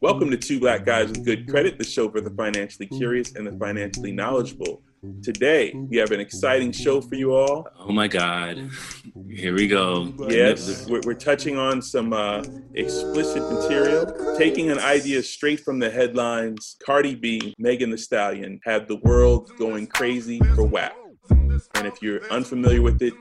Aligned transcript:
Welcome 0.00 0.30
to 0.30 0.36
Two 0.36 0.60
Black 0.60 0.84
Guys 0.84 1.08
with 1.08 1.24
Good 1.24 1.48
Credit, 1.48 1.76
the 1.78 1.84
show 1.84 2.08
for 2.08 2.20
the 2.20 2.30
financially 2.30 2.86
curious 2.86 3.34
and 3.34 3.44
the 3.44 3.50
financially 3.58 4.12
knowledgeable. 4.12 4.82
Today, 5.20 5.72
we 5.74 5.96
have 5.96 6.12
an 6.12 6.20
exciting 6.20 6.70
show 6.70 7.00
for 7.00 7.16
you 7.16 7.34
all. 7.34 7.66
Oh 7.76 7.90
my 7.90 8.06
God. 8.06 8.70
Here 9.28 9.52
we 9.52 9.66
go. 9.66 10.14
Yes, 10.28 10.88
we're, 10.88 11.00
we're 11.04 11.14
touching 11.14 11.58
on 11.58 11.82
some 11.82 12.12
uh, 12.12 12.44
explicit 12.74 13.42
material, 13.50 14.36
taking 14.38 14.70
an 14.70 14.78
idea 14.78 15.22
straight 15.24 15.60
from 15.60 15.80
the 15.80 15.90
headlines. 15.90 16.76
Cardi 16.84 17.16
B, 17.16 17.54
Megan 17.58 17.90
Thee 17.90 17.96
Stallion 17.96 18.60
have 18.64 18.86
the 18.86 18.96
world 18.96 19.50
going 19.58 19.88
crazy 19.88 20.38
for 20.54 20.62
WAP. 20.62 20.94
And 21.74 21.86
if 21.86 22.02
you're 22.02 22.24
unfamiliar 22.30 22.82
with 22.82 23.02
it, 23.02 23.14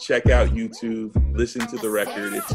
check 0.00 0.28
out 0.28 0.48
YouTube, 0.48 1.12
listen 1.36 1.66
to 1.66 1.76
the 1.76 1.90
record. 1.90 2.34
It's 2.34 2.52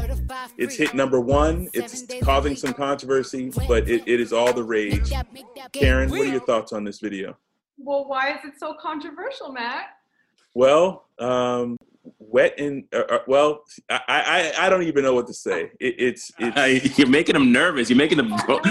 it's 0.58 0.76
hit 0.76 0.94
number 0.94 1.20
one. 1.20 1.70
It's 1.74 2.06
causing 2.22 2.56
some 2.56 2.74
controversy, 2.74 3.52
but 3.68 3.90
it, 3.90 4.08
it 4.08 4.20
is 4.20 4.34
all 4.34 4.54
the 4.54 4.64
rage. 4.64 5.12
Karen, 5.72 6.10
what 6.10 6.22
are 6.22 6.26
your 6.26 6.42
thoughts 6.42 6.74
on 6.74 6.84
this 6.84 7.00
video? 7.00 7.38
Well, 7.78 8.08
why 8.08 8.32
is 8.34 8.40
it 8.44 8.54
so 8.60 8.76
controversial, 8.80 9.52
Matt? 9.52 9.86
Well, 10.54 11.06
um, 11.20 11.78
wet 12.18 12.60
and 12.60 12.84
uh, 12.94 13.00
uh, 13.10 13.20
well, 13.28 13.64
I, 13.90 14.00
I 14.08 14.66
I 14.66 14.70
don't 14.70 14.84
even 14.84 15.04
know 15.04 15.14
what 15.16 15.28
to 15.28 15.34
say. 15.34 15.72
It, 15.80 15.96
it's 15.98 16.32
it's 16.40 16.58
Uh, 16.58 16.90
you're 16.98 17.08
making 17.10 17.34
them 17.34 17.52
nervous. 17.52 17.90
You're 17.90 17.98
making 17.98 18.18
them. 18.18 18.30
You're 18.48 18.62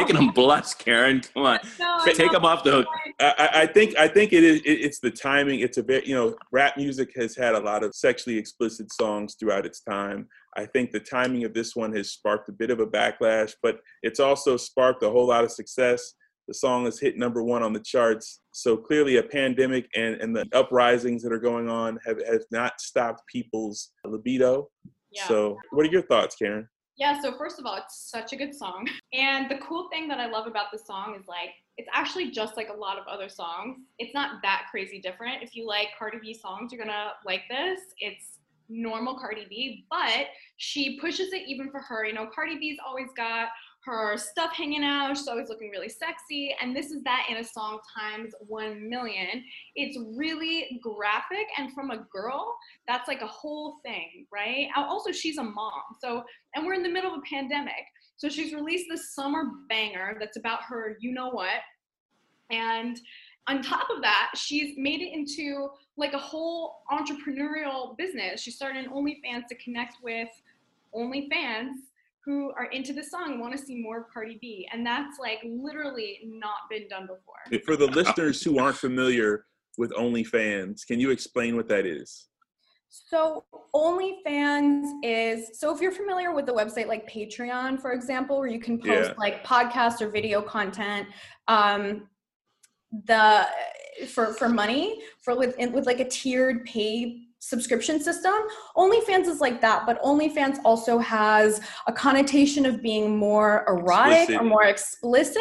making 0.00 0.16
them 0.16 0.30
blush, 0.30 0.74
Karen. 0.74 1.20
Come 1.34 1.44
on, 1.44 1.58
No, 1.78 1.98
take 2.04 2.18
know. 2.18 2.32
them 2.32 2.44
off 2.44 2.64
the 2.64 2.70
hook. 2.72 2.86
I, 3.20 3.34
I- 3.38 3.60
I 3.62 3.66
think 3.66 3.96
I 3.96 4.08
think 4.08 4.32
it 4.32 4.44
is 4.44 4.60
it, 4.60 4.70
it's 4.86 5.00
the 5.00 5.10
timing. 5.10 5.60
It's 5.60 5.78
a 5.78 5.82
bit 5.82 6.06
you 6.06 6.14
know 6.14 6.36
rap 6.52 6.76
music 6.76 7.10
has 7.16 7.36
had 7.36 7.54
a 7.54 7.60
lot 7.60 7.82
of 7.82 7.94
sexually 7.94 8.38
explicit 8.38 8.92
songs 8.92 9.36
throughout 9.38 9.66
its 9.66 9.80
time. 9.80 10.28
I 10.56 10.64
think 10.66 10.90
the 10.90 11.00
timing 11.00 11.44
of 11.44 11.52
this 11.54 11.76
one 11.76 11.94
has 11.94 12.10
sparked 12.12 12.48
a 12.48 12.52
bit 12.52 12.70
of 12.70 12.80
a 12.80 12.86
backlash, 12.86 13.52
but 13.62 13.80
it's 14.02 14.20
also 14.20 14.56
sparked 14.56 15.02
a 15.02 15.10
whole 15.10 15.26
lot 15.28 15.44
of 15.44 15.52
success. 15.52 16.14
The 16.48 16.54
song 16.54 16.84
has 16.84 17.00
hit 17.00 17.18
number 17.18 17.42
one 17.42 17.62
on 17.62 17.72
the 17.72 17.80
charts. 17.80 18.40
So 18.52 18.76
clearly, 18.76 19.16
a 19.16 19.22
pandemic 19.22 19.88
and, 19.96 20.14
and 20.20 20.34
the 20.34 20.46
uprisings 20.52 21.22
that 21.22 21.32
are 21.32 21.40
going 21.40 21.68
on 21.68 21.98
have, 22.06 22.18
have 22.26 22.44
not 22.50 22.80
stopped 22.80 23.26
people's 23.26 23.92
libido. 24.04 24.68
Yeah. 25.10 25.26
So, 25.26 25.58
what 25.72 25.86
are 25.86 25.90
your 25.90 26.02
thoughts, 26.02 26.36
Karen? 26.36 26.68
Yeah, 26.96 27.20
so 27.20 27.36
first 27.36 27.58
of 27.58 27.66
all, 27.66 27.76
it's 27.76 28.10
such 28.10 28.32
a 28.32 28.36
good 28.36 28.54
song. 28.54 28.88
And 29.12 29.50
the 29.50 29.58
cool 29.58 29.88
thing 29.90 30.08
that 30.08 30.18
I 30.18 30.28
love 30.28 30.46
about 30.46 30.72
the 30.72 30.78
song 30.78 31.14
is 31.18 31.26
like, 31.28 31.50
it's 31.76 31.88
actually 31.92 32.30
just 32.30 32.56
like 32.56 32.70
a 32.70 32.76
lot 32.76 32.98
of 32.98 33.06
other 33.06 33.28
songs. 33.28 33.80
It's 33.98 34.14
not 34.14 34.40
that 34.42 34.66
crazy 34.70 34.98
different. 34.98 35.42
If 35.42 35.54
you 35.54 35.66
like 35.66 35.88
Cardi 35.98 36.18
B 36.22 36.32
songs, 36.32 36.72
you're 36.72 36.82
gonna 36.82 37.10
like 37.26 37.42
this. 37.50 37.80
It's 37.98 38.38
normal 38.68 39.18
Cardi 39.18 39.46
B, 39.48 39.84
but 39.90 40.28
she 40.56 40.98
pushes 40.98 41.32
it 41.32 41.42
even 41.46 41.70
for 41.70 41.80
her. 41.80 42.06
You 42.06 42.14
know, 42.14 42.28
Cardi 42.34 42.58
B's 42.58 42.78
always 42.84 43.08
got 43.14 43.48
her 43.86 44.16
stuff 44.16 44.52
hanging 44.52 44.82
out. 44.82 45.16
She's 45.16 45.28
always 45.28 45.48
looking 45.48 45.70
really 45.70 45.88
sexy. 45.88 46.54
And 46.60 46.76
this 46.76 46.90
is 46.90 47.02
that 47.04 47.26
in 47.30 47.36
a 47.36 47.44
song 47.44 47.78
times 47.96 48.34
1 48.46 48.90
million. 48.90 49.44
It's 49.76 49.96
really 50.16 50.80
graphic. 50.82 51.46
And 51.56 51.72
from 51.72 51.92
a 51.92 52.06
girl, 52.12 52.56
that's 52.88 53.06
like 53.06 53.22
a 53.22 53.26
whole 53.26 53.76
thing, 53.84 54.26
right? 54.32 54.68
Also, 54.76 55.12
she's 55.12 55.38
a 55.38 55.42
mom. 55.42 55.72
So, 56.00 56.24
and 56.54 56.66
we're 56.66 56.74
in 56.74 56.82
the 56.82 56.88
middle 56.88 57.12
of 57.12 57.18
a 57.18 57.22
pandemic. 57.22 57.86
So 58.16 58.28
she's 58.28 58.52
released 58.52 58.86
this 58.90 59.14
summer 59.14 59.44
banger 59.68 60.16
that's 60.18 60.36
about 60.36 60.62
her, 60.64 60.96
you 61.00 61.12
know 61.12 61.30
what. 61.30 61.60
And 62.50 62.98
on 63.46 63.62
top 63.62 63.88
of 63.94 64.02
that, 64.02 64.32
she's 64.34 64.74
made 64.76 65.00
it 65.00 65.12
into 65.12 65.68
like 65.96 66.12
a 66.12 66.18
whole 66.18 66.82
entrepreneurial 66.90 67.96
business. 67.96 68.40
She 68.40 68.50
started 68.50 68.84
an 68.84 68.90
OnlyFans 68.90 69.46
to 69.48 69.54
connect 69.56 70.02
with 70.02 70.28
OnlyFans 70.94 71.74
who 72.26 72.52
are 72.58 72.66
into 72.66 72.92
the 72.92 73.04
song 73.04 73.32
and 73.32 73.40
want 73.40 73.56
to 73.56 73.58
see 73.58 73.80
more 73.80 74.00
of 74.00 74.04
Cardi 74.12 74.36
B. 74.40 74.68
And 74.72 74.84
that's 74.84 75.18
like 75.18 75.38
literally 75.44 76.20
not 76.26 76.68
been 76.68 76.88
done 76.88 77.06
before. 77.06 77.60
For 77.64 77.76
the 77.76 77.86
listeners 77.86 78.42
who 78.42 78.58
aren't 78.58 78.76
familiar 78.76 79.46
with 79.78 79.92
OnlyFans, 79.92 80.84
can 80.86 80.98
you 80.98 81.10
explain 81.10 81.54
what 81.54 81.68
that 81.68 81.86
is? 81.86 82.26
So 82.88 83.44
OnlyFans 83.74 84.90
is 85.04 85.58
so 85.60 85.72
if 85.74 85.80
you're 85.80 85.92
familiar 85.92 86.34
with 86.34 86.46
the 86.46 86.52
website 86.52 86.88
like 86.88 87.08
Patreon, 87.10 87.80
for 87.80 87.92
example, 87.92 88.38
where 88.38 88.48
you 88.48 88.60
can 88.60 88.78
post 88.78 89.10
Yeah. 89.10 89.14
like 89.18 89.44
podcast 89.46 90.00
or 90.00 90.08
video 90.08 90.42
content, 90.42 91.06
um, 91.46 92.08
the 93.04 93.46
for 94.08 94.32
for 94.34 94.48
money 94.48 95.02
for 95.22 95.36
with 95.36 95.54
with 95.58 95.86
like 95.86 96.00
a 96.00 96.08
tiered 96.08 96.64
pay 96.64 97.25
subscription 97.48 98.00
system. 98.00 98.34
OnlyFans 98.76 99.26
is 99.26 99.40
like 99.40 99.60
that, 99.60 99.86
but 99.86 100.02
OnlyFans 100.02 100.58
also 100.64 100.98
has 100.98 101.60
a 101.86 101.92
connotation 101.92 102.66
of 102.66 102.82
being 102.82 103.16
more 103.16 103.64
erotic 103.68 104.18
Explicit. 104.18 104.40
or 104.40 104.44
more 104.44 104.64
explicit. 104.64 105.36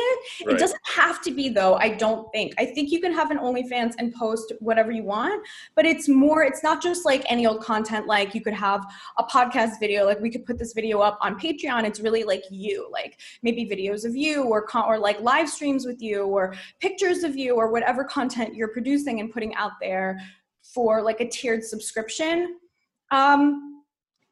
Right. 0.45 0.55
It 0.55 0.59
doesn't 0.59 0.79
have 0.83 1.21
to 1.23 1.31
be 1.31 1.49
though, 1.49 1.75
I 1.75 1.89
don't 1.89 2.31
think. 2.31 2.53
I 2.59 2.65
think 2.65 2.91
you 2.91 3.01
can 3.01 3.11
have 3.13 3.31
an 3.31 3.39
OnlyFans 3.39 3.93
and 3.97 4.13
post 4.13 4.53
whatever 4.59 4.91
you 4.91 5.03
want, 5.03 5.45
but 5.75 5.85
it's 5.85 6.07
more, 6.07 6.43
it's 6.43 6.61
not 6.61 6.81
just 6.81 7.05
like 7.05 7.23
any 7.27 7.47
old 7.47 7.61
content 7.63 8.05
like 8.05 8.35
you 8.35 8.41
could 8.41 8.53
have 8.53 8.85
a 9.17 9.23
podcast 9.23 9.79
video, 9.79 10.05
like 10.05 10.19
we 10.19 10.29
could 10.29 10.45
put 10.45 10.59
this 10.59 10.73
video 10.73 10.99
up 10.99 11.17
on 11.21 11.39
Patreon. 11.39 11.85
It's 11.85 11.99
really 11.99 12.23
like 12.23 12.43
you, 12.51 12.87
like 12.91 13.19
maybe 13.41 13.65
videos 13.65 14.05
of 14.05 14.15
you 14.15 14.43
or 14.43 14.61
con- 14.61 14.85
or 14.87 14.99
like 14.99 15.19
live 15.21 15.49
streams 15.49 15.85
with 15.85 16.01
you 16.01 16.25
or 16.25 16.53
pictures 16.79 17.23
of 17.23 17.35
you 17.35 17.55
or 17.55 17.71
whatever 17.71 18.03
content 18.03 18.53
you're 18.53 18.67
producing 18.67 19.19
and 19.19 19.31
putting 19.33 19.55
out 19.55 19.71
there 19.81 20.19
for 20.75 21.01
like 21.01 21.21
a 21.21 21.27
tiered 21.27 21.63
subscription 21.63 22.57
um, 23.11 23.83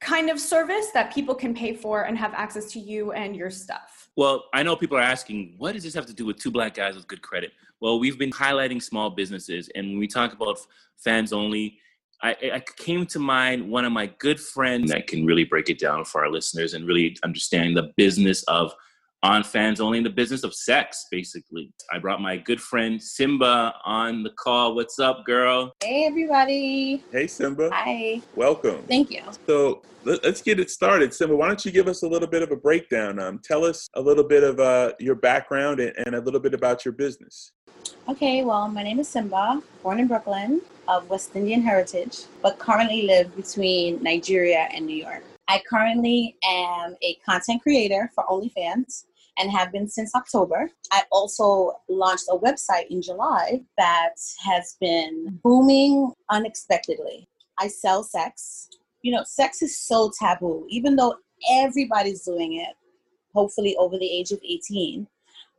kind 0.01 0.29
of 0.29 0.39
service 0.39 0.87
that 0.93 1.13
people 1.13 1.33
can 1.33 1.53
pay 1.53 1.73
for 1.73 2.03
and 2.03 2.17
have 2.17 2.33
access 2.33 2.71
to 2.73 2.79
you 2.79 3.13
and 3.13 3.35
your 3.35 3.49
stuff. 3.49 4.09
Well, 4.17 4.43
I 4.53 4.61
know 4.61 4.75
people 4.75 4.97
are 4.97 5.01
asking, 5.01 5.55
what 5.57 5.73
does 5.73 5.83
this 5.83 5.95
have 5.95 6.05
to 6.07 6.13
do 6.13 6.25
with 6.25 6.37
two 6.37 6.51
black 6.51 6.75
guys 6.75 6.95
with 6.95 7.07
good 7.07 7.21
credit? 7.21 7.51
Well, 7.79 7.99
we've 7.99 8.19
been 8.19 8.31
highlighting 8.31 8.81
small 8.81 9.09
businesses, 9.09 9.69
and 9.73 9.87
when 9.87 9.97
we 9.97 10.07
talk 10.07 10.33
about 10.33 10.59
fans 10.97 11.33
only, 11.33 11.79
I, 12.21 12.35
I 12.53 12.63
came 12.77 13.05
to 13.07 13.19
mind 13.19 13.69
one 13.69 13.85
of 13.85 13.91
my 13.91 14.07
good 14.19 14.39
friends 14.39 14.91
that 14.91 15.07
can 15.07 15.25
really 15.25 15.45
break 15.45 15.69
it 15.69 15.79
down 15.79 16.05
for 16.05 16.23
our 16.23 16.31
listeners 16.31 16.73
and 16.73 16.87
really 16.87 17.17
understand 17.23 17.75
the 17.75 17.91
business 17.97 18.43
of 18.43 18.73
on 19.23 19.41
fans 19.41 19.79
only 19.79 19.97
in 19.97 20.03
the 20.03 20.09
business 20.09 20.43
of 20.43 20.53
sex, 20.53 21.07
basically. 21.09 21.71
I 21.91 21.97
brought 21.97 22.19
my 22.19 22.35
good 22.35 22.59
friend 22.59 23.01
Simba 23.01 23.73
on 23.85 24.21
the 24.21 24.31
call. 24.31 24.75
What's 24.75 24.99
up, 24.99 25.25
girl? 25.25 25.73
Hey 25.81 26.05
everybody. 26.05 27.01
Hey, 27.11 27.27
Simba. 27.27 27.69
Hi. 27.71 28.21
Welcome. 28.35 28.83
Thank 28.83 29.11
you. 29.11 29.23
So 29.47 29.81
let, 30.03 30.25
us 30.25 30.41
get 30.41 30.59
it 30.59 30.69
started. 30.69 31.13
Simba, 31.13 31.37
why 31.37 31.47
don't 31.47 31.63
you 31.63 31.71
give 31.71 31.87
us 31.87 32.03
a 32.03 32.07
little 32.07 32.27
bit 32.27 32.43
of 32.43 32.51
a 32.51 32.57
breakdown? 32.57 33.17
Um, 33.17 33.39
tell 33.41 33.63
us 33.63 33.87
a 33.93 34.01
little 34.01 34.25
bit 34.25 34.43
of 34.43 34.59
uh, 34.59 34.91
your 34.99 35.15
background 35.15 35.79
and, 35.79 35.93
and 36.05 36.15
a 36.15 36.19
little 36.19 36.41
bit 36.41 36.53
about 36.53 36.83
your 36.83 36.91
business. 36.91 37.53
Okay, 38.09 38.43
well, 38.43 38.67
my 38.67 38.83
name 38.83 38.99
is 38.99 39.07
Simba, 39.07 39.63
born 39.81 40.01
in 40.01 40.07
Brooklyn, 40.07 40.61
of 40.89 41.09
West 41.09 41.33
Indian 41.33 41.61
heritage, 41.61 42.23
but 42.41 42.59
currently 42.59 43.03
live 43.03 43.33
between 43.37 44.03
Nigeria 44.03 44.67
and 44.73 44.85
New 44.85 44.97
York. 44.97 45.23
I 45.47 45.61
currently 45.69 46.35
am 46.45 46.95
a 47.01 47.15
content 47.25 47.61
creator 47.61 48.11
for 48.15 48.25
OnlyFans 48.25 49.05
and 49.37 49.51
have 49.51 49.71
been 49.71 49.87
since 49.87 50.13
October. 50.15 50.69
I 50.91 51.03
also 51.11 51.73
launched 51.89 52.25
a 52.29 52.37
website 52.37 52.87
in 52.89 53.01
July 53.01 53.61
that 53.77 54.15
has 54.43 54.77
been 54.79 55.39
booming 55.43 56.11
unexpectedly. 56.29 57.27
I 57.59 57.67
sell 57.67 58.03
sex. 58.03 58.69
You 59.01 59.11
know, 59.11 59.23
sex 59.25 59.61
is 59.61 59.77
so 59.77 60.11
taboo, 60.19 60.65
even 60.69 60.95
though 60.95 61.15
everybody's 61.51 62.23
doing 62.23 62.53
it, 62.53 62.75
hopefully 63.33 63.75
over 63.77 63.97
the 63.97 64.09
age 64.09 64.31
of 64.31 64.39
18. 64.43 65.07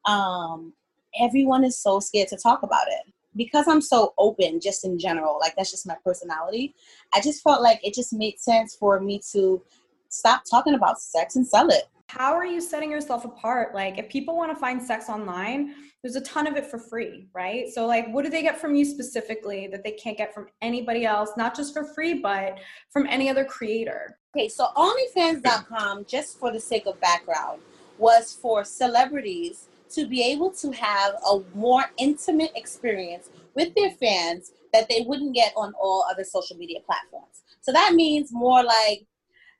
Um, 0.06 0.73
everyone 1.21 1.65
is 1.65 1.79
so 1.79 2.00
scared 2.00 2.29
to 2.29 2.37
talk 2.37 2.62
about 2.62 2.87
it. 2.88 3.12
Because 3.37 3.67
I'm 3.67 3.81
so 3.81 4.15
open, 4.17 4.61
just 4.61 4.85
in 4.85 4.97
general, 4.97 5.38
like 5.41 5.56
that's 5.56 5.73
just 5.73 5.88
my 5.88 5.97
personality, 6.05 6.73
I 7.12 7.21
just 7.21 7.43
felt 7.43 7.62
like 7.62 7.85
it 7.85 7.93
just 7.93 8.12
made 8.12 8.38
sense 8.38 8.76
for 8.76 9.00
me 9.00 9.21
to 9.32 9.61
stop 10.09 10.44
talking 10.49 10.75
about 10.75 11.00
sex 11.00 11.35
and 11.35 11.44
sell 11.44 11.69
it 11.69 11.88
how 12.09 12.35
are 12.35 12.45
you 12.45 12.61
setting 12.61 12.91
yourself 12.91 13.25
apart? 13.25 13.75
Like 13.75 13.99
if 13.99 14.09
people 14.09 14.37
want 14.37 14.53
to 14.53 14.56
find 14.56 14.83
sex 14.83 15.09
online 15.09 15.75
there's 16.03 16.17
a 16.17 16.21
ton 16.21 16.47
of 16.47 16.55
it 16.56 16.67
for 16.67 16.79
free 16.79 17.29
right? 17.35 17.69
So 17.69 17.87
like 17.87 18.12
what 18.12 18.25
do 18.25 18.31
they 18.31 18.43
get 18.43 18.61
from 18.61 18.75
you 18.75 18.85
specifically 18.85 19.67
that 19.69 19.83
they 19.83 19.93
can't 19.93 20.19
get 20.19 20.35
from 20.35 20.49
anybody 20.62 21.06
else? 21.06 21.31
Not 21.37 21.56
just 21.56 21.73
for 21.73 21.85
free 21.95 22.15
but 22.15 22.59
from 22.91 23.06
any 23.09 23.29
other 23.29 23.45
creator. 23.45 24.19
Okay 24.37 24.49
so 24.49 24.69
onlyfans.com 24.77 26.05
just 26.06 26.39
for 26.39 26.53
the 26.53 26.61
sake 26.61 26.87
of 26.87 27.01
background 27.01 27.61
was 27.99 28.33
for 28.33 28.65
celebrities 28.65 29.69
to 29.91 30.07
be 30.07 30.23
able 30.23 30.50
to 30.50 30.73
have 30.73 31.15
a 31.31 31.41
more 31.55 31.85
intimate 31.99 32.50
experience 32.57 33.31
with 33.55 33.75
their 33.75 33.93
fans 33.93 34.53
that 34.73 34.89
they 34.89 35.05
wouldn't 35.07 35.35
get 35.35 35.53
on 35.57 35.73
all 35.81 36.05
other 36.11 36.25
social 36.25 36.57
media 36.57 36.81
platforms. 36.85 37.43
So 37.61 37.73
that 37.73 37.95
means 37.95 38.31
more 38.33 38.62
like 38.62 39.07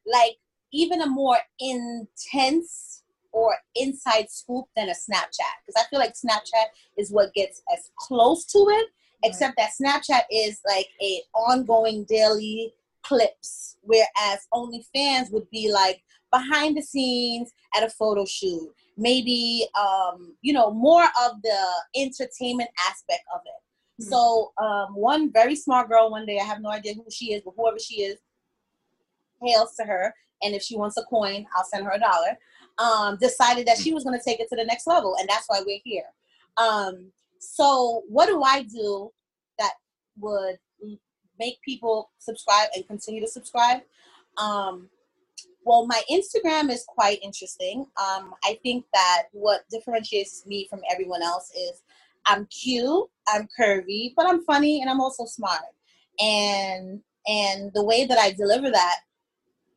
like 0.07 0.37
even 0.75 1.01
a 1.01 1.07
more 1.07 1.39
intense 1.61 3.03
or 3.33 3.55
inside 3.75 4.31
scoop 4.31 4.67
than 4.77 4.89
a 4.89 4.93
Snapchat. 4.93 5.55
Because 5.65 5.83
I 5.83 5.89
feel 5.89 5.99
like 5.99 6.15
Snapchat 6.15 6.67
is 6.99 7.11
what 7.11 7.33
gets 7.35 7.63
as 7.73 7.91
close 7.99 8.45
to 8.47 8.59
it, 8.59 8.89
except 9.25 9.57
that 9.57 9.71
Snapchat 9.81 10.23
is 10.31 10.61
like 10.67 10.89
a 11.01 11.23
ongoing 11.35 12.05
daily 12.05 12.75
clips, 13.03 13.77
whereas 13.83 14.41
OnlyFans 14.53 15.33
would 15.33 15.49
be 15.51 15.71
like 15.73 16.03
behind 16.33 16.77
the 16.77 16.83
scenes 16.83 17.53
at 17.77 17.85
a 17.85 17.91
photo 17.91 18.25
shoot. 18.25 18.69
Maybe 18.97 19.67
um, 19.79 20.37
you 20.43 20.53
know, 20.53 20.71
more 20.73 21.05
of 21.05 21.43
the 21.43 21.59
entertainment 21.97 22.71
aspect 22.89 23.23
of 23.35 23.41
it. 23.45 24.03
Mm-hmm. 24.03 24.11
So 24.11 24.53
um, 24.63 24.95
one 24.95 25.33
very 25.33 25.57
smart 25.57 25.89
girl 25.89 26.11
one 26.11 26.27
day, 26.27 26.39
I 26.41 26.45
have 26.45 26.61
no 26.61 26.71
idea 26.71 26.95
who 26.95 27.07
she 27.11 27.33
is, 27.33 27.43
but 27.45 27.55
whoever 27.57 27.79
she 27.79 28.03
is, 28.03 28.19
hails 29.43 29.75
to 29.77 29.85
her 29.85 30.15
and 30.45 30.55
if 30.55 30.63
she 30.63 30.77
wants 30.77 30.97
a 30.97 31.05
coin, 31.05 31.47
I'll 31.57 31.65
send 31.65 31.85
her 31.85 31.93
a 31.93 31.99
dollar. 31.99 32.39
Um, 32.79 33.19
decided 33.19 33.67
that 33.67 33.79
she 33.79 33.95
was 33.95 34.05
going 34.05 34.19
to 34.19 34.25
take 34.25 34.41
it 34.41 34.49
to 34.49 34.57
the 34.57 34.65
next 34.65 34.87
level, 34.87 35.17
and 35.19 35.29
that's 35.29 35.47
why 35.49 35.61
we're 35.65 35.81
here. 35.85 36.05
Um, 36.57 37.13
so, 37.39 38.03
what 38.09 38.27
do 38.27 38.43
I 38.43 38.63
do 38.63 39.11
that 39.59 39.73
would 40.19 40.57
make 41.39 41.61
people 41.63 42.11
subscribe 42.19 42.69
and 42.75 42.87
continue 42.87 43.21
to 43.21 43.29
subscribe? 43.29 43.83
Um, 44.37 44.89
well, 45.65 45.87
my 45.87 46.03
Instagram 46.11 46.71
is 46.71 46.85
quite 46.87 47.23
interesting. 47.23 47.87
Um, 47.97 48.35
I 48.45 48.59
think 48.63 48.85
that 48.93 49.25
what 49.33 49.63
differentiates 49.71 50.45
me 50.47 50.67
from 50.69 50.81
everyone 50.91 51.23
else 51.23 51.51
is 51.57 51.83
I'm 52.27 52.47
cute, 52.47 53.09
I'm 53.29 53.49
curvy, 53.59 54.13
but 54.17 54.27
I'm 54.27 54.45
funny 54.45 54.81
and 54.81 54.91
I'm 54.91 55.01
also 55.01 55.25
smart. 55.25 55.63
And 56.21 57.01
and 57.27 57.73
the 57.75 57.85
way 57.85 58.05
that 58.05 58.19
I 58.19 58.33
deliver 58.33 58.71
that 58.71 58.97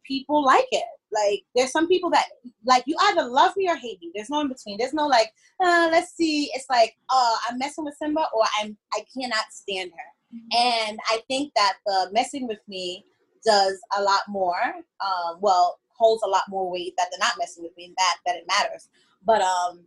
people 0.08 0.44
like 0.44 0.68
it. 0.72 0.86
Like 1.12 1.44
there's 1.56 1.72
some 1.72 1.88
people 1.88 2.10
that 2.12 2.26
like 2.66 2.84
you 2.86 2.96
either 3.06 3.24
love 3.24 3.54
me 3.56 3.70
or 3.70 3.76
hate 3.76 4.00
me. 4.02 4.12
There's 4.14 4.30
no 4.30 4.42
in 4.42 4.50
between. 4.50 4.78
There's 4.78 4.94
no 4.94 5.08
like, 5.08 5.32
uh, 5.64 5.90
let's 5.92 6.16
see. 6.16 6.50
It's 6.54 6.70
like, 6.70 6.96
uh, 7.10 7.36
I'm 7.50 7.58
messing 7.58 7.86
with 7.86 7.96
Simba 7.98 8.26
or 8.34 8.44
I'm 8.60 8.78
I 8.94 9.06
cannot 9.14 9.46
stand 9.52 9.92
her. 9.92 10.38
Mm-hmm. 10.38 10.90
And 10.90 11.00
I 11.10 11.22
think 11.28 11.54
that 11.56 11.78
the 11.86 12.10
messing 12.12 12.48
with 12.48 12.60
me 12.68 13.06
does 13.46 13.80
a 13.98 14.02
lot 14.02 14.22
more. 14.28 14.62
Um, 15.00 15.38
well, 15.40 15.80
holds 15.98 16.24
a 16.24 16.28
lot 16.28 16.44
more 16.50 16.70
weight 16.70 16.94
that 16.98 17.08
they're 17.12 17.20
not 17.20 17.38
messing 17.40 17.64
with 17.64 17.76
me. 17.78 17.86
and 17.86 17.96
That 17.98 18.18
that 18.26 18.36
it 18.36 18.46
matters. 18.48 18.90
But 19.26 19.42
um, 19.42 19.86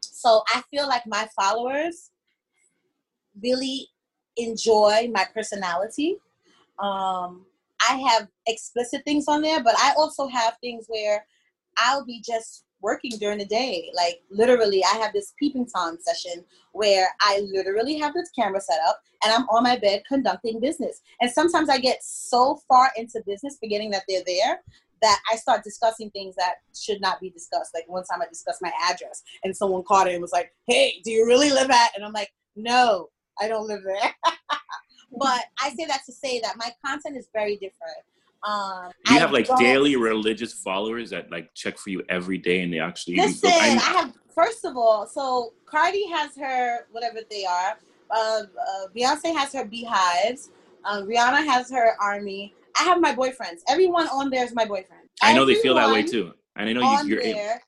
so 0.00 0.42
I 0.48 0.62
feel 0.70 0.88
like 0.88 1.06
my 1.06 1.28
followers 1.36 2.10
really 3.40 3.88
enjoy 4.36 5.10
my 5.12 5.26
personality. 5.32 6.16
Um, 6.78 7.46
I 7.88 7.96
have 7.96 8.28
explicit 8.46 9.02
things 9.04 9.26
on 9.28 9.42
there, 9.42 9.62
but 9.62 9.74
I 9.78 9.94
also 9.96 10.26
have 10.28 10.56
things 10.60 10.86
where 10.88 11.24
I'll 11.76 12.04
be 12.04 12.22
just 12.24 12.64
working 12.80 13.12
during 13.18 13.38
the 13.38 13.46
day. 13.46 13.90
Like 13.94 14.20
literally, 14.30 14.82
I 14.84 14.96
have 14.98 15.12
this 15.12 15.32
peeping 15.38 15.66
tom 15.66 15.98
session 16.00 16.44
where 16.72 17.08
I 17.20 17.40
literally 17.52 17.98
have 17.98 18.14
this 18.14 18.30
camera 18.30 18.60
set 18.60 18.78
up 18.88 19.00
and 19.24 19.32
I'm 19.32 19.48
on 19.48 19.64
my 19.64 19.76
bed 19.76 20.02
conducting 20.08 20.60
business. 20.60 21.00
And 21.20 21.30
sometimes 21.30 21.68
I 21.68 21.78
get 21.78 22.02
so 22.02 22.60
far 22.68 22.90
into 22.96 23.22
business, 23.26 23.58
forgetting 23.60 23.90
that 23.90 24.02
they're 24.08 24.22
there, 24.26 24.60
that 25.02 25.20
I 25.32 25.36
start 25.36 25.64
discussing 25.64 26.10
things 26.10 26.34
that 26.36 26.56
should 26.76 27.00
not 27.00 27.20
be 27.20 27.30
discussed. 27.30 27.72
Like 27.74 27.84
one 27.88 28.04
time 28.04 28.22
I 28.22 28.26
discussed 28.28 28.62
my 28.62 28.72
address 28.90 29.22
and 29.44 29.56
someone 29.56 29.82
caught 29.86 30.08
it 30.08 30.12
and 30.12 30.22
was 30.22 30.32
like, 30.32 30.52
Hey, 30.66 31.00
do 31.04 31.10
you 31.10 31.26
really 31.26 31.50
live 31.50 31.70
at? 31.70 31.90
And 31.96 32.04
I'm 32.04 32.12
like, 32.12 32.32
No, 32.54 33.08
I 33.40 33.48
don't 33.48 33.66
live 33.66 33.82
there. 33.84 34.14
but 35.16 35.44
I 35.60 35.70
say 35.70 35.86
that 35.86 36.02
to 36.06 36.12
say 36.12 36.40
that 36.40 36.56
my 36.56 36.70
content 36.84 37.16
is 37.16 37.28
very 37.32 37.56
different. 37.56 37.98
Um, 38.44 38.92
you 39.08 39.16
I 39.16 39.18
have 39.18 39.32
like 39.32 39.48
daily 39.58 39.96
religious 39.96 40.52
followers 40.52 41.10
that 41.10 41.30
like 41.30 41.52
check 41.54 41.76
for 41.76 41.90
you 41.90 42.02
every 42.08 42.38
day, 42.38 42.62
and 42.62 42.72
they 42.72 42.78
actually 42.78 43.16
listen. 43.16 43.50
I, 43.52 43.76
I 43.76 43.92
have 44.00 44.12
first 44.32 44.64
of 44.64 44.76
all, 44.76 45.06
so 45.06 45.52
Cardi 45.66 46.06
has 46.08 46.36
her 46.36 46.86
whatever 46.92 47.18
they 47.28 47.44
are. 47.44 47.78
Uh, 48.10 48.42
uh, 48.42 48.86
Beyonce 48.96 49.34
has 49.36 49.52
her 49.52 49.64
beehives. 49.64 50.50
Um, 50.84 51.08
Rihanna 51.08 51.44
has 51.44 51.70
her 51.70 51.94
army. 52.00 52.54
I 52.78 52.84
have 52.84 53.00
my 53.00 53.14
boyfriends. 53.14 53.60
Everyone 53.68 54.06
on 54.08 54.30
there 54.30 54.44
is 54.44 54.54
my 54.54 54.64
boyfriend. 54.64 55.08
I 55.20 55.34
know 55.34 55.42
Everyone 55.42 55.54
they 55.54 55.62
feel 55.62 55.74
that 55.74 55.92
way 55.92 56.02
too. 56.04 56.32
And 56.56 56.68
I 56.68 56.72
know 56.72 56.80
you, 56.80 57.08
you're 57.08 57.22
there 57.22 57.60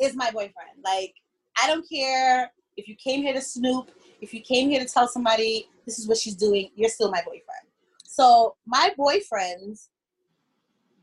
is 0.00 0.16
my 0.16 0.30
boyfriend. 0.30 0.82
Like 0.82 1.14
I 1.62 1.66
don't 1.66 1.86
care 1.88 2.50
if 2.76 2.88
you 2.88 2.96
came 2.96 3.22
here 3.22 3.34
to 3.34 3.40
snoop. 3.40 3.90
If 4.20 4.32
you 4.32 4.40
came 4.40 4.70
here 4.70 4.80
to 4.80 4.86
tell 4.86 5.08
somebody 5.08 5.68
this 5.84 5.98
is 5.98 6.08
what 6.08 6.18
she's 6.18 6.34
doing, 6.34 6.70
you're 6.74 6.90
still 6.90 7.10
my 7.10 7.22
boyfriend. 7.24 7.66
So 8.04 8.56
my 8.66 8.92
boyfriends, 8.98 9.88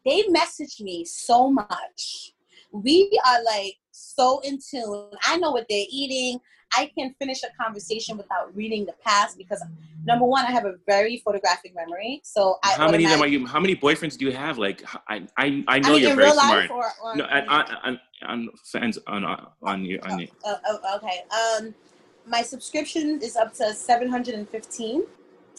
they 0.06 0.24
message 0.30 0.82
me 0.82 1.06
so 1.06 1.50
much. 1.50 2.34
We 2.72 3.20
are 3.28 3.44
like 3.44 3.76
so 3.92 4.40
in 4.40 4.58
tune. 4.58 5.12
I 5.26 5.38
know 5.38 5.52
what 5.52 5.66
they're 5.70 5.86
eating. 5.90 6.40
I 6.76 6.92
can 6.98 7.14
finish 7.20 7.44
a 7.44 7.64
conversation 7.64 8.18
without 8.18 8.56
reading 8.56 8.86
the 8.86 8.96
past 9.06 9.38
because 9.38 9.64
number 10.06 10.26
one, 10.26 10.46
I 10.46 10.52
have 10.52 10.66
a 10.66 10.74
very 10.88 11.18
photographic 11.18 11.76
memory. 11.76 12.22
So 12.24 12.58
I 12.64 12.72
how 12.72 12.90
many 12.90 13.06
of 13.06 13.12
them 13.12 13.22
are 13.22 13.28
you? 13.28 13.46
How 13.46 13.60
many 13.60 13.76
boyfriends 13.76 14.18
do 14.18 14.26
you 14.26 14.32
have? 14.32 14.58
Like 14.58 14.84
I 15.08 15.28
I, 15.38 15.64
I 15.68 15.80
know 15.80 15.90
I 15.90 15.94
mean, 15.94 16.02
you're 16.02 16.16
very 16.16 16.32
smart. 16.32 16.72
Or, 16.72 16.86
or, 17.04 17.16
no, 17.16 17.26
on, 17.26 17.76
on, 17.84 18.00
on 18.26 18.50
fans 18.64 18.98
on 19.06 19.24
on 19.62 19.86
your 19.86 20.04
on 20.08 20.20
your. 20.20 20.30
Oh, 20.46 20.58
oh, 20.68 20.98
okay. 20.98 21.22
Um, 21.30 21.76
my 22.28 22.42
subscription 22.42 23.20
is 23.22 23.36
up 23.36 23.54
to 23.56 23.74
715 23.74 25.04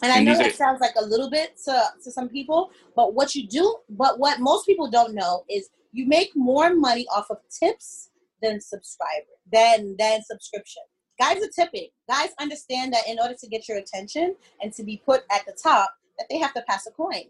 and 0.02 0.12
I 0.12 0.20
know 0.20 0.36
that 0.36 0.54
sounds 0.54 0.80
like 0.80 0.94
a 0.98 1.04
little 1.04 1.30
bit 1.30 1.56
to, 1.64 1.84
to 2.02 2.10
some 2.10 2.28
people, 2.28 2.70
but 2.96 3.14
what 3.14 3.34
you 3.34 3.46
do, 3.46 3.76
but 3.88 4.18
what 4.18 4.40
most 4.40 4.66
people 4.66 4.90
don't 4.90 5.14
know 5.14 5.44
is 5.48 5.70
you 5.92 6.06
make 6.06 6.32
more 6.34 6.74
money 6.74 7.06
off 7.14 7.30
of 7.30 7.38
tips 7.58 8.10
than 8.42 8.60
subscriber, 8.60 9.32
than 9.52 9.94
than 9.98 10.20
subscription. 10.22 10.82
Guys 11.18 11.42
are 11.42 11.48
tipping. 11.48 11.88
Guys 12.08 12.30
understand 12.40 12.92
that 12.92 13.06
in 13.08 13.18
order 13.20 13.34
to 13.38 13.48
get 13.48 13.68
your 13.68 13.78
attention 13.78 14.34
and 14.60 14.72
to 14.74 14.82
be 14.82 15.00
put 15.06 15.22
at 15.30 15.46
the 15.46 15.52
top, 15.52 15.94
that 16.18 16.26
they 16.28 16.38
have 16.38 16.52
to 16.54 16.62
pass 16.68 16.86
a 16.86 16.90
coin. 16.90 17.24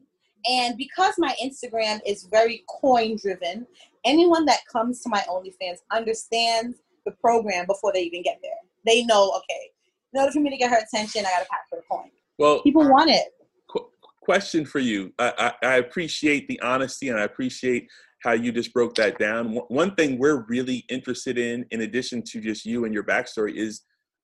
And 0.50 0.76
because 0.76 1.14
my 1.18 1.34
Instagram 1.42 2.00
is 2.06 2.26
very 2.30 2.64
coin 2.68 3.18
driven, 3.22 3.66
anyone 4.04 4.46
that 4.46 4.60
comes 4.70 5.02
to 5.02 5.10
my 5.10 5.22
OnlyFans 5.28 5.78
understands 5.92 6.78
the 7.04 7.12
program 7.12 7.66
before 7.66 7.92
they 7.92 8.02
even 8.02 8.22
get 8.22 8.40
there 8.42 8.52
they 8.84 9.04
know, 9.04 9.30
okay, 9.36 9.70
in 10.12 10.20
order 10.20 10.32
for 10.32 10.40
me 10.40 10.50
to 10.50 10.56
get 10.56 10.70
her 10.70 10.78
attention, 10.78 11.24
I 11.26 11.30
got 11.30 11.40
to 11.40 11.48
pass 11.50 11.60
her 11.72 11.78
a 11.78 11.82
coin. 11.82 12.10
Well, 12.38 12.62
people 12.62 12.88
want 12.88 13.10
it. 13.10 13.26
Qu- 13.68 13.88
question 14.22 14.64
for 14.64 14.78
you. 14.78 15.12
I, 15.18 15.52
I, 15.62 15.66
I 15.66 15.76
appreciate 15.76 16.48
the 16.48 16.60
honesty 16.60 17.08
and 17.08 17.18
I 17.18 17.22
appreciate 17.24 17.88
how 18.22 18.32
you 18.32 18.52
just 18.52 18.72
broke 18.72 18.94
that 18.94 19.18
down. 19.18 19.54
One 19.68 19.94
thing 19.96 20.18
we're 20.18 20.46
really 20.48 20.84
interested 20.88 21.36
in, 21.36 21.66
in 21.70 21.82
addition 21.82 22.22
to 22.22 22.40
just 22.40 22.64
you 22.64 22.84
and 22.84 22.94
your 22.94 23.04
backstory, 23.04 23.54
is 23.54 23.82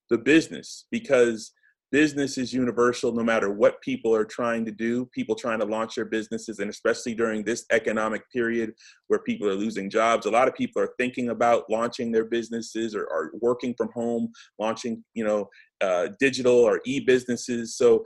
the 0.09 0.19
business 0.19 0.87
because 0.91 1.53
business 1.93 2.39
is 2.39 2.53
universal 2.53 3.13
no 3.13 3.23
matter 3.23 3.51
what 3.51 3.81
people 3.83 4.15
are 4.15 4.25
trying 4.25 4.65
to 4.65 4.71
do 4.71 5.07
people 5.07 5.35
trying 5.35 5.59
to 5.59 5.65
launch 5.65 5.95
their 5.97 6.05
businesses 6.05 6.59
and 6.59 6.71
especially 6.71 7.15
during 7.15 7.43
this 7.45 7.65
economic 7.73 8.23
period 8.33 8.73
where 9.09 9.21
people 9.21 9.49
are 9.49 9.55
losing 9.55 9.91
jobs 9.91 10.27
a 10.27 10.31
lot 10.31 10.49
of 10.49 10.55
people 10.55 10.81
are 10.81 10.95
thinking 10.99 11.31
about 11.31 11.65
launching 11.69 12.13
their 12.13 12.25
businesses 12.25 12.95
or 12.95 13.33
working 13.41 13.75
from 13.77 13.89
home 13.93 14.31
launching 14.59 15.05
you 15.15 15.25
know 15.25 15.49
uh, 15.81 16.09
digital 16.19 16.57
or 16.57 16.81
e-businesses. 16.85 17.77
So 17.77 18.05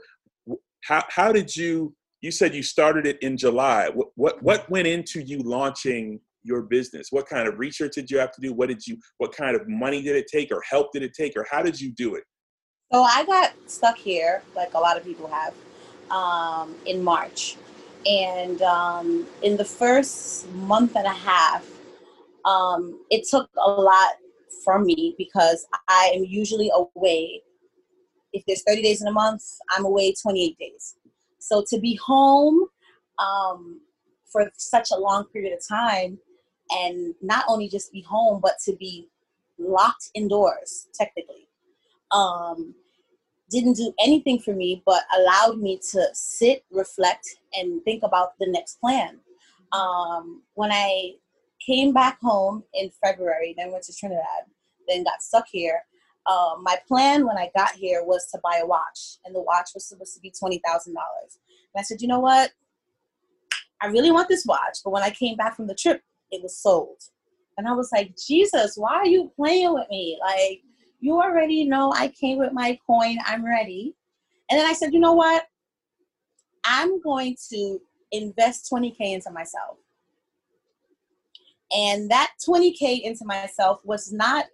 how, 0.85 1.03
how 1.09 1.31
did 1.31 1.55
you 1.55 1.95
you 2.21 2.31
said 2.31 2.55
you 2.55 2.63
started 2.63 3.05
it 3.05 3.21
in 3.21 3.37
july. 3.37 3.89
What, 3.93 4.07
what 4.15 4.41
what 4.41 4.69
went 4.69 4.87
into 4.87 5.21
you 5.21 5.39
launching 5.39 6.19
your 6.43 6.61
business? 6.63 7.07
What 7.11 7.27
kind 7.27 7.47
of 7.47 7.59
research 7.59 7.93
did 7.95 8.09
you 8.09 8.17
have 8.17 8.31
to 8.31 8.41
do? 8.41 8.53
What 8.53 8.69
did 8.69 8.85
you 8.87 8.97
what 9.17 9.35
kind 9.35 9.55
of 9.55 9.67
money 9.67 10.01
did 10.01 10.15
it 10.15 10.27
take 10.31 10.51
or 10.51 10.61
help 10.69 10.91
did 10.93 11.03
it 11.03 11.13
take 11.13 11.33
or 11.35 11.45
how 11.51 11.61
did 11.61 11.79
you 11.79 11.91
do 11.91 12.15
it 12.15 12.23
so 12.93 13.03
I 13.03 13.25
got 13.25 13.53
stuck 13.67 13.97
here, 13.97 14.43
like 14.55 14.73
a 14.73 14.79
lot 14.79 14.97
of 14.97 15.03
people 15.03 15.27
have, 15.27 15.53
um, 16.11 16.75
in 16.85 17.03
March. 17.03 17.57
And 18.05 18.61
um, 18.61 19.27
in 19.41 19.57
the 19.57 19.65
first 19.65 20.49
month 20.51 20.95
and 20.95 21.07
a 21.07 21.13
half, 21.13 21.65
um, 22.45 23.03
it 23.09 23.27
took 23.27 23.49
a 23.57 23.69
lot 23.69 24.13
from 24.63 24.85
me 24.85 25.15
because 25.17 25.65
I 25.89 26.11
am 26.15 26.23
usually 26.23 26.71
away. 26.73 27.41
If 28.33 28.43
there's 28.45 28.63
30 28.63 28.83
days 28.83 29.01
in 29.01 29.07
a 29.07 29.11
month, 29.11 29.43
I'm 29.75 29.85
away 29.85 30.13
28 30.13 30.57
days. 30.59 30.95
So 31.39 31.63
to 31.69 31.79
be 31.79 31.95
home 31.95 32.67
um, 33.17 33.81
for 34.31 34.51
such 34.57 34.89
a 34.91 34.99
long 34.99 35.25
period 35.25 35.53
of 35.53 35.67
time 35.67 36.19
and 36.69 37.15
not 37.21 37.45
only 37.47 37.67
just 37.67 37.91
be 37.91 38.01
home, 38.01 38.39
but 38.41 38.53
to 38.65 38.75
be 38.75 39.09
locked 39.57 40.09
indoors, 40.13 40.87
technically 40.93 41.44
um, 42.15 42.73
didn't 43.51 43.75
do 43.75 43.93
anything 43.99 44.39
for 44.39 44.53
me 44.53 44.81
but 44.85 45.03
allowed 45.17 45.59
me 45.59 45.79
to 45.91 46.07
sit, 46.13 46.63
reflect, 46.71 47.27
and 47.53 47.83
think 47.83 48.03
about 48.03 48.37
the 48.39 48.47
next 48.47 48.79
plan. 48.79 49.19
Um, 49.71 50.43
when 50.53 50.71
I 50.71 51.13
came 51.65 51.93
back 51.93 52.19
home 52.21 52.63
in 52.73 52.89
February, 53.03 53.53
then 53.57 53.71
went 53.71 53.83
to 53.85 53.95
Trinidad, 53.95 54.43
then 54.87 55.03
got 55.03 55.21
stuck 55.21 55.45
here. 55.51 55.81
Uh, 56.25 56.55
my 56.61 56.77
plan 56.87 57.27
when 57.27 57.37
I 57.37 57.51
got 57.55 57.71
here 57.71 58.03
was 58.03 58.27
to 58.31 58.39
buy 58.43 58.59
a 58.63 58.65
watch, 58.65 59.17
and 59.25 59.35
the 59.35 59.41
watch 59.41 59.69
was 59.75 59.87
supposed 59.87 60.15
to 60.15 60.19
be 60.21 60.31
twenty 60.31 60.59
thousand 60.65 60.95
dollars. 60.95 61.37
And 61.73 61.79
I 61.79 61.83
said, 61.83 62.01
you 62.01 62.07
know 62.07 62.19
what? 62.19 62.51
I 63.81 63.87
really 63.87 64.11
want 64.11 64.27
this 64.27 64.45
watch, 64.45 64.79
but 64.83 64.91
when 64.91 65.03
I 65.03 65.11
came 65.11 65.35
back 65.35 65.55
from 65.55 65.67
the 65.67 65.75
trip, 65.75 66.01
it 66.31 66.41
was 66.41 66.57
sold. 66.57 66.97
And 67.57 67.67
I 67.67 67.73
was 67.73 67.89
like, 67.91 68.15
Jesus, 68.17 68.75
why 68.75 68.95
are 68.95 69.05
you 69.05 69.31
playing 69.35 69.73
with 69.73 69.87
me? 69.89 70.17
Like, 70.19 70.61
you 71.05 71.21
already 71.21 71.65
know 71.65 71.93
I 71.95 72.07
came 72.07 72.39
with 72.39 72.51
my 72.51 72.79
coin, 72.87 73.17
I'm 73.25 73.45
ready. 73.45 73.95
And 74.49 74.59
then 74.59 74.65
I 74.65 74.73
said, 74.73 74.91
you 74.91 74.99
know 74.99 75.13
what? 75.13 75.43
I'm 76.65 76.99
going 77.01 77.35
to 77.51 77.79
invest 78.11 78.67
20K 78.73 78.95
into 78.99 79.29
myself. 79.29 79.77
And 81.71 82.09
that 82.09 82.31
20K 82.47 83.01
into 83.03 83.23
myself 83.23 83.81
was 83.83 84.11
not, 84.11 84.45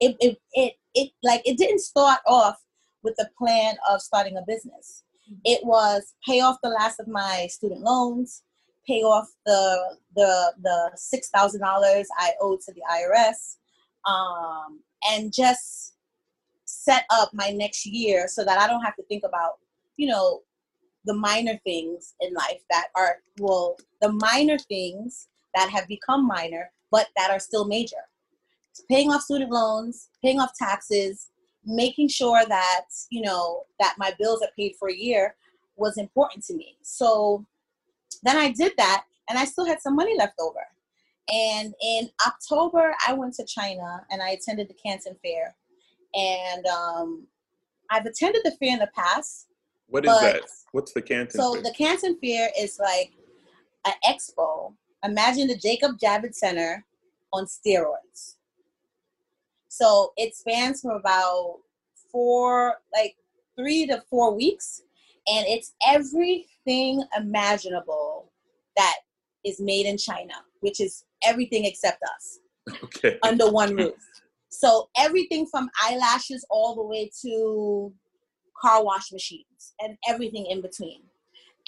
it, 0.00 0.16
it, 0.20 0.38
it, 0.52 0.74
it 0.94 1.10
like, 1.22 1.40
it 1.46 1.56
didn't 1.56 1.80
start 1.80 2.20
off 2.26 2.56
with 3.02 3.16
the 3.16 3.30
plan 3.38 3.76
of 3.90 4.02
starting 4.02 4.36
a 4.36 4.42
business. 4.46 5.04
It 5.44 5.64
was 5.64 6.12
pay 6.26 6.40
off 6.40 6.58
the 6.62 6.68
last 6.68 7.00
of 7.00 7.08
my 7.08 7.46
student 7.48 7.80
loans, 7.80 8.42
pay 8.86 9.02
off 9.02 9.28
the 9.46 9.96
the 10.16 10.52
the 10.60 10.90
six 10.96 11.28
thousand 11.30 11.60
dollars 11.60 12.08
I 12.18 12.32
owed 12.40 12.60
to 12.62 12.72
the 12.72 12.82
IRS, 12.90 13.56
um, 14.10 14.80
and 15.08 15.32
just 15.32 15.94
set 16.64 17.04
up 17.10 17.30
my 17.32 17.50
next 17.50 17.86
year 17.86 18.26
so 18.28 18.44
that 18.44 18.58
I 18.58 18.66
don't 18.66 18.84
have 18.84 18.96
to 18.96 19.02
think 19.04 19.24
about, 19.24 19.54
you 19.96 20.06
know, 20.06 20.42
the 21.04 21.14
minor 21.14 21.58
things 21.64 22.14
in 22.20 22.32
life 22.34 22.60
that 22.70 22.88
are, 22.94 23.16
well, 23.38 23.76
the 24.00 24.12
minor 24.12 24.58
things 24.58 25.28
that 25.54 25.70
have 25.70 25.88
become 25.88 26.26
minor, 26.26 26.70
but 26.90 27.08
that 27.16 27.30
are 27.30 27.40
still 27.40 27.66
major. 27.66 27.96
paying 28.88 29.10
off 29.10 29.22
student 29.22 29.50
loans, 29.50 30.08
paying 30.22 30.40
off 30.40 30.52
taxes, 30.56 31.28
making 31.64 32.08
sure 32.08 32.44
that, 32.46 32.86
you 33.10 33.20
know, 33.22 33.64
that 33.78 33.94
my 33.98 34.14
bills 34.18 34.42
are 34.42 34.50
paid 34.56 34.74
for 34.78 34.88
a 34.88 34.94
year 34.94 35.34
was 35.76 35.98
important 35.98 36.44
to 36.44 36.54
me. 36.54 36.76
So 36.82 37.44
then 38.22 38.36
I 38.36 38.52
did 38.52 38.72
that 38.76 39.04
and 39.28 39.38
I 39.38 39.44
still 39.44 39.66
had 39.66 39.80
some 39.80 39.96
money 39.96 40.16
left 40.16 40.34
over. 40.40 40.60
And 41.32 41.74
in 41.82 42.10
October, 42.26 42.94
I 43.06 43.12
went 43.12 43.34
to 43.34 43.44
China 43.44 44.04
and 44.10 44.22
I 44.22 44.30
attended 44.30 44.68
the 44.68 44.74
Canton 44.74 45.16
Fair. 45.22 45.54
And 46.14 46.66
um, 46.66 47.26
I've 47.90 48.06
attended 48.06 48.42
the 48.44 48.52
fair 48.52 48.72
in 48.72 48.78
the 48.78 48.90
past. 48.94 49.46
What 49.86 50.04
is 50.04 50.20
that? 50.20 50.42
What's 50.72 50.92
the 50.92 51.02
Canton 51.02 51.28
Fair? 51.28 51.40
so 51.40 51.54
Fair? 51.54 51.62
the 51.62 51.74
Canton 51.76 52.18
Fair 52.22 52.50
is 52.58 52.78
like 52.80 53.12
an 53.86 53.92
expo. 54.06 54.74
Imagine 55.04 55.46
the 55.46 55.56
Jacob 55.56 55.98
Javits 55.98 56.36
Center 56.36 56.84
on 57.32 57.46
steroids. 57.46 58.36
So 59.68 60.12
it 60.16 60.34
spans 60.34 60.82
from 60.82 60.92
about 60.92 61.60
four, 62.10 62.74
like 62.92 63.16
three 63.56 63.86
to 63.86 64.02
four 64.10 64.34
weeks, 64.34 64.82
and 65.26 65.46
it's 65.46 65.74
everything 65.86 67.04
imaginable 67.16 68.30
that 68.76 68.96
is 69.44 69.60
made 69.60 69.86
in 69.86 69.96
China, 69.96 70.34
which 70.60 70.80
is 70.80 71.04
everything 71.24 71.64
except 71.64 72.02
us. 72.02 72.38
Okay. 72.84 73.18
Under 73.22 73.50
one 73.50 73.74
roof. 73.74 73.94
So 74.50 74.90
everything 74.96 75.46
from 75.46 75.70
eyelashes 75.82 76.44
all 76.50 76.74
the 76.74 76.84
way 76.84 77.10
to 77.22 77.92
car 78.60 78.84
wash 78.84 79.10
machines 79.12 79.74
and 79.80 79.96
everything 80.08 80.46
in 80.46 80.60
between. 80.60 81.02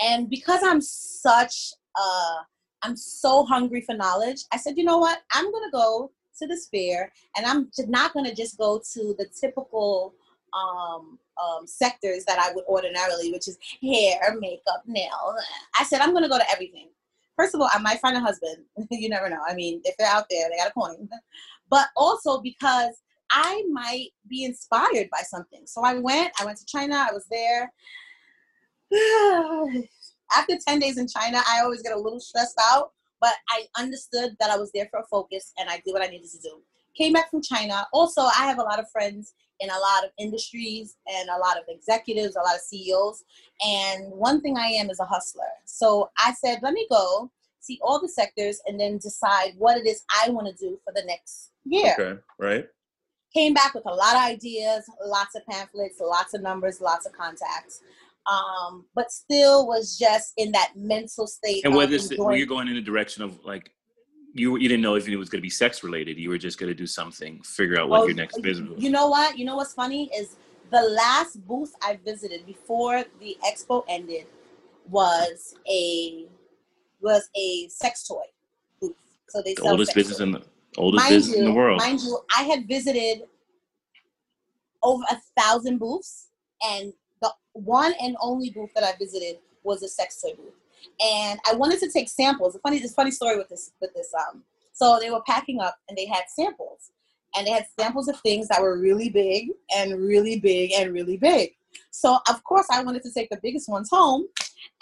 And 0.00 0.28
because 0.28 0.60
I'm 0.62 0.80
such 0.80 1.72
uh 1.96 2.36
I'm 2.82 2.96
so 2.96 3.44
hungry 3.44 3.80
for 3.80 3.94
knowledge, 3.94 4.42
I 4.52 4.56
said, 4.56 4.76
you 4.76 4.84
know 4.84 4.98
what? 4.98 5.20
I'm 5.32 5.50
gonna 5.50 5.70
go 5.72 6.10
to 6.38 6.46
this 6.46 6.68
fair 6.68 7.12
and 7.36 7.46
I'm 7.46 7.70
not 7.88 8.12
gonna 8.12 8.34
just 8.34 8.58
go 8.58 8.80
to 8.92 9.14
the 9.18 9.26
typical 9.40 10.14
um, 10.52 11.18
um, 11.42 11.66
sectors 11.66 12.24
that 12.26 12.38
I 12.38 12.52
would 12.52 12.64
ordinarily, 12.66 13.32
which 13.32 13.48
is 13.48 13.58
hair, 13.82 14.36
makeup, 14.38 14.82
nail. 14.86 15.34
I 15.78 15.84
said, 15.84 16.00
I'm 16.00 16.12
gonna 16.12 16.28
go 16.28 16.38
to 16.38 16.50
everything 16.50 16.88
first 17.36 17.54
of 17.54 17.60
all, 17.60 17.68
I 17.72 17.78
might 17.78 18.00
find 18.00 18.16
a 18.16 18.20
husband. 18.20 18.58
you 18.90 19.08
never 19.08 19.28
know. 19.28 19.40
I 19.46 19.54
mean, 19.54 19.80
if 19.84 19.96
they're 19.96 20.08
out 20.08 20.26
there, 20.30 20.48
they 20.50 20.56
got 20.56 20.70
a 20.70 20.74
point. 20.74 21.10
But 21.70 21.88
also 21.96 22.42
because 22.42 23.00
I 23.30 23.64
might 23.70 24.10
be 24.28 24.44
inspired 24.44 25.08
by 25.10 25.22
something. 25.22 25.62
So 25.64 25.82
I 25.82 25.94
went, 25.94 26.32
I 26.38 26.44
went 26.44 26.58
to 26.58 26.66
China, 26.66 27.06
I 27.08 27.14
was 27.14 27.24
there. 27.30 27.72
After 30.36 30.58
10 30.68 30.78
days 30.80 30.98
in 30.98 31.08
China, 31.08 31.40
I 31.48 31.60
always 31.62 31.80
get 31.80 31.94
a 31.94 31.98
little 31.98 32.20
stressed 32.20 32.60
out, 32.60 32.92
but 33.22 33.32
I 33.48 33.64
understood 33.78 34.36
that 34.38 34.50
I 34.50 34.58
was 34.58 34.70
there 34.72 34.86
for 34.90 35.00
a 35.00 35.06
focus 35.06 35.54
and 35.58 35.70
I 35.70 35.76
did 35.76 35.92
what 35.92 36.02
I 36.02 36.08
needed 36.08 36.28
to 36.32 36.38
do. 36.40 36.60
Came 36.94 37.14
back 37.14 37.30
from 37.30 37.40
China. 37.40 37.86
Also, 37.94 38.20
I 38.20 38.44
have 38.44 38.58
a 38.58 38.62
lot 38.62 38.78
of 38.78 38.90
friends 38.90 39.32
in 39.62 39.70
a 39.70 39.78
lot 39.78 40.04
of 40.04 40.10
industries 40.18 40.96
and 41.06 41.28
a 41.28 41.38
lot 41.38 41.56
of 41.56 41.64
executives, 41.68 42.36
a 42.36 42.40
lot 42.40 42.56
of 42.56 42.60
CEOs. 42.60 43.22
And 43.64 44.12
one 44.12 44.40
thing 44.40 44.58
I 44.58 44.66
am 44.66 44.90
is 44.90 45.00
a 45.00 45.04
hustler. 45.04 45.44
So 45.64 46.10
I 46.18 46.34
said, 46.34 46.58
let 46.62 46.74
me 46.74 46.86
go 46.90 47.30
see 47.60 47.78
all 47.82 48.00
the 48.00 48.08
sectors 48.08 48.60
and 48.66 48.78
then 48.78 48.98
decide 48.98 49.52
what 49.56 49.78
it 49.78 49.86
is 49.86 50.02
I 50.22 50.30
want 50.30 50.48
to 50.48 50.54
do 50.54 50.78
for 50.84 50.92
the 50.94 51.04
next 51.06 51.52
year. 51.64 51.94
Okay, 51.98 52.20
right. 52.38 52.66
Came 53.32 53.54
back 53.54 53.72
with 53.74 53.86
a 53.86 53.94
lot 53.94 54.16
of 54.16 54.22
ideas, 54.22 54.84
lots 55.06 55.36
of 55.36 55.46
pamphlets, 55.46 56.00
lots 56.00 56.34
of 56.34 56.42
numbers, 56.42 56.80
lots 56.80 57.06
of 57.06 57.12
contacts. 57.12 57.80
Um, 58.30 58.86
but 58.94 59.10
still 59.10 59.66
was 59.66 59.98
just 59.98 60.32
in 60.36 60.52
that 60.52 60.72
mental 60.76 61.26
state. 61.26 61.64
And 61.64 61.74
whether 61.74 61.98
were 62.18 62.36
you 62.36 62.46
going 62.46 62.68
in 62.68 62.74
the 62.74 62.82
direction 62.82 63.22
of 63.22 63.38
like 63.44 63.72
you 64.34 64.56
you 64.56 64.68
didn't 64.68 64.82
know 64.82 64.94
if 64.94 65.08
it 65.08 65.16
was 65.16 65.28
going 65.28 65.38
to 65.38 65.42
be 65.42 65.50
sex 65.50 65.82
related. 65.82 66.18
You 66.18 66.30
were 66.30 66.38
just 66.38 66.58
going 66.58 66.68
to 66.68 66.74
do 66.74 66.86
something, 66.86 67.40
figure 67.42 67.78
out 67.78 67.88
what 67.88 68.00
well, 68.00 68.08
your 68.08 68.16
next 68.16 68.40
business 68.40 68.70
was. 68.70 68.82
You 68.82 68.90
know 68.90 69.08
what? 69.08 69.38
You 69.38 69.44
know 69.44 69.56
what's 69.56 69.74
funny 69.74 70.10
is 70.16 70.36
the 70.70 70.82
last 70.82 71.46
booth 71.46 71.74
I 71.82 71.98
visited 72.04 72.46
before 72.46 73.04
the 73.20 73.36
expo 73.44 73.84
ended 73.88 74.26
was 74.88 75.54
a 75.68 76.26
was 77.00 77.28
a 77.36 77.68
sex 77.68 78.06
toy 78.06 78.24
booth. 78.80 78.96
So 79.28 79.42
they 79.44 79.54
the 79.54 79.62
oldest 79.62 79.94
business 79.94 80.18
toys. 80.18 80.26
in 80.26 80.32
the 80.32 80.42
oldest 80.78 81.04
mind 81.04 81.14
business 81.14 81.36
you, 81.36 81.42
in 81.42 81.50
the 81.50 81.56
world. 81.56 81.78
Mind 81.78 82.00
you, 82.00 82.18
I 82.36 82.42
had 82.44 82.66
visited 82.66 83.22
over 84.82 85.04
a 85.10 85.16
thousand 85.40 85.78
booths, 85.78 86.28
and 86.62 86.92
the 87.20 87.32
one 87.52 87.92
and 88.00 88.16
only 88.20 88.50
booth 88.50 88.70
that 88.74 88.84
I 88.84 88.96
visited 88.98 89.38
was 89.62 89.82
a 89.82 89.88
sex 89.88 90.20
toy 90.20 90.34
booth 90.34 90.54
and 91.00 91.40
I 91.50 91.54
wanted 91.54 91.80
to 91.80 91.90
take 91.90 92.08
samples. 92.08 92.54
A 92.54 92.58
funny, 92.60 92.78
this 92.78 92.94
funny 92.94 93.10
story 93.10 93.36
with 93.36 93.48
this 93.48 93.72
with 93.80 93.92
this. 93.94 94.12
Um, 94.14 94.42
so 94.72 94.98
they 95.00 95.10
were 95.10 95.22
packing 95.26 95.60
up 95.60 95.76
and 95.88 95.96
they 95.96 96.06
had 96.06 96.24
samples, 96.28 96.90
and 97.36 97.46
they 97.46 97.50
had 97.50 97.66
samples 97.78 98.08
of 98.08 98.18
things 98.20 98.48
that 98.48 98.60
were 98.60 98.78
really 98.78 99.08
big 99.08 99.50
and 99.74 99.98
really 99.98 100.38
big 100.40 100.72
and 100.72 100.92
really 100.92 101.16
big. 101.16 101.52
So 101.90 102.18
of 102.28 102.42
course 102.44 102.66
I 102.70 102.82
wanted 102.82 103.02
to 103.04 103.12
take 103.12 103.30
the 103.30 103.40
biggest 103.42 103.68
ones 103.68 103.88
home, 103.90 104.26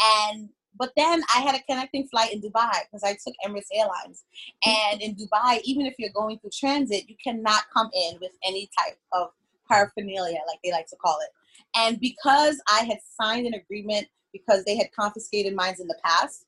and 0.03 0.49
but 0.79 0.93
then 0.97 1.23
I 1.35 1.41
had 1.41 1.55
a 1.55 1.63
connecting 1.69 2.09
flight 2.09 2.33
in 2.33 2.41
Dubai 2.41 2.73
because 2.91 3.03
I 3.05 3.13
took 3.13 3.35
Emirates 3.45 3.67
Airlines, 3.73 4.25
and 4.65 5.03
in 5.03 5.15
Dubai, 5.15 5.61
even 5.65 5.87
if 5.87 5.95
you're 5.99 6.11
going 6.11 6.39
through 6.39 6.51
transit, 6.59 7.09
you 7.09 7.17
cannot 7.23 7.63
come 7.73 7.91
in 7.95 8.19
with 8.21 8.33
any 8.47 8.71
type 8.79 8.99
of 9.13 9.31
paraphernalia, 9.71 10.39
like 10.47 10.59
they 10.65 10.73
like 10.73 10.87
to 10.89 10.97
call 10.97 11.19
it. 11.21 11.31
And 11.77 12.01
because 12.01 12.61
I 12.71 12.85
had 12.85 12.99
signed 13.21 13.47
an 13.47 13.55
agreement 13.55 14.09
because 14.33 14.65
they 14.65 14.77
had 14.77 14.89
confiscated 14.93 15.55
mines 15.55 15.81
in 15.81 15.87
the 15.87 15.99
past, 16.05 16.45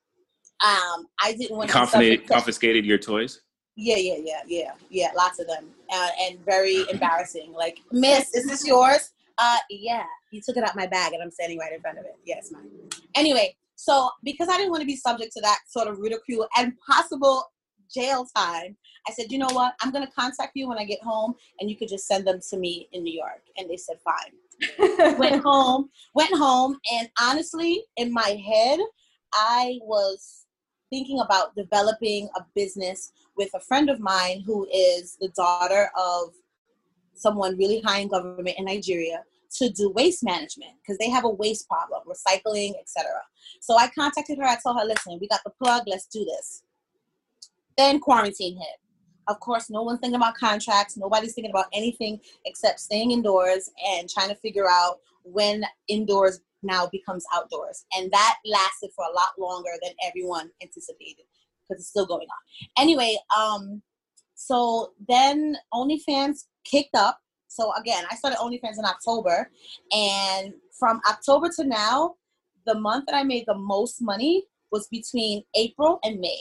um, 0.64 1.06
I 1.20 1.34
didn't 1.38 1.56
want 1.56 1.68
to 1.68 1.72
confiscated, 1.72 2.28
confiscated 2.28 2.84
your 2.84 2.98
toys. 2.98 3.40
Yeah, 3.76 3.96
yeah, 3.96 4.16
yeah, 4.22 4.40
yeah, 4.46 4.72
yeah. 4.90 5.08
Lots 5.16 5.40
of 5.40 5.46
them, 5.46 5.66
uh, 5.92 6.08
and 6.20 6.38
very 6.44 6.84
embarrassing. 6.90 7.52
Like, 7.52 7.78
Miss, 7.90 8.34
is 8.34 8.46
this 8.46 8.66
yours? 8.66 9.10
Uh, 9.38 9.56
yeah. 9.70 10.04
You 10.30 10.40
took 10.44 10.56
it 10.56 10.64
out 10.64 10.76
my 10.76 10.86
bag, 10.86 11.14
and 11.14 11.22
I'm 11.22 11.30
standing 11.30 11.58
right 11.58 11.72
in 11.72 11.80
front 11.80 11.98
of 11.98 12.04
it. 12.04 12.16
Yes, 12.24 12.50
yeah, 12.50 12.58
mine. 12.58 12.70
Anyway, 13.14 13.56
so 13.76 14.10
because 14.22 14.48
I 14.48 14.56
didn't 14.56 14.70
want 14.70 14.82
to 14.82 14.86
be 14.86 14.96
subject 14.96 15.32
to 15.32 15.40
that 15.40 15.60
sort 15.66 15.88
of 15.88 15.98
ridicule 15.98 16.46
and 16.56 16.74
possible 16.88 17.50
jail 17.92 18.26
time, 18.36 18.76
I 19.08 19.12
said, 19.12 19.32
you 19.32 19.38
know 19.38 19.50
what? 19.52 19.74
I'm 19.82 19.90
gonna 19.90 20.10
contact 20.16 20.52
you 20.54 20.68
when 20.68 20.78
I 20.78 20.84
get 20.84 21.02
home, 21.02 21.34
and 21.58 21.70
you 21.70 21.76
could 21.76 21.88
just 21.88 22.06
send 22.06 22.26
them 22.26 22.40
to 22.50 22.56
me 22.58 22.88
in 22.92 23.02
New 23.02 23.12
York. 23.12 23.42
And 23.56 23.68
they 23.68 23.76
said, 23.76 23.96
fine. 24.04 24.32
Went 25.18 25.42
home, 25.42 25.88
went 26.14 26.34
home, 26.34 26.78
and 26.92 27.08
honestly, 27.20 27.84
in 27.96 28.12
my 28.12 28.40
head, 28.46 28.80
I 29.34 29.78
was 29.82 30.46
thinking 30.90 31.20
about 31.20 31.56
developing 31.56 32.28
a 32.36 32.44
business 32.54 33.12
with 33.36 33.50
a 33.54 33.60
friend 33.60 33.88
of 33.88 33.98
mine 33.98 34.42
who 34.44 34.66
is 34.72 35.16
the 35.20 35.28
daughter 35.28 35.90
of 35.98 36.34
someone 37.14 37.56
really 37.56 37.80
high 37.80 38.00
in 38.00 38.08
government 38.08 38.56
in 38.58 38.66
Nigeria 38.66 39.22
to 39.58 39.70
do 39.70 39.90
waste 39.90 40.24
management 40.24 40.72
because 40.80 40.98
they 40.98 41.10
have 41.10 41.24
a 41.24 41.30
waste 41.30 41.68
problem, 41.68 42.02
recycling, 42.06 42.72
etc. 42.80 43.10
So 43.60 43.76
I 43.76 43.88
contacted 43.88 44.38
her. 44.38 44.44
I 44.44 44.56
told 44.62 44.78
her, 44.78 44.84
listen, 44.84 45.18
we 45.20 45.28
got 45.28 45.40
the 45.44 45.50
plug. 45.50 45.84
Let's 45.86 46.06
do 46.06 46.24
this. 46.24 46.62
Then 47.76 48.00
quarantine 48.00 48.56
hit. 48.56 48.81
Of 49.28 49.40
course, 49.40 49.70
no 49.70 49.82
one's 49.82 50.00
thinking 50.00 50.16
about 50.16 50.34
contracts. 50.34 50.96
Nobody's 50.96 51.34
thinking 51.34 51.50
about 51.50 51.66
anything 51.72 52.20
except 52.44 52.80
staying 52.80 53.12
indoors 53.12 53.70
and 53.86 54.08
trying 54.08 54.28
to 54.28 54.34
figure 54.34 54.68
out 54.68 55.00
when 55.24 55.64
indoors 55.88 56.40
now 56.62 56.86
becomes 56.86 57.24
outdoors. 57.34 57.84
And 57.96 58.10
that 58.12 58.36
lasted 58.44 58.90
for 58.94 59.04
a 59.04 59.14
lot 59.14 59.30
longer 59.38 59.70
than 59.82 59.92
everyone 60.04 60.50
anticipated 60.62 61.24
because 61.62 61.80
it's 61.80 61.88
still 61.88 62.06
going 62.06 62.26
on. 62.26 62.68
Anyway, 62.78 63.16
um, 63.36 63.82
so 64.34 64.92
then 65.08 65.56
OnlyFans 65.72 66.44
kicked 66.64 66.94
up. 66.94 67.18
So 67.48 67.72
again, 67.74 68.04
I 68.10 68.16
started 68.16 68.38
OnlyFans 68.38 68.78
in 68.78 68.84
October, 68.84 69.50
and 69.92 70.54
from 70.78 71.00
October 71.08 71.50
to 71.56 71.64
now, 71.64 72.14
the 72.66 72.74
month 72.74 73.06
that 73.06 73.14
I 73.14 73.24
made 73.24 73.44
the 73.46 73.54
most 73.54 74.00
money 74.00 74.44
was 74.70 74.88
between 74.88 75.44
April 75.54 75.98
and 76.02 76.18
May. 76.18 76.40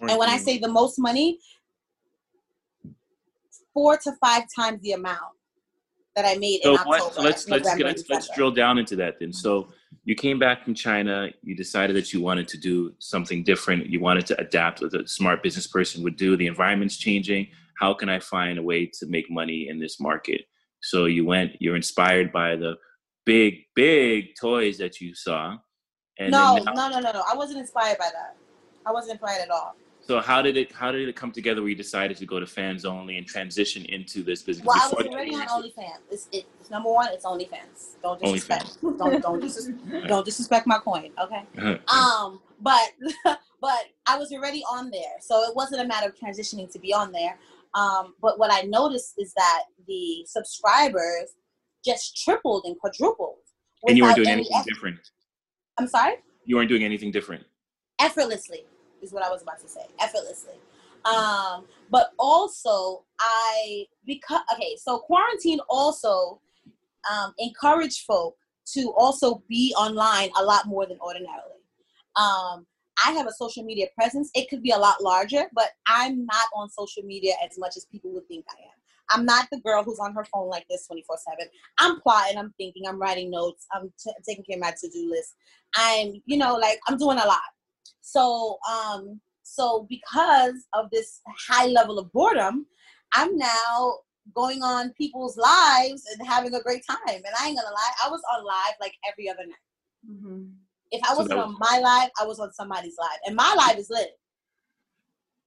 And 0.00 0.18
when 0.18 0.28
I 0.28 0.38
say 0.38 0.58
the 0.58 0.68
most 0.68 0.98
money, 0.98 1.38
four 3.72 3.96
to 3.98 4.12
five 4.20 4.44
times 4.54 4.80
the 4.82 4.92
amount 4.92 5.34
that 6.14 6.24
I 6.24 6.38
made 6.38 6.60
so 6.62 6.74
in 6.74 6.78
October. 6.78 6.98
What, 6.98 7.18
let's 7.18 7.48
let's 7.48 7.76
let's 7.78 8.08
let's 8.08 8.34
drill 8.34 8.52
down 8.52 8.78
into 8.78 8.96
that 8.96 9.18
then. 9.18 9.32
So 9.32 9.68
you 10.04 10.14
came 10.14 10.38
back 10.38 10.64
from 10.64 10.74
China. 10.74 11.28
You 11.42 11.56
decided 11.56 11.96
that 11.96 12.12
you 12.12 12.20
wanted 12.20 12.46
to 12.48 12.58
do 12.58 12.94
something 12.98 13.42
different. 13.42 13.86
You 13.86 14.00
wanted 14.00 14.26
to 14.26 14.40
adapt 14.40 14.80
what 14.80 14.94
a 14.94 15.06
smart 15.08 15.42
business 15.42 15.66
person 15.66 16.02
would 16.04 16.16
do. 16.16 16.36
The 16.36 16.46
environment's 16.46 16.96
changing. 16.96 17.48
How 17.80 17.92
can 17.94 18.08
I 18.08 18.20
find 18.20 18.58
a 18.58 18.62
way 18.62 18.86
to 18.86 19.06
make 19.06 19.30
money 19.30 19.68
in 19.68 19.80
this 19.80 19.98
market? 19.98 20.42
So 20.80 21.06
you 21.06 21.24
went. 21.24 21.52
You're 21.60 21.76
inspired 21.76 22.32
by 22.32 22.56
the 22.56 22.76
big 23.26 23.64
big 23.74 24.36
toys 24.40 24.78
that 24.78 25.00
you 25.00 25.14
saw. 25.14 25.56
And 26.18 26.30
no, 26.30 26.56
now, 26.58 26.72
no, 26.72 26.88
no, 26.90 27.00
no, 27.00 27.12
no. 27.12 27.24
I 27.28 27.34
wasn't 27.34 27.58
inspired 27.58 27.98
by 27.98 28.10
that. 28.12 28.36
I 28.86 28.92
wasn't 28.92 29.12
inspired 29.12 29.42
at 29.42 29.50
all. 29.50 29.74
So 30.06 30.20
how 30.20 30.42
did 30.42 30.56
it 30.58 30.70
how 30.72 30.92
did 30.92 31.08
it 31.08 31.16
come 31.16 31.32
together 31.32 31.62
where 31.62 31.70
you 31.70 31.74
decided 31.76 32.18
to 32.18 32.26
go 32.26 32.38
to 32.38 32.46
fans 32.46 32.84
only 32.84 33.16
and 33.16 33.26
transition 33.26 33.86
into 33.86 34.22
this 34.22 34.42
business? 34.42 34.66
Well, 34.66 34.76
I 34.76 34.88
was 34.88 35.06
already 35.06 35.34
on 35.34 35.46
OnlyFans. 35.46 35.98
It's, 36.10 36.28
it's 36.30 36.70
number 36.70 36.92
one. 36.92 37.08
It's 37.12 37.24
OnlyFans. 37.24 37.96
Don't 38.02 38.20
disrespect. 38.20 38.82
OnlyFans. 38.82 38.98
Don't 38.98 39.22
don't 39.22 39.40
disrespect, 39.40 39.80
don't 40.08 40.24
disrespect 40.24 40.66
my 40.66 40.78
coin. 40.78 41.10
Okay. 41.22 41.80
Um, 41.88 42.40
but 42.60 42.90
but 43.24 43.84
I 44.06 44.18
was 44.18 44.30
already 44.32 44.62
on 44.70 44.90
there, 44.90 45.16
so 45.20 45.42
it 45.42 45.56
wasn't 45.56 45.80
a 45.80 45.86
matter 45.86 46.08
of 46.08 46.14
transitioning 46.16 46.70
to 46.72 46.78
be 46.78 46.92
on 46.92 47.10
there. 47.12 47.38
Um, 47.74 48.14
but 48.20 48.38
what 48.38 48.52
I 48.52 48.62
noticed 48.62 49.14
is 49.18 49.32
that 49.34 49.62
the 49.86 50.24
subscribers 50.26 51.34
just 51.84 52.22
tripled 52.22 52.64
and 52.66 52.78
quadrupled. 52.78 53.38
And 53.86 53.96
you 53.96 54.04
weren't 54.04 54.16
doing 54.16 54.28
anything 54.28 54.56
effort. 54.56 54.68
different. 54.68 54.98
I'm 55.78 55.88
sorry. 55.88 56.16
You 56.44 56.56
weren't 56.56 56.68
doing 56.68 56.84
anything 56.84 57.10
different. 57.10 57.44
Effortlessly 58.00 58.64
is 59.04 59.12
what 59.12 59.22
I 59.22 59.30
was 59.30 59.42
about 59.42 59.60
to 59.60 59.68
say. 59.68 59.82
Effortlessly. 60.00 60.54
Um, 61.04 61.66
but 61.90 62.12
also 62.18 63.04
I 63.20 63.84
because 64.06 64.40
okay, 64.54 64.76
so 64.80 64.98
quarantine 64.98 65.60
also 65.68 66.40
um, 67.10 67.34
encouraged 67.38 68.04
folk 68.06 68.36
to 68.72 68.92
also 68.96 69.42
be 69.48 69.74
online 69.76 70.30
a 70.38 70.42
lot 70.42 70.66
more 70.66 70.86
than 70.86 70.98
ordinarily. 71.00 71.60
Um, 72.16 72.66
I 73.04 73.10
have 73.12 73.26
a 73.26 73.32
social 73.32 73.64
media 73.64 73.86
presence. 73.94 74.30
It 74.34 74.48
could 74.48 74.62
be 74.62 74.70
a 74.70 74.78
lot 74.78 75.02
larger, 75.02 75.44
but 75.54 75.70
I'm 75.86 76.24
not 76.24 76.46
on 76.54 76.70
social 76.70 77.02
media 77.02 77.34
as 77.44 77.58
much 77.58 77.76
as 77.76 77.86
people 77.86 78.12
would 78.12 78.26
think 78.28 78.44
I 78.48 78.54
am. 78.62 78.74
I'm 79.10 79.26
not 79.26 79.48
the 79.52 79.60
girl 79.60 79.82
who's 79.82 79.98
on 79.98 80.14
her 80.14 80.24
phone 80.24 80.48
like 80.48 80.64
this 80.70 80.86
24 80.86 81.16
7. 81.38 81.46
I'm 81.78 82.00
plotting, 82.00 82.38
I'm 82.38 82.54
thinking, 82.56 82.84
I'm 82.86 82.98
writing 82.98 83.30
notes, 83.30 83.66
I'm 83.72 83.92
t- 84.02 84.12
taking 84.26 84.44
care 84.44 84.56
of 84.56 84.62
my 84.62 84.70
to 84.70 84.88
do 84.88 85.10
list. 85.10 85.34
I'm, 85.76 86.22
you 86.24 86.38
know, 86.38 86.54
like 86.56 86.78
I'm 86.88 86.96
doing 86.96 87.18
a 87.18 87.26
lot. 87.26 87.40
So, 88.00 88.58
um, 88.70 89.20
so 89.42 89.86
because 89.88 90.66
of 90.72 90.90
this 90.90 91.20
high 91.48 91.66
level 91.66 91.98
of 91.98 92.12
boredom, 92.12 92.66
I'm 93.12 93.36
now 93.36 93.98
going 94.34 94.62
on 94.62 94.92
people's 94.92 95.36
lives 95.36 96.04
and 96.12 96.26
having 96.26 96.54
a 96.54 96.62
great 96.62 96.82
time. 96.88 96.98
And 97.06 97.34
I 97.38 97.48
ain't 97.48 97.58
gonna 97.58 97.74
lie, 97.74 97.92
I 98.04 98.08
was 98.10 98.22
on 98.34 98.44
live 98.44 98.74
like 98.80 98.94
every 99.10 99.28
other 99.28 99.46
night. 99.46 100.10
Mm-hmm. 100.10 100.44
If 100.90 101.02
I 101.08 101.14
wasn't 101.14 101.36
was- 101.36 101.46
on 101.46 101.56
my 101.58 101.78
live, 101.78 102.10
I 102.20 102.24
was 102.24 102.40
on 102.40 102.52
somebody's 102.52 102.96
live, 102.98 103.18
and 103.26 103.36
my 103.36 103.54
live 103.56 103.78
is 103.78 103.90
lit. 103.90 104.10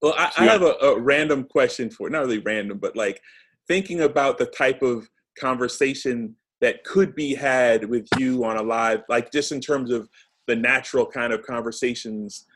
Well, 0.00 0.14
I, 0.16 0.30
I 0.38 0.44
have 0.44 0.62
a, 0.62 0.76
a, 0.80 1.00
random 1.00 1.42
question 1.42 1.90
for 1.90 2.08
not 2.08 2.20
really 2.20 2.38
random, 2.38 2.78
but 2.78 2.94
like 2.94 3.20
thinking 3.66 4.02
about 4.02 4.38
the 4.38 4.46
type 4.46 4.80
of 4.80 5.10
conversation 5.36 6.36
that 6.60 6.84
could 6.84 7.16
be 7.16 7.34
had 7.34 7.84
with 7.84 8.06
you 8.16 8.44
on 8.44 8.58
a 8.58 8.62
live, 8.62 9.02
like 9.08 9.32
just 9.32 9.50
in 9.50 9.60
terms 9.60 9.90
of 9.90 10.08
the 10.48 10.56
natural 10.56 11.06
kind 11.06 11.32
of 11.32 11.42
conversations 11.42 12.46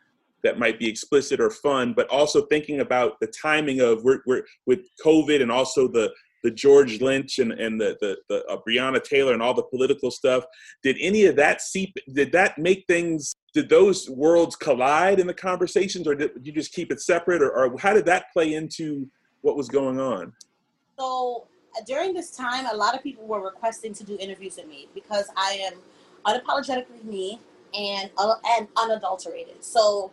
that 0.43 0.59
might 0.59 0.79
be 0.79 0.89
explicit 0.89 1.41
or 1.41 1.51
fun, 1.51 1.93
but 1.93 2.09
also 2.09 2.47
thinking 2.47 2.81
about 2.81 3.21
the 3.21 3.29
timing 3.29 3.81
of 3.81 4.03
we're, 4.03 4.21
we're 4.27 4.43
with 4.67 4.81
COVID 5.05 5.41
and 5.41 5.53
also 5.53 5.87
the 5.87 6.13
the 6.43 6.51
George 6.51 7.01
Lynch 7.01 7.39
and, 7.39 7.53
and 7.53 7.81
the 7.81 7.97
the, 8.01 8.17
the 8.29 8.45
uh, 8.47 8.57
Breonna 8.69 9.03
Taylor 9.03 9.33
and 9.33 9.41
all 9.41 9.55
the 9.55 9.63
political 9.63 10.11
stuff. 10.11 10.45
Did 10.83 10.97
any 11.01 11.27
of 11.27 11.37
that 11.37 11.63
seep? 11.63 11.95
Did 12.13 12.33
that 12.33 12.59
make 12.59 12.85
things? 12.89 13.37
Did 13.55 13.69
those 13.69 14.11
worlds 14.11 14.57
collide 14.57 15.21
in 15.21 15.29
the 15.29 15.35
conversations, 15.35 16.09
or 16.09 16.17
did 16.17 16.33
you 16.43 16.53
just 16.53 16.73
keep 16.73 16.91
it 16.91 17.01
separate, 17.01 17.43
or, 17.43 17.51
or 17.51 17.79
how 17.79 17.95
did 17.95 18.07
that 18.07 18.33
play 18.33 18.55
into 18.55 19.09
what 19.43 19.57
was 19.57 19.69
going 19.69 20.01
on? 20.01 20.33
So 20.99 21.47
uh, 21.77 21.83
during 21.87 22.13
this 22.15 22.33
time, 22.33 22.67
a 22.73 22.77
lot 22.77 22.97
of 22.97 23.03
people 23.03 23.25
were 23.27 23.45
requesting 23.45 23.95
to 23.95 24.05
do 24.05 24.17
interviews 24.19 24.57
with 24.57 24.67
me 24.67 24.89
because 24.95 25.27
I 25.37 25.71
am 25.71 25.75
unapologetically 26.27 27.05
me 27.05 27.41
and 27.75 28.11
uh, 28.19 28.35
and 28.57 28.69
unadulterated. 28.77 29.63
So 29.65 30.13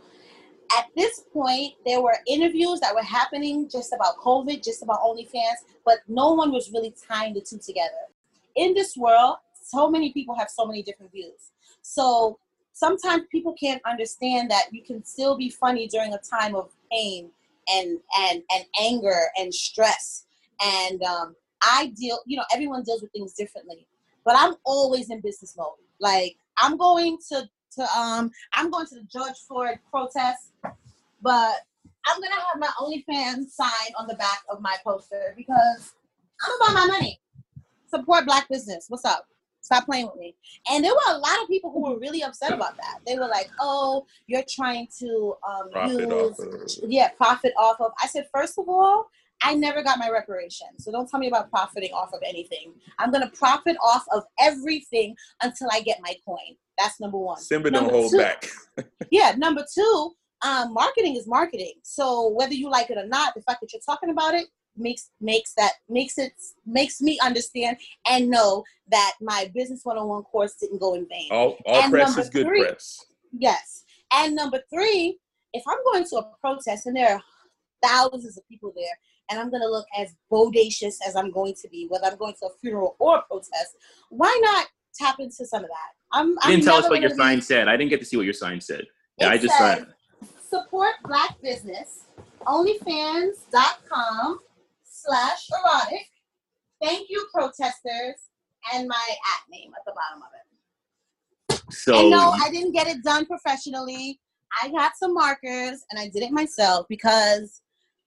at 0.77 0.85
this 0.95 1.23
point, 1.33 1.73
there 1.85 2.01
were 2.01 2.15
interviews 2.27 2.79
that 2.81 2.93
were 2.93 3.03
happening 3.03 3.67
just 3.69 3.93
about 3.93 4.17
COVID, 4.17 4.63
just 4.63 4.83
about 4.83 5.01
OnlyFans, 5.01 5.65
but 5.85 5.99
no 6.07 6.33
one 6.33 6.51
was 6.51 6.71
really 6.71 6.93
tying 7.07 7.33
the 7.33 7.41
two 7.41 7.57
together. 7.57 8.05
In 8.55 8.73
this 8.73 8.95
world, 8.95 9.37
so 9.61 9.89
many 9.89 10.13
people 10.13 10.35
have 10.35 10.49
so 10.49 10.65
many 10.65 10.83
different 10.83 11.11
views. 11.11 11.51
So 11.81 12.37
sometimes 12.73 13.23
people 13.31 13.53
can't 13.53 13.81
understand 13.85 14.51
that 14.51 14.65
you 14.71 14.83
can 14.83 15.03
still 15.03 15.37
be 15.37 15.49
funny 15.49 15.87
during 15.87 16.13
a 16.13 16.19
time 16.19 16.55
of 16.55 16.69
pain 16.91 17.29
and 17.71 17.99
and 18.19 18.41
and 18.53 18.65
anger 18.79 19.21
and 19.37 19.53
stress. 19.53 20.25
And 20.63 21.01
um, 21.03 21.35
I 21.61 21.91
deal, 21.95 22.19
you 22.25 22.37
know, 22.37 22.43
everyone 22.53 22.83
deals 22.83 23.01
with 23.01 23.11
things 23.11 23.33
differently. 23.33 23.87
But 24.25 24.35
I'm 24.37 24.55
always 24.65 25.09
in 25.09 25.21
business 25.21 25.55
mode. 25.57 25.73
Like 25.99 26.37
I'm 26.59 26.77
going 26.77 27.17
to 27.29 27.49
to 27.71 27.83
um 27.97 28.31
I'm 28.53 28.69
going 28.71 28.85
to 28.87 28.95
the 28.95 29.03
George 29.03 29.37
Floyd 29.47 29.79
protest, 29.91 30.53
but 31.21 31.55
I'm 32.05 32.21
gonna 32.21 32.35
have 32.35 32.59
my 32.59 32.69
OnlyFans 32.79 33.49
sign 33.49 33.93
on 33.97 34.07
the 34.07 34.15
back 34.15 34.39
of 34.49 34.61
my 34.61 34.75
poster 34.83 35.33
because 35.37 35.93
I'm 36.41 36.55
about 36.61 36.73
my 36.73 36.87
money. 36.87 37.19
Support 37.89 38.25
black 38.25 38.47
business. 38.49 38.85
What's 38.87 39.05
up? 39.05 39.25
Stop 39.61 39.85
playing 39.85 40.05
with 40.07 40.15
me. 40.15 40.35
And 40.71 40.83
there 40.83 40.93
were 40.93 41.13
a 41.13 41.17
lot 41.17 41.41
of 41.41 41.47
people 41.47 41.71
who 41.71 41.81
were 41.81 41.99
really 41.99 42.23
upset 42.23 42.53
about 42.53 42.77
that. 42.77 42.99
They 43.05 43.17
were 43.17 43.27
like, 43.27 43.49
"Oh, 43.59 44.05
you're 44.27 44.45
trying 44.49 44.87
to 44.99 45.35
um, 45.47 45.89
use, 45.89 46.39
of. 46.39 46.89
yeah, 46.89 47.09
profit 47.09 47.53
off 47.57 47.79
of." 47.81 47.91
I 48.01 48.07
said, 48.07 48.27
first 48.33 48.57
of 48.57 48.69
all, 48.69 49.09
I 49.41 49.55
never 49.55 49.81
got 49.81 49.99
my 49.99 50.09
reparations. 50.09 50.83
So 50.83 50.91
don't 50.91 51.09
tell 51.09 51.19
me 51.19 51.27
about 51.27 51.49
profiting 51.49 51.91
off 51.93 52.13
of 52.13 52.19
anything. 52.25 52.73
I'm 52.97 53.11
going 53.11 53.23
to 53.23 53.35
profit 53.35 53.77
off 53.83 54.03
of 54.11 54.23
everything 54.39 55.15
until 55.41 55.69
I 55.71 55.81
get 55.81 55.99
my 56.01 56.13
coin. 56.25 56.57
That's 56.77 56.99
number 56.99 57.17
one. 57.17 57.39
Simba 57.39 57.71
number 57.71 57.91
don't 57.91 57.99
hold 57.99 58.11
two, 58.11 58.17
back. 58.17 58.49
yeah. 59.11 59.33
Number 59.37 59.65
two, 59.73 60.11
um, 60.45 60.73
marketing 60.73 61.15
is 61.15 61.27
marketing. 61.27 61.73
So 61.83 62.29
whether 62.29 62.53
you 62.53 62.69
like 62.69 62.89
it 62.89 62.97
or 62.97 63.07
not, 63.07 63.33
the 63.33 63.41
fact 63.41 63.61
that 63.61 63.73
you're 63.73 63.81
talking 63.85 64.09
about 64.09 64.33
it, 64.33 64.47
makes 64.77 65.09
makes 65.19 65.53
that 65.55 65.73
makes 65.89 66.17
it 66.17 66.31
makes 66.65 67.01
me 67.01 67.19
understand 67.21 67.75
and 68.07 68.29
know 68.29 68.63
that 68.89 69.13
my 69.19 69.51
business 69.53 69.81
101 69.83 70.23
course 70.23 70.55
didn't 70.55 70.79
go 70.79 70.95
in 70.95 71.05
vain. 71.09 71.27
All, 71.31 71.57
all 71.65 71.81
And 71.83 71.91
press 71.91 72.17
is 72.17 72.29
good 72.29 72.45
three- 72.47 72.63
press. 72.63 73.05
Yes. 73.37 73.83
And 74.13 74.35
number 74.35 74.61
three, 74.73 75.19
if 75.53 75.63
I'm 75.67 75.77
going 75.91 76.05
to 76.05 76.17
a 76.17 76.31
protest 76.41 76.85
and 76.85 76.95
there 76.95 77.15
are 77.15 77.21
thousands 77.83 78.37
of 78.37 78.47
people 78.47 78.73
there, 78.75 78.97
and 79.29 79.39
I'm 79.39 79.49
going 79.49 79.61
to 79.61 79.69
look 79.69 79.85
as 79.97 80.15
bodacious 80.31 80.95
as 81.07 81.15
I'm 81.15 81.31
going 81.31 81.53
to 81.61 81.69
be, 81.69 81.87
whether 81.89 82.05
I'm 82.07 82.17
going 82.17 82.33
to 82.41 82.47
a 82.47 82.49
funeral 82.61 82.95
or 82.99 83.17
a 83.17 83.21
protest, 83.23 83.75
why 84.09 84.37
not 84.43 84.67
tap 84.95 85.19
into 85.19 85.45
some 85.45 85.63
of 85.63 85.69
that? 85.69 85.91
I'm, 86.11 86.29
You 86.29 86.37
I'm 86.41 86.51
didn't 86.51 86.65
tell 86.65 86.75
us 86.77 86.89
what 86.89 87.01
your 87.01 87.11
be- 87.11 87.15
sign 87.15 87.41
said. 87.41 87.67
I 87.67 87.77
didn't 87.77 87.91
get 87.91 87.99
to 87.99 88.05
see 88.05 88.17
what 88.17 88.23
your 88.25 88.33
sign 88.33 88.59
said. 88.59 88.85
Yeah, 89.17 89.27
It 89.27 89.31
I 89.33 89.37
just 89.37 89.61
it. 89.61 89.87
Support 90.49 90.95
black 91.03 91.39
business, 91.41 92.05
onlyfans.com 92.47 94.39
slash 94.83 95.47
erotic. 95.63 96.07
Thank 96.81 97.07
you, 97.09 97.27
protesters, 97.33 98.15
and 98.73 98.87
my 98.87 98.95
at 99.09 99.41
name 99.51 99.71
at 99.77 99.83
the 99.85 99.93
bottom 99.93 100.23
of 100.23 100.29
it. 100.33 101.73
So 101.73 101.99
and 101.99 102.09
no, 102.09 102.31
I 102.31 102.49
didn't 102.51 102.71
get 102.71 102.87
it 102.87 103.03
done 103.03 103.25
professionally. 103.25 104.19
I 104.63 104.69
got 104.69 104.93
some 104.97 105.13
markers 105.13 105.83
and 105.91 105.99
I 105.99 106.09
did 106.09 106.23
it 106.23 106.31
myself 106.31 106.87
because 106.89 107.61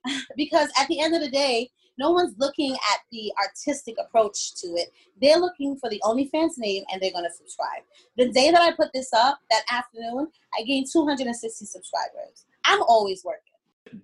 because 0.36 0.68
at 0.78 0.88
the 0.88 1.00
end 1.00 1.14
of 1.14 1.20
the 1.20 1.30
day, 1.30 1.70
no 1.98 2.10
one's 2.10 2.34
looking 2.38 2.72
at 2.72 3.00
the 3.10 3.32
artistic 3.42 3.96
approach 3.98 4.54
to 4.56 4.68
it. 4.68 4.88
They're 5.20 5.38
looking 5.38 5.76
for 5.76 5.90
the 5.90 6.00
OnlyFans 6.04 6.58
name 6.58 6.84
and 6.90 7.00
they're 7.00 7.12
gonna 7.12 7.30
subscribe. 7.30 7.82
The 8.16 8.30
day 8.30 8.50
that 8.50 8.60
I 8.60 8.72
put 8.72 8.92
this 8.94 9.12
up, 9.12 9.38
that 9.50 9.64
afternoon, 9.70 10.28
I 10.58 10.62
gained 10.64 10.86
260 10.92 11.64
subscribers. 11.66 12.46
I'm 12.64 12.82
always 12.82 13.24
working. 13.24 13.40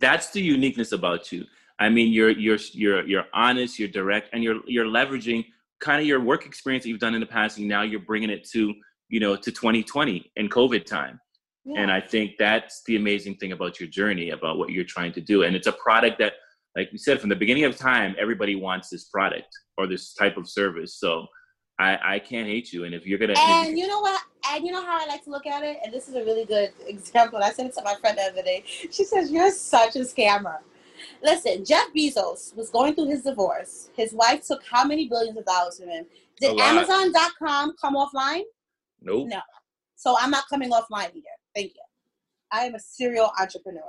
that's 0.01 0.31
the 0.31 0.43
uniqueness 0.43 0.93
about 0.93 1.33
you. 1.33 1.47
I 1.79 1.89
mean, 1.89 2.13
you're 2.13 2.31
you're 2.31 2.59
you're 2.73 3.07
you're 3.07 3.25
honest, 3.33 3.79
you're 3.79 3.89
direct, 3.89 4.31
and 4.33 4.43
you're 4.43 4.61
you're 4.67 4.87
leveraging 4.87 5.47
kind 5.79 6.01
of 6.01 6.07
your 6.07 6.21
work 6.21 6.45
experience 6.45 6.85
that 6.85 6.91
you've 6.91 6.99
done 6.99 7.15
in 7.15 7.21
the 7.21 7.27
past, 7.27 7.59
and 7.59 7.69
now 7.69 7.83
you're 7.83 8.01
bringing 8.01 8.31
it 8.31 8.45
to 8.51 8.75
you 9.09 9.21
know 9.21 9.37
to 9.37 9.51
2020 9.51 10.31
and 10.37 10.51
COVID 10.51 10.85
time. 10.85 11.21
And 11.77 11.91
I 11.91 12.01
think 12.01 12.33
that's 12.39 12.83
the 12.87 12.97
amazing 12.97 13.37
thing 13.37 13.53
about 13.53 13.81
your 13.81 13.89
journey, 13.89 14.31
about 14.31 14.59
what 14.59 14.71
you're 14.71 14.85
trying 14.85 15.13
to 15.13 15.21
do. 15.21 15.43
And 15.43 15.55
it's 15.55 15.67
a 15.67 15.73
product 15.73 16.19
that, 16.21 16.35
like 16.77 16.91
we 16.93 16.99
said, 16.99 17.21
from 17.21 17.29
the 17.29 17.37
beginning 17.37 17.65
of 17.65 17.77
time, 17.77 18.15
everybody 18.19 18.55
wants 18.55 18.89
this 18.89 19.05
product 19.05 19.49
or 19.77 19.87
this 19.87 20.15
type 20.15 20.37
of 20.37 20.49
service. 20.49 20.99
So 20.99 21.27
I, 21.79 21.99
I 22.15 22.19
can't 22.19 22.47
hate 22.47 22.73
you. 22.73 22.85
And 22.85 22.95
if 22.95 23.07
you're 23.07 23.19
gonna, 23.19 23.35
And 23.39 23.79
you 23.79 23.87
know 23.87 24.01
what? 24.01 24.21
And 24.51 24.65
you 24.65 24.73
know 24.73 24.85
how 24.85 25.01
I 25.01 25.07
like 25.07 25.25
to 25.25 25.31
look 25.31 25.47
at 25.47 25.63
it? 25.63 25.79
And 25.85 25.93
this 25.93 26.09
is 26.09 26.15
a 26.15 26.25
really 26.25 26.45
good 26.45 26.73
example. 26.87 27.41
I 27.43 27.51
said 27.51 27.67
it 27.67 27.75
to 27.75 27.83
my 27.83 27.95
friend 27.97 28.19
the 28.19 28.23
other 28.23 28.43
day. 28.43 28.65
She 28.67 29.05
says, 29.05 29.31
You're 29.31 29.51
such 29.51 29.97
a 29.97 30.01
scammer. 30.01 30.59
Listen, 31.23 31.65
Jeff 31.65 31.87
Bezos 31.97 32.57
was 32.57 32.71
going 32.71 32.95
through 32.95 33.07
his 33.07 33.23
divorce. 33.23 33.91
His 33.97 34.13
wife 34.13 34.47
took 34.47 34.63
how 34.69 34.85
many 34.85 35.09
billions 35.09 35.39
of 35.39 35.45
dollars 35.45 35.79
from 35.79 35.91
him? 35.91 36.07
Did. 36.41 36.59
Amazon.com 36.59 37.75
come 37.81 37.95
offline? 37.95 38.43
Nope. 39.01 39.29
No. 39.29 39.41
So 39.97 40.17
I'm 40.19 40.31
not 40.31 40.49
coming 40.49 40.71
offline 40.71 41.11
either. 41.15 41.38
Thank 41.55 41.75
you. 41.75 41.83
I 42.53 42.65
am 42.65 42.75
a 42.75 42.81
serial 42.81 43.31
entrepreneur. 43.39 43.83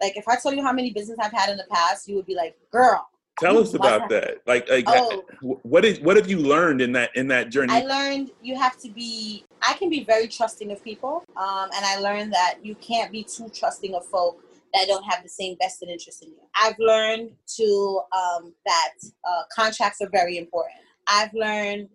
Like 0.00 0.16
if 0.16 0.26
I 0.28 0.36
told 0.36 0.56
you 0.56 0.62
how 0.62 0.72
many 0.72 0.92
business 0.92 1.18
I've 1.20 1.32
had 1.32 1.50
in 1.50 1.56
the 1.56 1.66
past, 1.70 2.08
you 2.08 2.16
would 2.16 2.26
be 2.26 2.34
like, 2.34 2.56
girl. 2.70 3.08
Tell 3.38 3.56
us 3.56 3.72
about 3.72 4.10
that. 4.10 4.38
Like, 4.46 4.68
like, 4.68 4.84
Oh. 4.86 5.24
what 5.40 5.84
is 5.84 5.98
what 6.00 6.16
have 6.16 6.28
you 6.28 6.38
learned 6.38 6.82
in 6.82 6.92
that 6.92 7.14
in 7.16 7.28
that 7.28 7.48
journey? 7.48 7.72
I 7.72 7.80
learned 7.80 8.32
you 8.42 8.54
have 8.56 8.76
to 8.80 8.90
be. 8.90 9.46
I 9.62 9.74
can 9.74 9.88
be 9.88 10.04
very 10.04 10.28
trusting 10.28 10.70
of 10.70 10.84
people, 10.84 11.24
um, 11.36 11.70
and 11.74 11.84
I 11.84 11.98
learned 12.00 12.32
that 12.34 12.58
you 12.62 12.74
can't 12.76 13.10
be 13.10 13.24
too 13.24 13.48
trusting 13.48 13.94
of 13.94 14.04
folk 14.06 14.42
that 14.74 14.86
don't 14.86 15.04
have 15.04 15.22
the 15.22 15.28
same 15.28 15.56
vested 15.60 15.88
interest 15.88 16.22
in 16.22 16.30
you. 16.30 16.40
I've 16.60 16.78
learned 16.78 17.30
to 17.56 18.00
um, 18.12 18.54
that 18.66 18.92
uh, 19.24 19.42
contracts 19.54 20.02
are 20.02 20.10
very 20.10 20.36
important. 20.36 20.80
I've 21.06 21.32
learned 21.32 21.88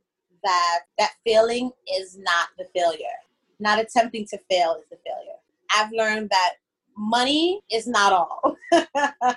that 0.43 0.79
that 0.97 1.11
failing 1.25 1.71
is 1.95 2.17
not 2.17 2.49
the 2.57 2.65
failure. 2.75 3.17
Not 3.59 3.79
attempting 3.79 4.25
to 4.27 4.37
fail 4.49 4.75
is 4.79 4.91
a 4.91 4.97
failure. 5.05 5.39
I've 5.75 5.91
learned 5.91 6.29
that 6.29 6.53
money 6.97 7.61
is 7.71 7.87
not 7.87 8.13
all. 8.13 8.55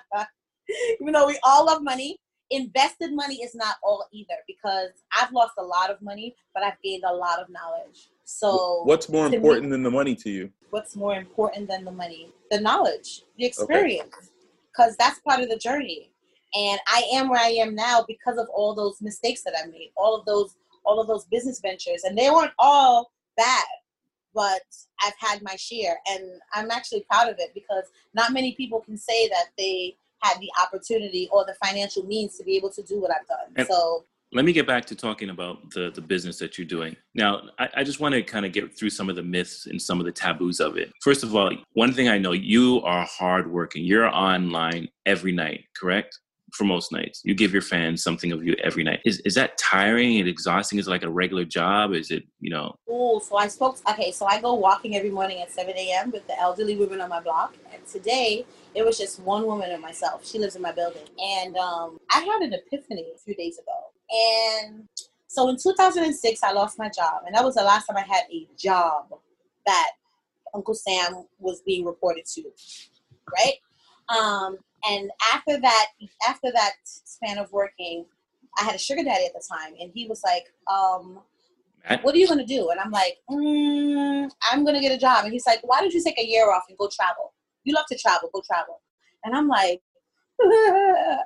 Even 1.01 1.13
though 1.15 1.27
we 1.27 1.39
all 1.43 1.67
love 1.67 1.83
money, 1.83 2.19
invested 2.51 3.13
money 3.13 3.37
is 3.37 3.55
not 3.55 3.77
all 3.83 4.07
either 4.13 4.35
because 4.47 4.91
I've 5.17 5.33
lost 5.33 5.55
a 5.59 5.63
lot 5.63 5.91
of 5.91 6.01
money, 6.03 6.35
but 6.55 6.63
I've 6.63 6.81
gained 6.83 7.05
a 7.05 7.13
lot 7.13 7.41
of 7.41 7.49
knowledge. 7.49 8.09
So, 8.25 8.83
What's 8.85 9.09
more 9.09 9.25
to 9.25 9.31
me- 9.31 9.37
important 9.37 9.71
than 9.71 9.83
the 9.83 9.91
money 9.91 10.15
to 10.17 10.31
you? 10.31 10.51
what's 10.71 10.95
more 10.97 11.15
important 11.15 11.67
than 11.67 11.83
the 11.85 11.91
money? 11.91 12.31
The 12.51 12.61
knowledge, 12.61 13.23
the 13.39 13.47
experience, 13.47 14.33
because 14.71 14.97
that's 14.99 15.19
part 15.21 15.41
of 15.41 15.49
the 15.49 15.57
journey. 15.57 16.11
And 16.55 16.79
I 16.87 17.05
am 17.13 17.29
where 17.31 17.41
I 17.41 17.49
am 17.51 17.75
now 17.75 18.05
because 18.07 18.37
of 18.37 18.49
all 18.55 18.75
those 18.75 19.01
mistakes 19.01 19.43
that 19.45 19.55
I 19.63 19.67
made, 19.67 19.93
all 19.97 20.15
of 20.15 20.27
those, 20.27 20.57
all 20.85 21.01
of 21.01 21.07
those 21.07 21.25
business 21.27 21.61
ventures, 21.61 22.05
and 22.05 22.17
they 22.19 22.31
weren't 22.31 22.53
all 22.59 23.11
bad, 23.37 23.65
but 24.35 24.63
I've 25.05 25.15
had 25.19 25.43
my 25.43 25.57
share, 25.57 25.97
and 26.11 26.41
I'm 26.55 26.71
actually 26.71 27.05
proud 27.11 27.29
of 27.29 27.37
it 27.39 27.51
because 27.55 27.85
not 28.15 28.33
many 28.33 28.55
people 28.55 28.81
can 28.81 28.97
say 28.97 29.29
that 29.29 29.47
they 29.57 29.97
had 30.23 30.39
the 30.41 30.51
opportunity 30.63 31.29
or 31.33 31.45
the 31.45 31.55
financial 31.65 32.05
means 32.05 32.37
to 32.37 32.45
be 32.45 32.57
able 32.57 32.71
to 32.71 32.83
do 32.83 33.01
what 33.01 33.11
I've 33.11 33.27
done. 33.27 33.53
And- 33.57 33.69
so 33.69 34.05
let 34.33 34.45
me 34.45 34.53
get 34.53 34.67
back 34.67 34.85
to 34.85 34.95
talking 34.95 35.31
about 35.31 35.71
the 35.71 35.91
the 35.95 36.03
business 36.03 36.39
that 36.39 36.59
you're 36.59 36.67
doing. 36.67 36.95
Now 37.15 37.43
i, 37.59 37.69
I 37.77 37.85
just 37.85 37.99
want 38.01 38.15
to 38.15 38.23
kind 38.23 38.45
of 38.45 38.53
get 38.53 38.77
through 38.77 38.91
some 38.91 39.09
of 39.09 39.17
the 39.17 39.23
myths 39.23 39.67
and 39.67 39.81
some 39.81 40.01
of 40.01 40.07
the 40.07 40.13
taboos 40.13 40.61
of 40.61 40.77
it. 40.77 40.93
First 41.03 41.23
of 41.23 41.35
all 41.35 41.51
one 41.73 41.93
thing 41.93 42.09
i 42.09 42.19
know 42.19 42.33
you 42.33 42.83
are 42.83 43.07
hardworking. 43.07 43.85
You're 43.85 44.07
online 44.07 44.89
every 45.07 45.33
night 45.33 45.65
correct 45.75 46.19
for 46.53 46.65
most 46.65 46.93
nights 46.93 47.21
you 47.25 47.35
give 47.35 47.53
your 47.53 47.63
fans 47.63 48.03
something 48.03 48.33
of 48.33 48.45
you 48.45 48.55
every 48.63 48.83
night 48.83 49.01
is, 49.05 49.21
is 49.21 49.35
that 49.35 49.57
tiring 49.59 50.19
and 50.19 50.29
exhausting 50.29 50.79
is 50.79 50.87
it 50.87 50.91
like 50.91 51.03
a 51.03 51.11
regular 51.11 51.45
job 51.45 51.93
is 51.93 52.11
it 52.11 52.23
you 52.41 52.51
know 52.51 52.75
Oh, 53.01 53.21
so 53.21 53.37
I 53.37 53.49
spoke. 53.49 53.79
Okay, 53.91 54.13
so 54.13 54.27
I 54.27 54.41
go 54.41 54.55
walking 54.55 54.97
every 54.97 55.11
morning 55.11 55.41
at 55.41 55.51
7 55.51 55.73
a.m. 55.75 56.11
with 56.11 56.27
the 56.27 56.39
elderly 56.39 56.77
women 56.77 57.01
on 57.01 57.09
my 57.09 57.21
block. 57.21 57.55
And 57.73 57.85
today, 57.87 58.45
it 58.75 58.85
was 58.85 58.99
just 58.99 59.21
one 59.21 59.47
woman 59.47 59.71
and 59.71 59.81
myself. 59.81 60.27
She 60.27 60.39
lives 60.39 60.57
in 60.57 60.63
my 60.63 60.73
building. 60.73 61.05
And 61.19 61.57
um, 61.57 61.99
I 62.11 62.21
had 62.21 62.43
an 62.43 62.53
epiphany 62.53 63.07
a 63.15 63.19
few 63.19 63.35
days 63.35 63.59
ago. 63.59 64.67
And 64.67 64.89
so 65.27 65.49
in 65.49 65.57
2006, 65.57 66.43
I 66.43 66.53
lost 66.53 66.79
my 66.79 66.89
job. 66.89 67.23
And 67.27 67.35
that 67.35 67.45
was 67.45 67.55
the 67.55 67.63
last 67.63 67.87
time 67.87 67.97
I 67.97 68.07
had 68.07 68.25
a 68.33 68.47
job 68.59 69.07
that 69.65 69.91
Uncle 70.55 70.75
Sam 70.75 71.25
was 71.39 71.63
being 71.63 71.85
reported 71.85 72.25
to. 72.35 72.43
Right? 73.33 73.55
Um, 74.09 74.59
and 74.85 75.11
after 75.33 75.61
that, 75.61 75.87
after 76.29 76.53
that 76.53 76.73
span 76.85 77.39
of 77.39 77.51
working, 77.53 78.05
I 78.59 78.65
had 78.65 78.75
a 78.75 78.79
sugar 78.79 79.03
daddy 79.03 79.27
at 79.27 79.33
the 79.33 79.43
time. 79.49 79.75
And 79.81 79.91
he 79.95 80.07
was 80.07 80.23
like, 80.25 80.53
um, 80.71 81.21
what 82.03 82.15
are 82.15 82.19
you 82.19 82.27
going 82.27 82.41
to 82.41 82.47
do? 82.47 82.71
And 82.71 82.81
I'm 82.81 82.91
like, 82.91 83.19
mm, 83.31 84.31
I'm 84.51 84.65
going 84.65 84.75
to 84.75 84.81
get 84.81 84.93
a 84.93 84.99
job. 84.99 85.25
And 85.25 85.33
he's 85.33 85.47
like, 85.47 85.61
why 85.63 85.81
don't 85.81 85.93
you 85.93 86.03
take 86.03 86.19
a 86.19 86.27
year 86.27 86.51
off 86.51 86.65
and 86.69 86.79
go 86.79 86.89
travel? 86.89 87.33
You 87.65 87.75
love 87.75 87.87
to 87.91 87.99
travel, 87.99 88.31
go 88.33 88.43
travel. 88.47 88.81
And 89.25 89.35
I'm 89.35 89.49
like, 89.49 89.81
I 90.43 91.23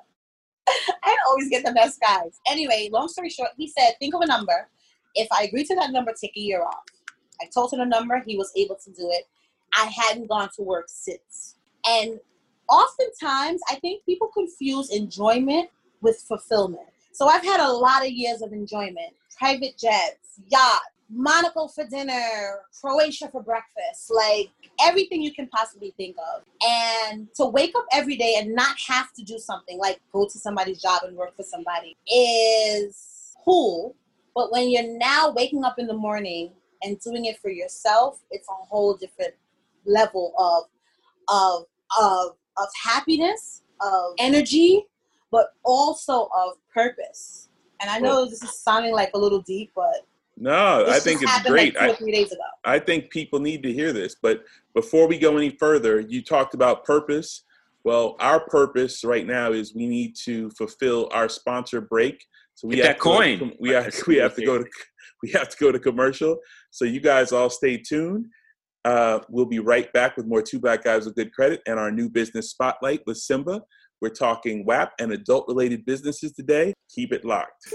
always 1.26 1.48
get 1.50 1.64
the 1.64 1.72
best 1.72 2.00
guys. 2.00 2.38
Anyway, 2.48 2.88
long 2.92 3.08
story 3.08 3.30
short, 3.30 3.50
he 3.56 3.68
said, 3.68 3.94
think 3.98 4.14
of 4.14 4.20
a 4.20 4.26
number. 4.26 4.68
If 5.14 5.28
I 5.32 5.44
agree 5.44 5.64
to 5.64 5.74
that 5.74 5.90
number, 5.90 6.12
take 6.18 6.36
a 6.36 6.40
year 6.40 6.62
off. 6.62 6.84
I 7.40 7.46
told 7.52 7.72
him 7.72 7.80
the 7.80 7.86
number. 7.86 8.22
He 8.26 8.36
was 8.36 8.52
able 8.56 8.76
to 8.76 8.90
do 8.92 9.08
it. 9.10 9.24
I 9.76 9.86
hadn't 9.86 10.28
gone 10.28 10.48
to 10.56 10.62
work 10.62 10.86
since. 10.88 11.56
And 11.88 12.20
oftentimes, 12.72 13.60
I 13.70 13.76
think 13.76 14.04
people 14.04 14.28
confuse 14.28 14.90
enjoyment 14.90 15.68
with 16.00 16.24
fulfillment. 16.26 16.88
So 17.12 17.28
I've 17.28 17.44
had 17.44 17.60
a 17.60 17.70
lot 17.70 18.04
of 18.04 18.10
years 18.10 18.42
of 18.42 18.52
enjoyment 18.52 19.14
private 19.38 19.76
jets, 19.76 20.40
yacht, 20.50 20.80
Monaco 21.10 21.68
for 21.68 21.84
dinner, 21.84 22.60
Croatia 22.80 23.28
for 23.28 23.42
breakfast, 23.42 24.10
like 24.10 24.50
everything 24.82 25.20
you 25.20 25.32
can 25.32 25.46
possibly 25.48 25.92
think 25.96 26.16
of. 26.34 26.42
And 26.66 27.28
to 27.34 27.46
wake 27.46 27.74
up 27.76 27.84
every 27.92 28.16
day 28.16 28.36
and 28.38 28.54
not 28.54 28.76
have 28.88 29.12
to 29.14 29.22
do 29.22 29.38
something 29.38 29.78
like 29.78 30.00
go 30.12 30.26
to 30.26 30.38
somebody's 30.38 30.80
job 30.80 31.02
and 31.04 31.16
work 31.16 31.36
for 31.36 31.42
somebody 31.42 31.96
is 32.10 33.34
cool. 33.44 33.94
But 34.34 34.50
when 34.52 34.70
you're 34.70 34.96
now 34.98 35.32
waking 35.32 35.64
up 35.64 35.78
in 35.78 35.86
the 35.86 35.94
morning 35.94 36.52
and 36.82 36.98
doing 37.00 37.26
it 37.26 37.38
for 37.38 37.50
yourself, 37.50 38.20
it's 38.30 38.48
a 38.48 38.64
whole 38.64 38.94
different 38.94 39.34
level 39.84 40.32
of 40.38 40.64
of 41.28 41.66
of 42.00 42.36
of 42.56 42.66
happiness, 42.82 43.62
of 43.80 44.14
energy, 44.18 44.84
but 45.30 45.54
also 45.64 46.28
of 46.34 46.52
purpose. 46.72 47.48
And 47.80 47.90
I 47.90 47.98
know 47.98 48.24
this 48.28 48.42
is 48.42 48.58
sounding 48.58 48.92
like 48.94 49.10
a 49.14 49.18
little 49.18 49.40
deep, 49.40 49.72
but 49.74 50.06
No, 50.36 50.84
this 50.84 50.96
I 50.96 51.00
think 51.00 51.20
just 51.20 51.40
it's 51.40 51.48
great. 51.48 51.74
like 51.74 51.82
two 51.84 51.90
or 51.90 51.94
I, 51.94 51.96
three 51.96 52.12
days 52.12 52.32
ago. 52.32 52.42
I 52.64 52.78
think 52.78 53.10
people 53.10 53.40
need 53.40 53.62
to 53.64 53.72
hear 53.72 53.92
this. 53.92 54.14
But 54.20 54.44
before 54.74 55.08
we 55.08 55.18
go 55.18 55.36
any 55.36 55.50
further, 55.50 56.00
you 56.00 56.22
talked 56.22 56.54
about 56.54 56.84
purpose. 56.84 57.42
Well, 57.84 58.14
our 58.20 58.38
purpose 58.40 59.02
right 59.04 59.26
now 59.26 59.50
is 59.52 59.74
we 59.74 59.86
need 59.86 60.14
to 60.24 60.50
fulfill 60.50 61.08
our 61.12 61.28
sponsor 61.28 61.80
break. 61.80 62.24
So 62.54 62.68
we 62.68 62.76
Get 62.76 62.84
have 62.86 62.96
that 62.98 63.02
to 63.02 63.10
to 63.10 63.38
coin. 63.38 63.52
we 63.58 63.70
have 63.70 63.94
we 64.06 64.16
have 64.16 64.34
to 64.36 64.44
go 64.44 64.58
to 64.58 64.64
we 65.22 65.30
have 65.30 65.48
to 65.48 65.56
go 65.58 65.72
to 65.72 65.78
commercial. 65.80 66.38
So 66.70 66.84
you 66.84 67.00
guys 67.00 67.32
all 67.32 67.50
stay 67.50 67.78
tuned. 67.78 68.26
Uh, 68.84 69.20
we'll 69.28 69.46
be 69.46 69.60
right 69.60 69.92
back 69.92 70.16
with 70.16 70.26
more 70.26 70.42
Two 70.42 70.58
Black 70.58 70.82
Guys 70.82 71.04
with 71.04 71.14
Good 71.14 71.32
Credit 71.32 71.60
and 71.66 71.78
our 71.78 71.92
new 71.92 72.08
business 72.08 72.50
spotlight 72.50 73.02
with 73.06 73.16
Simba. 73.16 73.62
We're 74.00 74.08
talking 74.08 74.64
WAP 74.66 74.92
and 74.98 75.12
adult 75.12 75.46
related 75.46 75.84
businesses 75.84 76.32
today. 76.32 76.74
Keep 76.92 77.12
it 77.12 77.24
locked. 77.24 77.68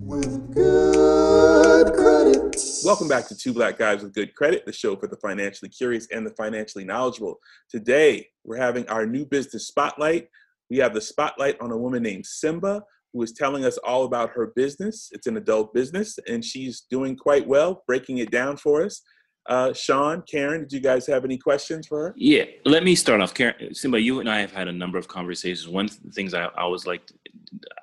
with 0.00 0.54
good 0.54 1.92
credit. 1.92 2.56
Welcome 2.82 3.08
back 3.08 3.28
to 3.28 3.36
Two 3.36 3.52
Black 3.52 3.76
Guys 3.76 4.02
with 4.02 4.14
Good 4.14 4.34
Credit, 4.34 4.64
the 4.64 4.72
show 4.72 4.96
for 4.96 5.06
the 5.06 5.16
financially 5.16 5.68
curious 5.68 6.06
and 6.10 6.26
the 6.26 6.30
financially 6.30 6.84
knowledgeable. 6.84 7.40
Today, 7.68 8.28
we're 8.44 8.56
having 8.56 8.88
our 8.88 9.04
new 9.04 9.26
business 9.26 9.66
spotlight. 9.66 10.28
We 10.70 10.78
have 10.78 10.94
the 10.94 11.00
spotlight 11.02 11.60
on 11.60 11.72
a 11.72 11.76
woman 11.76 12.02
named 12.02 12.24
Simba, 12.24 12.84
who 13.14 13.22
is 13.22 13.32
telling 13.32 13.64
us 13.64 13.78
all 13.78 14.04
about 14.04 14.30
her 14.30 14.52
business. 14.54 15.08
It's 15.12 15.28
an 15.28 15.36
adult 15.36 15.72
business, 15.72 16.18
and 16.28 16.44
she's 16.44 16.82
doing 16.90 17.16
quite 17.16 17.46
well, 17.46 17.84
breaking 17.86 18.18
it 18.18 18.30
down 18.30 18.56
for 18.56 18.84
us. 18.84 19.00
Uh, 19.46 19.72
Sean, 19.72 20.22
Karen, 20.22 20.62
did 20.62 20.72
you 20.72 20.80
guys 20.80 21.06
have 21.06 21.24
any 21.24 21.38
questions 21.38 21.86
for 21.86 21.98
her? 22.00 22.14
Yeah, 22.16 22.44
let 22.64 22.82
me 22.82 22.94
start 22.94 23.20
off. 23.20 23.34
Karen, 23.34 23.74
Simba, 23.74 24.00
you 24.00 24.20
and 24.20 24.28
I 24.28 24.40
have 24.40 24.52
had 24.52 24.68
a 24.68 24.72
number 24.72 24.98
of 24.98 25.06
conversations. 25.06 25.68
One 25.68 25.84
of 25.84 26.02
the 26.02 26.10
things 26.10 26.34
I 26.34 26.46
always 26.58 26.86
like, 26.86 27.02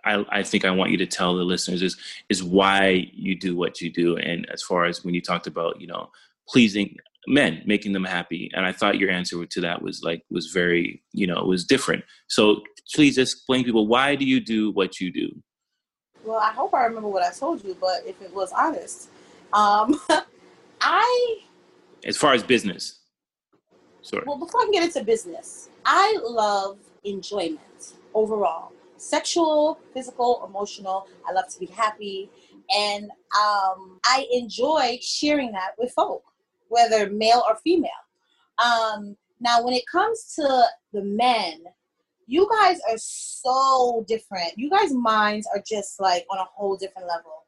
I, 0.03 0.25
I 0.29 0.43
think 0.43 0.65
I 0.65 0.71
want 0.71 0.91
you 0.91 0.97
to 0.97 1.05
tell 1.05 1.35
the 1.35 1.43
listeners 1.43 1.81
is 1.81 1.97
is 2.29 2.43
why 2.43 3.07
you 3.13 3.35
do 3.35 3.55
what 3.55 3.79
you 3.79 3.91
do. 3.91 4.17
And 4.17 4.49
as 4.49 4.63
far 4.63 4.85
as 4.85 5.05
when 5.05 5.13
you 5.13 5.21
talked 5.21 5.47
about, 5.47 5.79
you 5.79 5.87
know, 5.87 6.09
pleasing 6.49 6.97
men, 7.27 7.61
making 7.67 7.93
them 7.93 8.05
happy, 8.05 8.49
and 8.53 8.65
I 8.65 8.71
thought 8.71 8.97
your 8.97 9.11
answer 9.11 9.45
to 9.45 9.61
that 9.61 9.83
was 9.83 10.01
like 10.01 10.23
was 10.31 10.47
very, 10.47 11.03
you 11.13 11.27
know, 11.27 11.43
was 11.43 11.63
different. 11.63 12.03
So 12.27 12.63
please 12.93 13.17
explain 13.17 13.61
to 13.61 13.65
people 13.65 13.87
why 13.87 14.15
do 14.15 14.25
you 14.25 14.39
do 14.39 14.71
what 14.71 14.99
you 14.99 15.11
do? 15.11 15.29
Well, 16.23 16.39
I 16.39 16.51
hope 16.51 16.73
I 16.73 16.85
remember 16.85 17.09
what 17.09 17.23
I 17.23 17.31
told 17.31 17.63
you, 17.63 17.75
but 17.79 18.03
if 18.05 18.21
it 18.21 18.33
was 18.33 18.51
honest, 18.51 19.09
um, 19.53 19.99
I 20.81 21.39
as 22.05 22.17
far 22.17 22.33
as 22.33 22.43
business? 22.43 22.99
Sorry. 24.01 24.23
Well, 24.25 24.37
before 24.37 24.61
I 24.61 24.63
can 24.65 24.73
get 24.73 24.83
into 24.83 25.03
business, 25.03 25.69
I 25.85 26.17
love 26.23 26.79
enjoyment 27.03 27.93
overall 28.13 28.71
sexual, 29.01 29.79
physical, 29.93 30.45
emotional. 30.47 31.07
I 31.27 31.33
love 31.33 31.47
to 31.49 31.59
be 31.59 31.65
happy. 31.65 32.29
And 32.75 33.05
um, 33.05 33.99
I 34.05 34.27
enjoy 34.31 34.99
sharing 35.01 35.51
that 35.53 35.71
with 35.77 35.91
folk, 35.91 36.23
whether 36.69 37.09
male 37.09 37.43
or 37.47 37.57
female. 37.63 37.89
Um, 38.63 39.17
now, 39.39 39.63
when 39.63 39.73
it 39.73 39.83
comes 39.91 40.35
to 40.35 40.65
the 40.93 41.03
men, 41.03 41.63
you 42.31 42.47
guys 42.49 42.79
are 42.89 42.97
so 42.97 44.05
different. 44.07 44.53
You 44.55 44.69
guys' 44.69 44.93
minds 44.93 45.45
are 45.53 45.61
just 45.67 45.99
like 45.99 46.25
on 46.31 46.39
a 46.39 46.45
whole 46.45 46.77
different 46.77 47.09
level. 47.09 47.43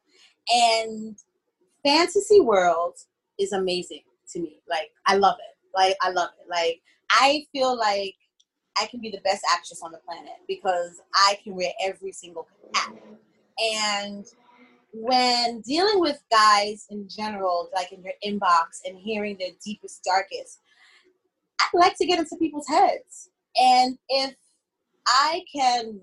And 0.52 1.16
fantasy 1.82 2.40
world 2.40 2.92
is 3.38 3.52
amazing 3.52 4.02
to 4.32 4.40
me. 4.40 4.60
Like 4.68 4.90
I 5.06 5.16
love 5.16 5.36
it. 5.38 5.56
Like 5.74 5.96
I 6.02 6.10
love 6.10 6.28
it. 6.38 6.50
Like 6.50 6.82
I 7.10 7.46
feel 7.50 7.78
like 7.78 8.14
I 8.78 8.84
can 8.84 9.00
be 9.00 9.10
the 9.10 9.22
best 9.24 9.42
actress 9.54 9.80
on 9.82 9.90
the 9.90 10.00
planet 10.06 10.34
because 10.46 11.00
I 11.14 11.38
can 11.42 11.54
wear 11.54 11.70
every 11.82 12.12
single 12.12 12.46
hat. 12.74 12.92
And 13.58 14.26
when 14.92 15.62
dealing 15.62 15.98
with 16.00 16.22
guys 16.30 16.86
in 16.90 17.08
general, 17.08 17.70
like 17.74 17.90
in 17.90 18.02
your 18.02 18.12
inbox 18.22 18.82
and 18.84 18.98
hearing 18.98 19.38
their 19.38 19.52
deepest, 19.64 20.04
darkest, 20.04 20.60
I 21.58 21.68
like 21.72 21.96
to 21.96 22.06
get 22.06 22.18
into 22.18 22.36
people's 22.36 22.68
heads. 22.68 23.30
And 23.56 23.96
if 24.08 24.34
I 25.06 25.42
can 25.54 26.00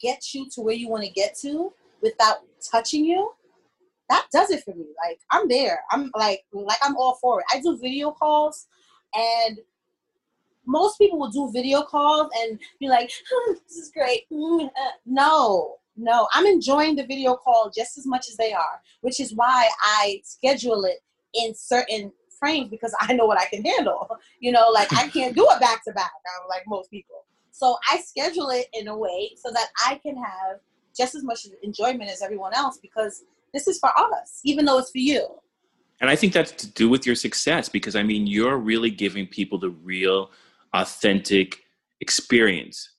get 0.00 0.34
you 0.34 0.48
to 0.50 0.60
where 0.60 0.74
you 0.74 0.88
want 0.88 1.04
to 1.04 1.10
get 1.10 1.36
to 1.42 1.72
without 2.02 2.38
touching 2.70 3.04
you, 3.04 3.32
that 4.08 4.26
does 4.32 4.50
it 4.50 4.64
for 4.64 4.74
me. 4.74 4.86
Like 5.06 5.20
I'm 5.30 5.48
there. 5.48 5.80
I'm 5.90 6.10
like 6.14 6.44
like 6.52 6.78
I'm 6.82 6.96
all 6.96 7.16
for 7.20 7.40
it. 7.40 7.46
I 7.52 7.60
do 7.60 7.76
video 7.76 8.10
calls 8.10 8.66
and 9.14 9.58
most 10.66 10.98
people 10.98 11.18
will 11.18 11.30
do 11.30 11.50
video 11.52 11.82
calls 11.82 12.30
and 12.40 12.58
be 12.78 12.88
like, 12.88 13.10
oh, 13.32 13.56
this 13.66 13.76
is 13.76 13.90
great. 13.90 14.26
Uh, 14.30 14.68
no, 15.06 15.76
no, 15.96 16.28
I'm 16.34 16.46
enjoying 16.46 16.94
the 16.94 17.06
video 17.06 17.36
call 17.36 17.72
just 17.74 17.96
as 17.96 18.06
much 18.06 18.28
as 18.28 18.36
they 18.36 18.52
are, 18.52 18.80
which 19.00 19.18
is 19.18 19.34
why 19.34 19.68
I 19.82 20.20
schedule 20.24 20.84
it 20.84 20.98
in 21.34 21.54
certain 21.54 22.12
frames 22.38 22.68
because 22.68 22.94
I 23.00 23.14
know 23.14 23.26
what 23.26 23.40
I 23.40 23.46
can 23.46 23.64
handle. 23.64 24.08
You 24.40 24.52
know, 24.52 24.68
like 24.70 24.92
I 24.92 25.08
can't 25.08 25.34
do 25.34 25.44
it 25.50 25.60
back 25.60 25.82
to 25.84 25.92
back, 25.92 26.12
like 26.48 26.62
most 26.68 26.92
people. 26.92 27.24
So 27.58 27.76
I 27.90 27.98
schedule 27.98 28.50
it 28.50 28.66
in 28.72 28.86
a 28.86 28.96
way 28.96 29.32
so 29.36 29.50
that 29.50 29.66
I 29.84 29.96
can 29.96 30.14
have 30.14 30.60
just 30.96 31.16
as 31.16 31.24
much 31.24 31.40
enjoyment 31.64 32.08
as 32.08 32.22
everyone 32.22 32.54
else 32.54 32.78
because 32.80 33.24
this 33.52 33.66
is 33.66 33.80
for 33.80 33.90
us, 33.98 34.40
even 34.44 34.64
though 34.64 34.78
it's 34.78 34.92
for 34.92 34.98
you. 34.98 35.26
And 36.00 36.08
I 36.08 36.14
think 36.14 36.32
that's 36.32 36.52
to 36.52 36.68
do 36.68 36.88
with 36.88 37.04
your 37.04 37.16
success 37.16 37.68
because 37.68 37.96
I 37.96 38.04
mean, 38.04 38.28
you're 38.28 38.58
really 38.58 38.92
giving 38.92 39.26
people 39.26 39.58
the 39.58 39.70
real, 39.70 40.30
authentic 40.72 41.64
experience 42.00 42.90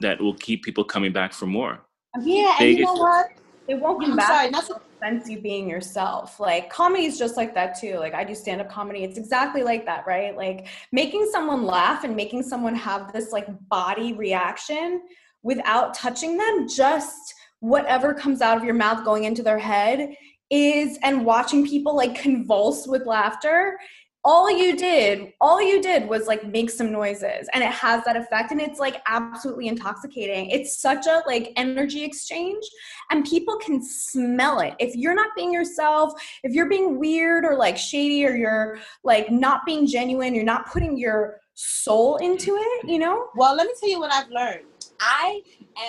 that 0.00 0.20
will 0.20 0.34
keep 0.34 0.64
people 0.64 0.82
coming 0.82 1.12
back 1.12 1.32
for 1.32 1.46
more. 1.46 1.78
Yeah, 2.20 2.56
and 2.58 2.76
you 2.76 2.84
know 2.84 2.94
what? 2.94 3.28
It 3.66 3.80
won't 3.80 4.00
come 4.00 4.12
I'm 4.12 4.16
back. 4.16 4.28
Sorry, 4.28 4.50
to 4.50 4.80
sense 5.00 5.28
you 5.28 5.40
being 5.40 5.68
yourself. 5.68 6.38
Like 6.40 6.70
comedy 6.70 7.04
is 7.04 7.18
just 7.18 7.36
like 7.36 7.54
that 7.54 7.78
too. 7.78 7.98
Like 7.98 8.14
I 8.14 8.24
do 8.24 8.34
stand 8.34 8.60
up 8.60 8.70
comedy. 8.70 9.04
It's 9.04 9.18
exactly 9.18 9.62
like 9.62 9.84
that, 9.86 10.06
right? 10.06 10.36
Like 10.36 10.66
making 10.92 11.28
someone 11.30 11.64
laugh 11.64 12.04
and 12.04 12.14
making 12.14 12.42
someone 12.42 12.74
have 12.74 13.12
this 13.12 13.32
like 13.32 13.46
body 13.68 14.12
reaction 14.12 15.02
without 15.42 15.94
touching 15.94 16.36
them 16.36 16.68
just 16.68 17.34
whatever 17.60 18.12
comes 18.12 18.42
out 18.42 18.56
of 18.56 18.64
your 18.64 18.74
mouth 18.74 19.04
going 19.04 19.24
into 19.24 19.42
their 19.42 19.58
head 19.58 20.14
is 20.50 20.98
and 21.02 21.24
watching 21.24 21.66
people 21.66 21.96
like 21.96 22.14
convulse 22.14 22.86
with 22.86 23.06
laughter 23.06 23.78
all 24.24 24.50
you 24.50 24.76
did 24.76 25.32
all 25.40 25.60
you 25.60 25.82
did 25.82 26.08
was 26.08 26.26
like 26.26 26.46
make 26.46 26.70
some 26.70 26.90
noises 26.90 27.48
and 27.52 27.62
it 27.62 27.70
has 27.70 28.02
that 28.04 28.16
effect 28.16 28.52
and 28.52 28.60
it's 28.60 28.78
like 28.80 29.02
absolutely 29.06 29.68
intoxicating 29.68 30.48
it's 30.50 30.80
such 30.80 31.06
a 31.06 31.22
like 31.26 31.52
energy 31.56 32.02
exchange 32.02 32.64
and 33.10 33.24
people 33.24 33.56
can 33.58 33.82
smell 33.82 34.60
it 34.60 34.74
if 34.78 34.94
you're 34.96 35.14
not 35.14 35.28
being 35.36 35.52
yourself 35.52 36.12
if 36.42 36.52
you're 36.52 36.68
being 36.68 36.98
weird 36.98 37.44
or 37.44 37.56
like 37.56 37.76
shady 37.76 38.24
or 38.24 38.34
you're 38.34 38.78
like 39.02 39.30
not 39.30 39.66
being 39.66 39.86
genuine 39.86 40.34
you're 40.34 40.44
not 40.44 40.66
putting 40.70 40.96
your 40.96 41.40
soul 41.54 42.16
into 42.16 42.56
it 42.56 42.88
you 42.88 42.98
know 42.98 43.28
well 43.36 43.54
let 43.54 43.66
me 43.66 43.72
tell 43.78 43.88
you 43.88 44.00
what 44.00 44.12
i've 44.12 44.28
learned 44.30 44.64
I 45.00 45.42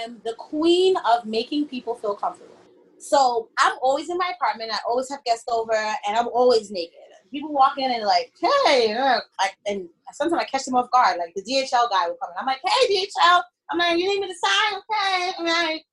am 0.03 0.21
the 0.23 0.33
queen 0.33 0.95
of 1.09 1.25
making 1.25 1.67
people 1.67 1.95
feel 1.95 2.15
comfortable. 2.15 2.51
So 2.97 3.49
I'm 3.59 3.73
always 3.81 4.09
in 4.09 4.17
my 4.17 4.33
apartment. 4.35 4.71
I 4.73 4.79
always 4.87 5.09
have 5.09 5.23
guests 5.23 5.45
over, 5.47 5.73
and 5.73 6.17
I'm 6.17 6.27
always 6.27 6.71
naked. 6.71 6.99
People 7.31 7.53
walk 7.53 7.77
in 7.77 7.91
and 7.91 8.03
like, 8.03 8.31
hey, 8.39 8.95
like, 9.39 9.57
and 9.65 9.89
sometimes 10.13 10.41
I 10.41 10.45
catch 10.45 10.65
them 10.65 10.75
off 10.75 10.91
guard. 10.91 11.17
Like 11.17 11.33
the 11.35 11.41
DHL 11.41 11.89
guy 11.89 12.07
will 12.07 12.17
come 12.21 12.29
in. 12.31 12.37
I'm 12.39 12.45
like, 12.45 12.61
hey, 12.65 13.05
DHL. 13.05 13.41
I'm 13.71 13.79
like, 13.79 13.97
you 13.97 14.07
need 14.07 14.21
me 14.21 14.27
to 14.27 14.33
sign? 14.33 14.79
Okay. 14.79 15.31
I'm 15.39 15.45
like, 15.45 15.85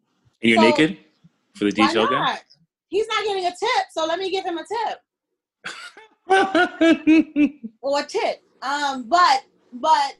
and 0.42 0.50
you're 0.50 0.58
so, 0.58 0.68
naked 0.68 0.98
for 1.54 1.64
the 1.64 1.72
DHL 1.72 2.10
guy. 2.10 2.38
He's 2.88 3.06
not 3.08 3.24
getting 3.24 3.46
a 3.46 3.50
tip, 3.50 3.86
so 3.90 4.04
let 4.04 4.18
me 4.18 4.30
give 4.30 4.44
him 4.44 4.58
a 4.58 4.64
tip. 4.64 4.98
or 7.80 8.00
a 8.00 8.04
tip. 8.04 8.42
Um, 8.60 9.08
but 9.08 9.44
but 9.72 10.16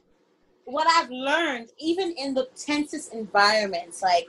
what 0.65 0.87
I've 0.87 1.09
learned, 1.09 1.69
even 1.77 2.13
in 2.17 2.33
the 2.33 2.47
tensest 2.55 3.13
environments, 3.13 4.01
like 4.01 4.25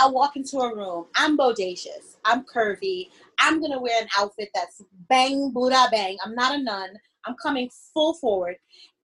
I 0.00 0.08
walk 0.08 0.36
into 0.36 0.58
a 0.58 0.74
room, 0.74 1.06
I'm 1.14 1.36
bodacious, 1.36 2.16
I'm 2.28 2.44
curvy, 2.44 3.08
I'm 3.40 3.60
gonna 3.60 3.80
wear 3.80 4.00
an 4.02 4.08
outfit 4.16 4.50
that's 4.54 4.82
bang, 5.08 5.50
Buddha 5.50 5.88
bang. 5.90 6.16
I'm 6.24 6.34
not 6.34 6.54
a 6.54 6.62
nun. 6.62 6.90
I'm 7.24 7.34
coming 7.42 7.70
full 7.94 8.14
forward. 8.14 8.56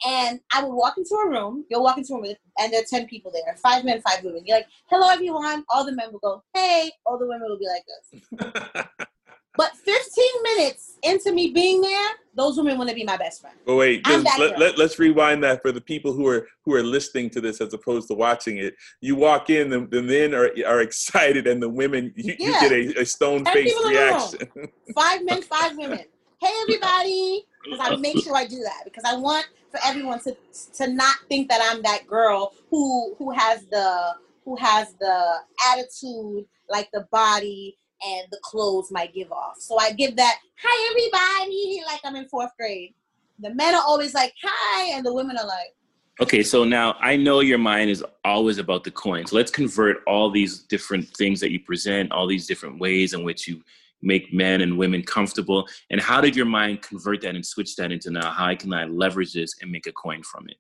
And 0.07 0.41
I 0.53 0.63
will 0.63 0.77
walk 0.77 0.99
into 0.99 1.15
a 1.15 1.29
room, 1.29 1.65
you'll 1.71 1.83
walk 1.83 1.97
into 1.99 2.15
a 2.15 2.21
room, 2.21 2.35
and 2.59 2.73
there 2.73 2.83
are 2.83 2.87
10 2.89 3.07
people 3.07 3.33
there, 3.33 3.57
five 3.57 3.85
men, 3.85 4.03
five 4.03 4.23
women. 4.23 4.43
You're 4.45 4.59
like, 4.59 4.67
hello, 4.87 5.09
everyone. 5.09 5.65
All 5.71 5.87
the 5.87 5.93
men 5.93 6.13
will 6.13 6.19
go, 6.19 6.43
hey. 6.53 6.91
All 7.07 7.19
the 7.19 7.27
women 7.27 7.49
will 7.49 7.59
be 7.59 7.67
like 7.67 7.85
this. 7.87 9.07
But 9.57 9.77
15 9.77 10.25
minutes 10.43 10.99
into 11.03 11.33
me 11.33 11.53
being 11.53 11.81
there, 11.81 12.11
those 12.35 12.57
women 12.57 12.77
want 12.77 12.91
to 12.91 12.95
be 12.95 13.05
my 13.05 13.17
best 13.17 13.41
friend. 13.41 13.57
But 13.65 13.77
wait, 13.77 14.07
let, 14.09 14.59
let, 14.59 14.79
us 14.81 14.99
rewind 14.99 15.45
that 15.45 15.63
for 15.63 15.71
the 15.71 15.81
people 15.81 16.13
who 16.13 16.27
are 16.27 16.49
who 16.65 16.75
are 16.75 16.83
listening 16.83 17.31
to 17.31 17.41
this 17.41 17.61
as 17.61 17.73
opposed 17.73 18.09
to 18.09 18.15
watching 18.15 18.59
it. 18.59 18.75
You 19.01 19.15
walk 19.15 19.51
in, 19.51 19.71
the, 19.71 19.87
the 19.87 20.03
men 20.03 20.35
are 20.35 20.51
are 20.67 20.81
excited, 20.81 21.47
and 21.47 21.63
the 21.63 21.69
women 21.69 22.13
you, 22.17 22.35
yeah. 22.39 22.63
you 22.63 22.69
get 22.69 22.73
a, 22.73 23.01
a 23.03 23.07
stone 23.07 23.45
faced 23.45 23.77
reaction. 23.87 24.49
Five 24.95 25.25
men, 25.25 25.43
five 25.43 25.77
women. 25.77 26.05
Hey, 26.41 26.53
everybody! 26.63 27.45
Because 27.65 27.81
I 27.81 27.97
make 27.97 28.19
sure 28.23 28.37
I 28.37 28.47
do 28.47 28.59
that 28.59 28.83
because 28.85 29.05
I 29.07 29.17
want 29.17 29.47
for 29.71 29.79
everyone 29.85 30.21
to 30.25 30.37
to 30.75 30.93
not 30.93 31.17
think 31.29 31.49
that 31.49 31.61
I'm 31.71 31.83
that 31.83 32.07
girl 32.07 32.55
who 32.71 33.15
who 33.19 33.31
has 33.31 33.65
the 33.67 34.15
who 34.45 34.57
has 34.57 34.95
the 35.01 35.37
attitude 35.73 36.45
like 36.69 36.89
the 36.93 37.07
body 37.11 37.77
and 38.07 38.27
the 38.31 38.39
clothes 38.43 38.91
might 38.91 39.15
give 39.15 39.31
off. 39.33 39.57
So 39.59 39.79
I 39.79 39.93
give 39.93 40.17
that, 40.17 40.39
hi 40.57 40.91
everybody, 40.91 41.83
like 41.87 42.01
I'm 42.05 42.17
in 42.17 42.29
fourth 42.29 42.51
grade. 42.59 42.95
The 43.41 43.55
men 43.55 43.75
are 43.75 43.83
always 43.87 44.15
like, 44.15 44.33
hi, 44.43 44.97
and 44.97 45.05
the 45.05 45.13
women 45.13 45.37
are 45.37 45.47
like, 45.47 45.75
Okay, 46.21 46.45
so 46.45 46.63
now 46.63 46.95
I 47.01 47.17
know 47.17 47.41
your 47.41 47.59
mind 47.59 47.91
is 47.91 48.05
always 48.25 48.59
about 48.59 48.85
the 48.85 48.93
coins. 48.93 49.33
Let's 49.33 49.51
convert 49.51 49.97
all 50.07 50.31
these 50.31 50.61
different 50.61 51.09
things 51.09 51.41
that 51.41 51.51
you 51.51 51.59
present, 51.59 52.13
all 52.13 52.29
these 52.29 52.47
different 52.47 52.79
ways 52.79 53.15
in 53.15 53.25
which 53.25 53.49
you 53.49 53.61
make 54.05 54.33
men 54.33 54.61
and 54.61 54.79
women 54.79 55.03
comfortable? 55.03 55.67
And 55.91 56.01
how 56.01 56.21
did 56.21 56.37
your 56.37 56.47
mind 56.47 56.83
convert 56.83 57.23
that 57.23 57.35
and 57.35 57.45
switch 57.45 57.75
that 57.77 57.91
into 57.91 58.11
now 58.11 58.31
how 58.31 58.55
can 58.55 58.73
I 58.73 58.85
leverage 58.85 59.33
this 59.33 59.55
and 59.61 59.71
make 59.73 59.87
a 59.87 59.93
coin 59.93 60.23
from 60.23 60.47
it? 60.49 60.57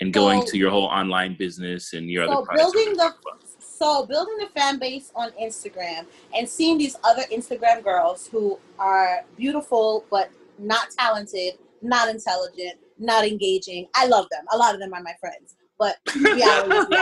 And 0.00 0.12
going 0.12 0.40
So- 0.42 0.52
to 0.52 0.58
your 0.58 0.70
whole 0.70 0.86
online 0.86 1.36
business 1.38 1.92
and 1.92 2.08
your 2.10 2.26
so 2.26 2.32
other 2.32 2.46
products. 2.46 2.72
building 2.72 2.96
the 2.96 3.14
so 3.76 4.06
building 4.06 4.36
the 4.38 4.46
fan 4.58 4.78
base 4.78 5.10
on 5.14 5.30
Instagram 5.32 6.06
and 6.36 6.48
seeing 6.48 6.78
these 6.78 6.96
other 7.04 7.22
Instagram 7.32 7.82
girls 7.82 8.28
who 8.28 8.58
are 8.78 9.24
beautiful 9.36 10.04
but 10.10 10.30
not 10.58 10.90
talented, 10.96 11.54
not 11.82 12.08
intelligent, 12.08 12.78
not 12.98 13.26
engaging. 13.26 13.88
I 13.94 14.06
love 14.06 14.26
them. 14.30 14.44
A 14.52 14.56
lot 14.56 14.74
of 14.74 14.80
them 14.80 14.94
are 14.94 15.02
my 15.02 15.14
friends, 15.20 15.56
but 15.78 15.96
is 16.06 16.16
reality. 16.22 16.96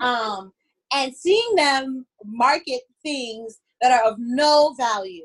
um, 0.00 0.52
and 0.92 1.14
seeing 1.14 1.54
them 1.54 2.06
market 2.24 2.80
things 3.02 3.60
that 3.80 3.92
are 3.92 4.10
of 4.10 4.16
no 4.18 4.74
value 4.76 5.24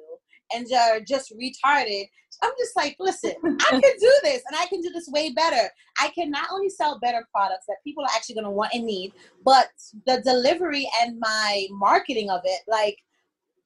and 0.53 0.67
are 0.73 0.99
just 0.99 1.34
retarded, 1.36 2.05
I'm 2.41 2.52
just 2.58 2.75
like, 2.75 2.95
listen, 2.99 3.34
I 3.43 3.69
can 3.69 3.82
do 3.82 4.13
this 4.23 4.41
and 4.47 4.58
I 4.58 4.65
can 4.67 4.82
do 4.82 4.89
this 4.89 5.08
way 5.10 5.32
better. 5.32 5.69
I 5.99 6.10
can 6.10 6.32
not 6.32 6.49
only 6.52 6.69
sell 6.69 6.99
better 6.99 7.28
products 7.34 7.65
that 7.67 7.78
people 7.84 8.04
are 8.04 8.10
actually 8.15 8.36
going 8.36 8.45
to 8.45 8.52
want 8.52 8.73
and 8.73 8.86
need, 8.86 9.13
but 9.43 9.67
the 10.06 10.21
delivery 10.21 10.89
and 11.02 11.19
my 11.19 11.67
marketing 11.71 12.30
of 12.30 12.41
it, 12.43 12.62
like 12.67 12.97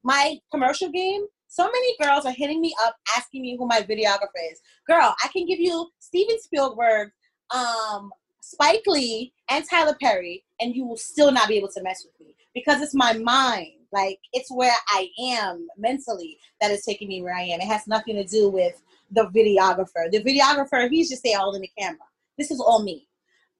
my 0.04 0.38
commercial 0.52 0.90
game. 0.90 1.26
So 1.48 1.66
many 1.66 1.96
girls 2.02 2.26
are 2.26 2.32
hitting 2.32 2.62
me 2.62 2.74
up 2.84 2.96
asking 3.16 3.44
me 3.44 3.56
who 3.58 3.68
my 3.68 3.82
videographer 3.82 4.42
is. 4.52 4.60
Girl, 4.88 5.16
I 5.24 5.28
can 5.28 5.46
give 5.46 5.60
you 5.60 5.88
Steven 6.00 6.40
Spielberg, 6.42 7.12
um, 7.54 8.12
Spike 8.42 8.82
Lee, 8.88 9.34
and 9.50 9.64
Tyler 9.70 9.96
Perry, 10.02 10.44
and 10.60 10.76
you 10.76 10.84
will 10.84 10.98
still 10.98 11.32
not 11.32 11.48
be 11.48 11.56
able 11.56 11.70
to 11.70 11.84
mess 11.84 12.04
with 12.04 12.28
me 12.28 12.34
because 12.54 12.82
it's 12.82 12.94
my 12.94 13.14
mind. 13.14 13.74
Like 13.92 14.20
it's 14.34 14.52
where 14.52 14.74
I 14.90 15.10
am 15.20 15.68
mentally 15.78 16.38
that 16.60 16.72
is 16.72 16.84
taking 16.84 17.08
me 17.08 17.22
where 17.22 17.36
I 17.36 17.44
am. 17.44 17.62
It 17.62 17.68
has 17.68 17.88
nothing 17.88 18.16
to 18.16 18.24
do 18.24 18.50
with 18.50 18.82
the 19.12 19.26
videographer. 19.28 20.10
The 20.12 20.24
videographer, 20.24 20.90
he's 20.90 21.10
just 21.10 21.24
there 21.24 21.38
holding 21.38 21.62
the 21.62 21.72
camera. 21.78 22.00
This 22.38 22.50
is 22.50 22.60
all 22.60 22.82
me. 22.84 23.08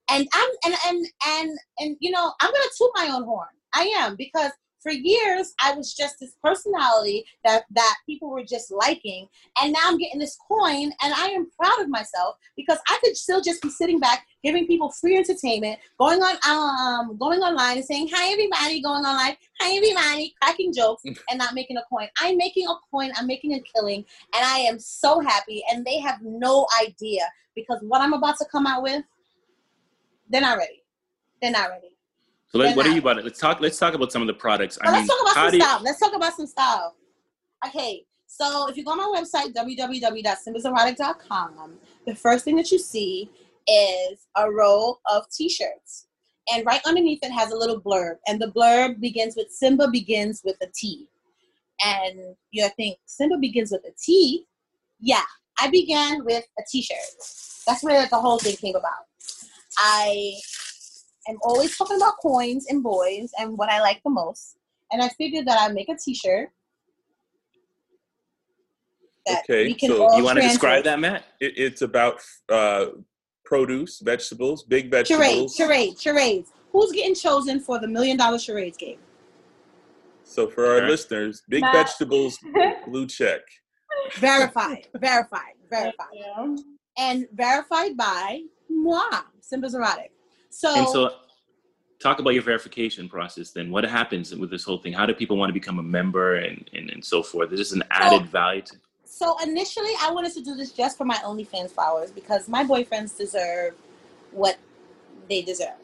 And 0.10 0.28
I'm 0.34 0.50
and 0.66 0.76
and 0.88 1.06
and 1.28 1.60
and 1.80 1.98
you 2.00 2.12
know, 2.12 2.34
I'm 2.42 2.52
gonna 2.52 2.66
toot 2.78 2.92
my 2.96 3.10
own 3.14 3.24
horn. 3.24 3.48
I 3.76 3.84
am 3.98 4.16
because 4.16 4.52
for 4.84 4.92
years 4.92 5.54
I 5.64 5.74
was 5.74 5.94
just 5.94 6.20
this 6.20 6.36
personality 6.44 7.26
that 7.46 7.64
that 7.72 7.96
people 8.06 8.30
were 8.30 8.44
just 8.44 8.72
liking, 8.72 9.28
and 9.62 9.74
now 9.74 9.80
I'm 9.86 9.98
getting 9.98 10.20
this 10.20 10.38
coin, 10.48 10.92
and 11.02 11.14
I 11.14 11.28
am 11.28 11.50
proud 11.58 11.82
of 11.82 11.90
myself 11.90 12.36
because 12.56 12.78
I 12.90 13.00
could 13.04 13.16
still 13.16 13.42
just 13.42 13.62
be 13.62 13.70
sitting 13.70 14.00
back, 14.00 14.28
giving 14.44 14.68
people 14.68 14.92
free 14.92 15.18
entertainment, 15.18 15.80
going 15.98 16.22
on 16.22 16.38
um 16.46 17.18
going 17.18 17.40
online 17.40 17.78
and 17.78 17.86
saying 17.86 18.10
hi 18.14 18.32
everybody, 18.32 18.82
going 18.82 19.04
online, 19.04 19.38
hi 19.60 19.76
everybody, 19.76 20.36
cracking 20.42 20.74
jokes, 20.74 21.04
and 21.30 21.38
not 21.38 21.56
making 21.56 21.78
a 21.78 21.84
coin. 21.90 22.08
I'm 22.20 22.38
making 22.38 22.68
a 22.68 22.76
coin, 22.92 23.12
I'm 23.16 23.28
making 23.28 23.54
a 23.54 23.62
killing, 23.74 24.06
and 24.36 24.46
I 24.46 24.60
am 24.60 24.78
so 24.80 25.22
happy, 25.22 25.64
and 25.72 25.86
they 25.86 26.00
have 26.00 26.20
no 26.22 26.68
idea 26.82 27.24
because 27.56 27.80
what 27.82 28.02
I'm 28.02 28.14
about 28.14 28.38
to 28.40 28.46
come 28.52 28.68
out 28.68 28.84
with, 28.84 29.04
they're 30.30 30.42
not 30.42 30.58
ready. 30.58 30.84
They're 31.42 31.52
not 31.52 31.70
ready. 31.70 31.93
So 32.54 32.60
let, 32.60 32.78
what 32.78 32.86
are 32.86 32.92
you 32.92 33.00
about 33.00 33.18
it? 33.18 33.24
Let's 33.24 33.40
talk. 33.40 33.60
Let's 33.62 33.80
talk 33.80 33.96
about 33.96 34.12
some 34.12 34.22
of 34.22 34.28
the 34.28 34.36
products. 34.36 34.78
I 34.80 34.92
mean, 34.92 34.94
let's 34.94 35.08
talk 35.08 35.22
about 35.22 35.34
some 35.34 35.56
you, 35.56 35.62
stuff. 35.62 35.82
Let's 35.84 36.00
talk 36.00 36.14
about 36.14 36.36
some 36.36 36.46
stuff. 36.46 36.94
Okay, 37.66 38.06
so 38.28 38.68
if 38.70 38.78
you 38.78 38.84
go 38.84 38.92
on 38.92 38.98
my 38.98 39.12
website, 39.20 39.56
www.simbaserotic.com, 39.56 41.80
the 42.06 42.14
first 42.14 42.46
thing 42.46 42.56
that 42.58 42.72
you 42.72 42.78
see 42.78 43.32
is 43.68 44.28
a 44.38 44.52
row 44.52 45.00
of 45.10 45.28
t-shirts. 45.36 46.06
And 46.54 46.64
right 46.64 46.80
underneath 46.86 47.24
it 47.24 47.32
has 47.32 47.52
a 47.52 47.56
little 47.56 47.82
blurb. 47.82 48.20
And 48.28 48.40
the 48.40 48.52
blurb 48.52 49.00
begins 49.00 49.36
with 49.36 49.50
Simba 49.50 49.88
begins 49.88 50.44
with 50.44 50.58
a 50.62 50.68
T. 50.76 51.10
And 51.84 52.36
you 52.52 52.70
think, 52.76 53.00
Simba 53.06 53.38
begins 53.38 53.72
with 53.72 53.84
a 53.86 53.94
T? 54.00 54.46
Yeah, 55.00 55.24
I 55.60 55.72
began 55.72 56.24
with 56.24 56.46
a 56.60 56.64
t-shirt. 56.70 57.00
That's 57.66 57.82
where 57.84 58.08
the 58.08 58.20
whole 58.20 58.38
thing 58.38 58.58
came 58.58 58.76
about. 58.76 59.08
I 59.78 60.36
am 61.28 61.38
always 61.44 61.78
talking 61.78 61.98
about 61.98 62.16
coins 62.22 62.66
and 62.70 62.84
boys 62.84 63.32
and 63.38 63.58
what 63.58 63.70
I 63.70 63.80
like 63.82 64.02
the 64.04 64.10
most. 64.12 64.58
And 64.92 65.02
I 65.02 65.10
figured 65.10 65.46
that 65.48 65.60
I'd 65.60 65.74
make 65.74 65.90
a 65.90 65.96
t-shirt 65.96 66.50
Okay, 69.30 69.78
so 69.80 70.16
you 70.18 70.24
want 70.24 70.38
to 70.38 70.42
describe 70.44 70.84
that, 70.84 71.00
Matt? 71.00 71.24
It, 71.40 71.54
it's 71.58 71.82
about 71.82 72.22
uh, 72.50 72.88
produce, 73.46 74.00
vegetables, 74.00 74.64
big 74.64 74.92
vegetables. 74.92 75.56
charades, 75.56 75.56
charades. 75.56 76.02
Charades. 76.02 76.52
Who's 76.72 76.92
getting 76.92 77.16
chosen 77.16 77.60
for 77.60 77.80
the 77.80 77.88
million 77.88 78.18
dollar 78.18 78.40
charades 78.40 78.78
game? 78.78 79.00
So 80.26 80.50
for 80.50 80.66
our 80.66 80.78
Okay. 80.78 80.88
listeners, 80.88 81.44
big 81.48 81.64
Matt. 81.64 81.74
vegetables, 81.74 82.38
blue 82.86 83.08
check. 83.08 83.42
Verified, 84.18 84.88
verified, 84.96 85.54
verified. 85.70 86.08
And 86.98 87.28
verified 87.34 87.96
by 87.96 88.42
moi, 88.70 89.22
Simba's 89.42 89.74
Erotic. 89.74 90.12
So, 90.54 90.76
And 90.76 90.88
so, 90.88 91.16
talk 92.00 92.20
about 92.20 92.32
your 92.32 92.44
verification 92.44 93.10
process. 93.10 93.52
Then, 93.52 93.72
what 93.72 93.84
happens 93.84 94.36
with 94.36 94.52
this 94.52 94.64
whole 94.64 94.78
thing? 94.78 94.94
How 94.94 95.06
do 95.06 95.14
people 95.14 95.38
want 95.38 95.50
to 95.50 95.54
become 95.54 95.80
a 95.80 95.84
member 95.84 96.36
and 96.36 96.70
and, 96.74 96.90
and 96.90 97.04
so 97.04 97.24
forth? 97.24 97.52
Is 97.52 97.60
this 97.60 97.72
an 97.72 97.84
added 97.90 98.28
value 98.28 98.62
to? 98.62 98.76
so 99.06 99.38
initially 99.44 99.92
I 100.02 100.10
wanted 100.12 100.34
to 100.34 100.42
do 100.42 100.56
this 100.56 100.72
just 100.72 100.98
for 100.98 101.06
my 101.06 101.18
OnlyFans 101.18 101.70
followers 101.70 102.10
because 102.10 102.50
my 102.50 102.64
boyfriends 102.64 103.16
deserve 103.16 103.76
what 104.32 104.58
they 105.30 105.42
deserve. 105.44 105.78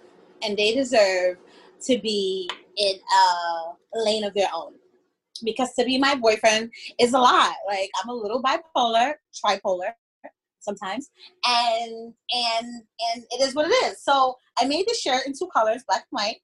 And 0.44 0.58
they 0.58 0.74
deserve 0.74 1.38
to 1.84 2.00
be 2.00 2.50
in 2.78 2.96
a 2.96 4.00
lane 4.00 4.24
of 4.24 4.34
their 4.34 4.50
own. 4.54 4.74
Because 5.44 5.74
to 5.76 5.86
be 5.86 5.98
my 5.98 6.16
boyfriend 6.16 6.72
is 7.00 7.14
a 7.14 7.20
lot. 7.20 7.54
Like 7.68 7.90
I'm 8.02 8.10
a 8.10 8.14
little 8.14 8.42
bipolar, 8.42 9.14
tripolar 9.46 9.92
sometimes. 10.60 11.10
And 11.46 12.14
and 12.34 12.68
and 13.14 13.24
it 13.32 13.42
is 13.42 13.54
what 13.54 13.68
it 13.68 13.74
is. 13.86 14.02
So 14.04 14.36
I 14.60 14.66
made 14.66 14.88
the 14.88 14.94
shirt 14.96 15.26
in 15.26 15.34
two 15.34 15.48
colors, 15.48 15.84
black 15.88 16.06
and 16.12 16.20
white. 16.20 16.38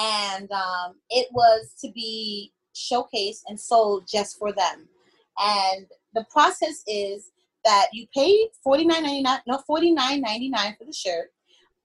And 0.00 0.50
um, 0.52 0.94
it 1.10 1.28
was 1.32 1.74
to 1.82 1.90
be 1.92 2.52
showcased 2.74 3.42
and 3.46 3.60
sold 3.60 4.08
just 4.10 4.38
for 4.38 4.50
them. 4.52 4.88
And 5.38 5.86
the 6.14 6.24
process 6.30 6.82
is 6.86 7.30
that 7.64 7.88
you 7.92 8.06
pay 8.14 8.48
forty 8.64 8.84
nine 8.84 9.02
ninety 9.02 9.22
nine, 9.22 9.40
no 9.46 9.58
forty 9.66 9.92
nine 9.92 10.22
ninety 10.22 10.48
nine 10.48 10.74
for 10.78 10.84
the 10.84 10.92
shirt, 10.92 11.32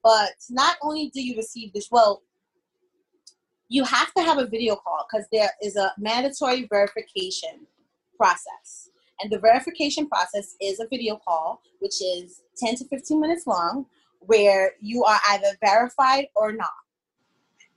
but 0.04 0.32
not 0.50 0.78
only 0.82 1.12
do 1.14 1.22
you 1.22 1.36
receive 1.36 1.74
this, 1.74 1.90
well, 1.92 2.24
you 3.68 3.84
have 3.84 4.14
to 4.14 4.24
have 4.24 4.38
a 4.38 4.48
video 4.48 4.76
call 4.78 5.06
because 5.12 5.28
there 5.32 5.52
is 5.62 5.76
a 5.76 5.92
mandatory 5.98 6.66
verification 6.70 7.68
process, 8.18 8.90
and 9.22 9.32
the 9.32 9.40
verification 9.40 10.08
process 10.08 10.56
is 10.62 10.80
a 10.80 10.88
video 10.88 11.20
call, 11.28 11.62
which 11.80 12.02
is 12.02 12.42
ten 12.58 12.76
to 12.76 12.86
fifteen 12.86 13.20
minutes 13.20 13.46
long, 13.46 13.86
where 14.28 14.74
you 14.82 15.04
are 15.04 15.20
either 15.30 15.58
verified 15.64 16.28
or 16.36 16.52
not. 16.52 16.70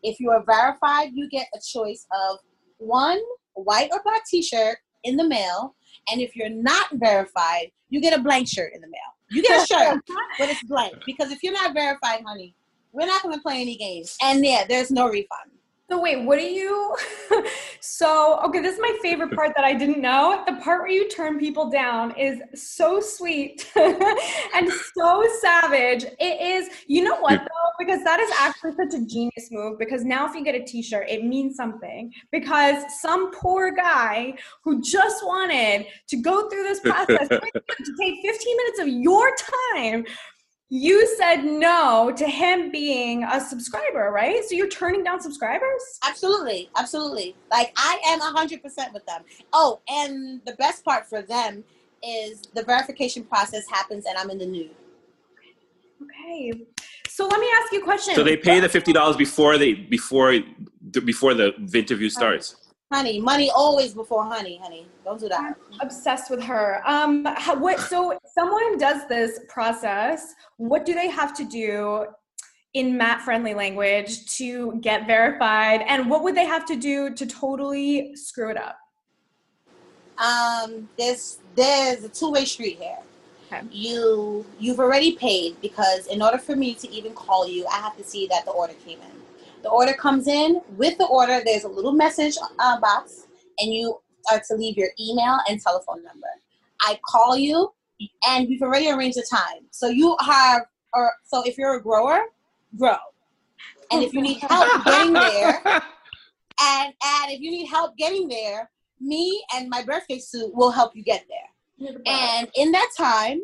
If 0.03 0.21
you 0.21 0.31
are 0.31 0.45
verified, 0.45 1.11
you 1.15 1.29
get 1.29 1.47
a 1.55 1.59
choice 1.61 2.07
of 2.29 2.39
one 2.79 3.21
white 3.55 3.89
or 3.93 4.01
black 4.05 4.23
T-shirt 4.27 4.79
in 5.05 5.17
the 5.17 5.27
mail, 5.27 5.75
and 6.11 6.21
if 6.21 6.37
you're 6.37 6.51
not 6.51 6.89
verified, 6.95 7.71
you 7.89 8.01
get 8.01 8.19
a 8.19 8.23
blank 8.23 8.49
shirt 8.49 8.73
in 8.75 8.81
the 8.81 8.89
mail. 8.89 9.01
You 9.31 9.43
get 9.43 9.63
a 9.63 9.67
shirt, 9.75 10.01
but 10.39 10.49
it's 10.49 10.63
blank 10.65 10.95
because 11.07 11.31
if 11.31 11.43
you're 11.43 11.53
not 11.53 11.75
verified, 11.75 12.23
honey, 12.27 12.55
we're 12.93 13.07
not 13.07 13.23
going 13.23 13.35
to 13.35 13.41
play 13.41 13.61
any 13.61 13.77
games. 13.77 14.17
And 14.23 14.45
yeah, 14.45 14.65
there's 14.69 14.91
no 14.91 15.09
refund. 15.09 15.53
So 15.91 16.01
wait, 16.01 16.25
what 16.25 16.39
do 16.39 16.45
you? 16.45 16.97
so 17.81 18.41
okay, 18.45 18.61
this 18.61 18.77
is 18.77 18.81
my 18.81 18.97
favorite 19.03 19.35
part 19.35 19.51
that 19.57 19.65
I 19.65 19.75
didn't 19.75 20.01
know. 20.01 20.45
The 20.47 20.53
part 20.63 20.83
where 20.83 20.91
you 20.91 21.09
turn 21.09 21.37
people 21.37 21.69
down 21.69 22.17
is 22.17 22.41
so 22.55 23.01
sweet 23.01 23.69
and 23.77 24.71
so 24.95 25.25
savage. 25.41 26.05
It 26.21 26.41
is. 26.41 26.69
You 26.87 27.03
know 27.03 27.17
what 27.19 27.41
though? 27.41 27.71
Because 27.85 28.05
that 28.05 28.21
is 28.21 28.31
actually 28.39 28.75
such 28.77 28.95
a 28.95 29.05
genius 29.05 29.49
move. 29.51 29.81
Because 29.81 30.05
now 30.05 30.29
if 30.29 30.35
you 30.37 30.45
get 30.45 30.55
a 30.55 30.65
T-shirt, 30.65 31.09
it 31.09 31.25
means 31.25 31.57
something. 31.57 32.13
Because 32.31 32.85
some 33.01 33.33
poor 33.33 33.73
guy 33.73 34.35
who 34.63 34.81
just 34.81 35.27
wanted 35.27 35.87
to 36.07 36.17
go 36.19 36.49
through 36.49 36.63
this 36.63 36.79
process 36.79 37.29
to 37.29 37.97
take 37.99 38.15
15 38.23 38.57
minutes 38.57 38.81
of 38.81 38.87
your 38.87 39.35
time 39.75 40.05
you 40.71 41.05
said 41.17 41.45
no 41.45 42.13
to 42.17 42.27
him 42.27 42.71
being 42.71 43.25
a 43.25 43.41
subscriber, 43.41 44.13
right? 44.13 44.45
So 44.45 44.55
you're 44.55 44.69
turning 44.69 45.03
down 45.03 45.21
subscribers? 45.21 45.99
Absolutely, 46.07 46.71
absolutely. 46.77 47.35
Like 47.51 47.73
I 47.77 48.01
am 48.07 48.21
hundred 48.21 48.63
percent 48.63 48.95
with 48.95 49.05
them. 49.05 49.25
Oh, 49.53 49.81
and 49.89 50.41
the 50.47 50.53
best 50.55 50.85
part 50.85 51.07
for 51.09 51.23
them 51.23 51.65
is 52.03 52.43
the 52.55 52.63
verification 52.63 53.25
process 53.25 53.69
happens, 53.69 54.07
and 54.07 54.17
I'm 54.17 54.31
in 54.31 54.39
the 54.39 54.47
nude. 54.47 54.71
Okay. 56.03 56.53
So 57.09 57.27
let 57.27 57.41
me 57.41 57.49
ask 57.61 57.73
you 57.73 57.81
a 57.81 57.85
question. 57.85 58.15
So 58.15 58.23
they 58.23 58.37
pay 58.37 58.61
the 58.61 58.69
fifty 58.69 58.93
dollars 58.93 59.17
before 59.17 59.59
they 59.59 59.75
before 59.75 60.39
before 61.05 61.35
the 61.35 61.53
interview 61.75 62.09
starts. 62.09 62.57
Honey, 62.93 63.21
money 63.21 63.51
always 63.55 63.95
before 63.95 64.25
honey, 64.25 64.59
honey. 64.61 64.85
Don't 65.05 65.21
do 65.21 65.29
that. 65.29 65.55
obsessed 65.81 66.29
with 66.29 66.43
her. 66.43 66.83
Um, 66.85 67.25
how, 67.25 67.57
what? 67.57 67.79
So 67.79 68.19
someone 68.35 68.79
does 68.79 69.07
this 69.09 69.41
process. 69.49 70.35
What 70.57 70.85
do 70.85 70.95
they 70.95 71.09
have 71.09 71.33
to 71.37 71.45
do 71.45 72.07
in 72.75 72.97
mat 72.97 73.23
friendly 73.23 73.55
language 73.55 74.27
to 74.39 74.77
get 74.81 75.07
verified? 75.07 75.83
And 75.87 76.11
what 76.11 76.25
would 76.25 76.35
they 76.35 76.47
have 76.47 76.67
to 76.67 76.75
do 76.75 77.15
to 77.15 77.27
totally 77.27 78.17
screw 78.17 78.51
it 78.51 78.57
up? 78.57 78.77
Um, 80.19 80.89
there's 80.99 81.39
there's 81.55 82.03
a 82.03 82.09
two 82.09 82.33
way 82.33 82.45
street 82.45 82.79
here. 82.81 82.99
Okay. 83.53 83.67
You 83.71 84.45
you've 84.59 84.81
already 84.81 85.13
paid 85.13 85.61
because 85.61 86.09
in 86.09 86.21
order 86.23 86.39
for 86.39 86.57
me 86.57 86.75
to 86.75 86.91
even 86.91 87.13
call 87.13 87.47
you, 87.47 87.67
I 87.69 87.77
have 87.77 87.97
to 87.99 88.03
see 88.05 88.27
that 88.29 88.45
the 88.47 88.51
order 88.51 88.75
came 88.85 88.99
in. 88.99 89.20
The 89.63 89.69
order 89.69 89.93
comes 89.93 90.27
in 90.27 90.61
with 90.77 90.97
the 90.99 91.07
order. 91.07 91.41
There's 91.45 91.65
a 91.65 91.69
little 91.69 91.93
message 91.93 92.37
uh, 92.59 92.81
box, 92.81 93.27
and 93.59 93.73
you 93.73 93.99
are 94.31 94.41
to 94.49 94.57
leave 94.57 94.77
your 94.77 94.89
email 94.99 95.39
and 95.49 95.61
telephone 95.61 96.03
number. 96.03 96.27
I 96.81 96.99
call 97.07 97.37
you, 97.37 97.73
and 98.27 98.49
we've 98.49 98.63
already 98.63 98.91
arranged 98.91 99.19
a 99.19 99.25
time. 99.31 99.67
So 99.71 99.89
you 99.89 100.17
have, 100.21 100.63
or 100.95 101.13
so 101.27 101.43
if 101.45 101.59
you're 101.59 101.75
a 101.75 101.83
grower, 101.83 102.23
grow, 102.79 102.97
and 103.93 104.03
if 104.03 104.15
you 104.15 104.23
need 104.23 104.39
help 104.39 104.85
getting 104.85 105.13
there, 105.13 105.61
and 105.65 106.95
and 107.05 107.33
if 107.33 107.41
you 107.41 107.51
need 107.51 107.67
help 107.67 107.97
getting 107.99 108.29
there, 108.29 108.71
me 109.01 109.43
and 109.55 109.69
my 109.69 109.83
birthday 109.83 110.19
suit 110.19 110.55
will 110.55 110.71
help 110.71 110.97
you 110.97 111.03
get 111.03 111.27
there. 111.29 111.89
And 112.07 112.51
in 112.57 112.73
that 112.73 112.91
time, 112.97 113.41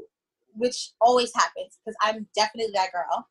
which 0.54 0.90
always 1.00 1.32
happens 1.34 1.78
because 1.78 1.96
I'm 2.02 2.26
definitely 2.34 2.72
that 2.74 2.92
girl, 2.92 3.26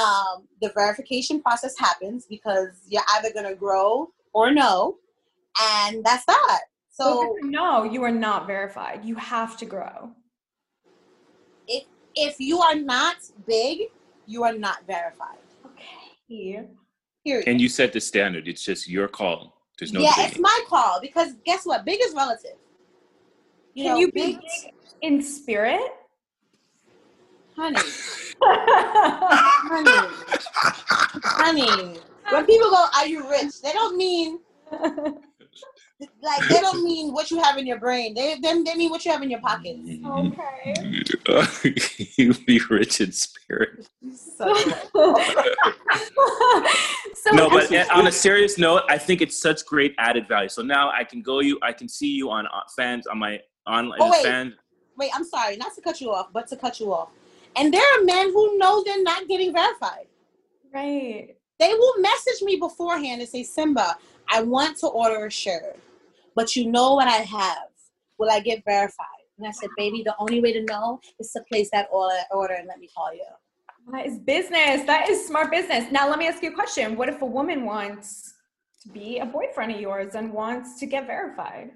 um, 0.00 0.48
the 0.60 0.70
verification 0.74 1.42
process 1.42 1.78
happens 1.78 2.26
because 2.26 2.70
you're 2.88 3.02
either 3.16 3.30
gonna 3.34 3.54
grow 3.54 4.10
or 4.32 4.52
no, 4.52 4.96
and 5.60 6.04
that's 6.04 6.24
that. 6.26 6.60
So 6.90 7.36
no, 7.42 7.84
you 7.84 8.02
are 8.04 8.12
not 8.12 8.46
verified. 8.46 9.04
You 9.04 9.14
have 9.16 9.56
to 9.58 9.66
grow. 9.66 10.12
if 11.68 11.84
if 12.14 12.40
you 12.40 12.60
are 12.60 12.74
not 12.76 13.16
big, 13.46 13.88
you 14.26 14.44
are 14.44 14.54
not 14.56 14.86
verified. 14.86 15.38
Okay. 15.66 16.66
Period. 17.24 17.48
And 17.48 17.60
you 17.60 17.68
set 17.68 17.92
the 17.92 18.00
standard. 18.00 18.48
It's 18.48 18.64
just 18.64 18.88
your 18.88 19.08
call. 19.08 19.54
There's 19.78 19.92
no 19.92 20.00
yeah, 20.00 20.10
debating. 20.16 20.32
it's 20.32 20.40
my 20.40 20.60
call 20.68 21.00
because 21.00 21.34
guess 21.44 21.64
what? 21.66 21.84
Big 21.84 22.00
is 22.02 22.14
relative. 22.14 22.56
You 23.74 23.84
Can 23.84 23.94
know, 23.94 24.00
you 24.00 24.12
big, 24.12 24.14
be 24.14 24.32
big 24.64 24.74
in 25.02 25.22
spirit? 25.22 25.82
Honey, 27.56 27.78
honey, 29.68 30.08
honey. 31.24 31.98
When 32.30 32.46
people 32.46 32.70
go, 32.70 32.86
"Are 32.96 33.06
you 33.06 33.28
rich?" 33.28 33.60
They 33.62 33.72
don't 33.72 33.96
mean 33.96 34.38
like 36.22 36.48
they 36.48 36.60
don't 36.60 36.82
mean 36.84 37.12
what 37.12 37.30
you 37.30 37.40
have 37.42 37.58
in 37.58 37.66
your 37.66 37.78
brain. 37.78 38.14
They 38.14 38.36
they, 38.40 38.62
they 38.62 38.74
mean 38.74 38.90
what 38.90 39.04
you 39.04 39.12
have 39.12 39.22
in 39.22 39.30
your 39.30 39.40
pocket. 39.40 39.76
okay. 40.06 40.74
you 42.16 42.34
be 42.46 42.60
rich 42.70 43.00
in 43.00 43.12
spirit. 43.12 43.86
So, 44.14 44.52
so 47.14 47.32
no, 47.32 47.48
what- 47.48 47.68
but 47.70 47.90
on 47.90 48.06
a 48.06 48.12
serious 48.12 48.58
note, 48.58 48.82
I 48.88 48.98
think 48.98 49.20
it's 49.20 49.40
such 49.40 49.64
great 49.66 49.94
added 49.98 50.26
value. 50.28 50.48
So 50.48 50.62
now 50.62 50.90
I 50.90 51.04
can 51.04 51.22
go 51.22 51.40
you, 51.40 51.58
I 51.62 51.72
can 51.72 51.88
see 51.88 52.08
you 52.08 52.30
on 52.30 52.46
uh, 52.46 52.50
fans 52.76 53.06
on 53.06 53.18
my 53.18 53.40
online 53.66 53.98
Oh, 54.00 54.10
wait. 54.10 54.22
fan. 54.22 54.54
wait, 54.96 55.10
I'm 55.14 55.24
sorry, 55.24 55.56
not 55.56 55.74
to 55.74 55.80
cut 55.80 56.00
you 56.00 56.10
off, 56.12 56.28
but 56.32 56.46
to 56.48 56.56
cut 56.56 56.80
you 56.80 56.92
off. 56.92 57.10
And 57.56 57.72
there 57.72 57.82
are 57.82 58.04
men 58.04 58.32
who 58.32 58.58
know 58.58 58.82
they're 58.84 59.02
not 59.02 59.28
getting 59.28 59.52
verified. 59.52 60.06
right. 60.72 61.36
They 61.60 61.74
will 61.74 62.00
message 62.00 62.42
me 62.42 62.56
beforehand 62.56 63.20
and 63.20 63.30
say, 63.30 63.44
Simba, 63.44 63.96
I 64.28 64.42
want 64.42 64.78
to 64.78 64.88
order 64.88 65.26
a 65.26 65.30
shirt, 65.30 65.78
but 66.34 66.56
you 66.56 66.68
know 66.68 66.94
what 66.94 67.06
I 67.06 67.18
have. 67.18 67.68
Will 68.18 68.30
I 68.30 68.40
get 68.40 68.64
verified? 68.64 69.06
And 69.38 69.46
I 69.46 69.52
said, 69.52 69.70
baby, 69.76 70.02
the 70.04 70.14
only 70.18 70.40
way 70.40 70.52
to 70.52 70.64
know 70.64 70.98
is 71.20 71.30
to 71.32 71.42
place 71.52 71.70
that 71.72 71.88
order, 71.92 72.54
and 72.54 72.66
let 72.66 72.78
me 72.80 72.88
call 72.96 73.14
you. 73.14 73.24
That 73.92 74.06
is 74.06 74.18
business. 74.18 74.84
That 74.86 75.08
is 75.08 75.24
smart 75.26 75.50
business. 75.50 75.90
Now 75.92 76.08
let 76.08 76.18
me 76.18 76.26
ask 76.26 76.42
you 76.42 76.50
a 76.50 76.54
question. 76.54 76.96
What 76.96 77.08
if 77.08 77.22
a 77.22 77.26
woman 77.26 77.64
wants 77.64 78.34
to 78.82 78.88
be 78.88 79.18
a 79.18 79.26
boyfriend 79.26 79.72
of 79.72 79.80
yours 79.80 80.14
and 80.14 80.32
wants 80.32 80.80
to 80.80 80.86
get 80.86 81.06
verified? 81.06 81.72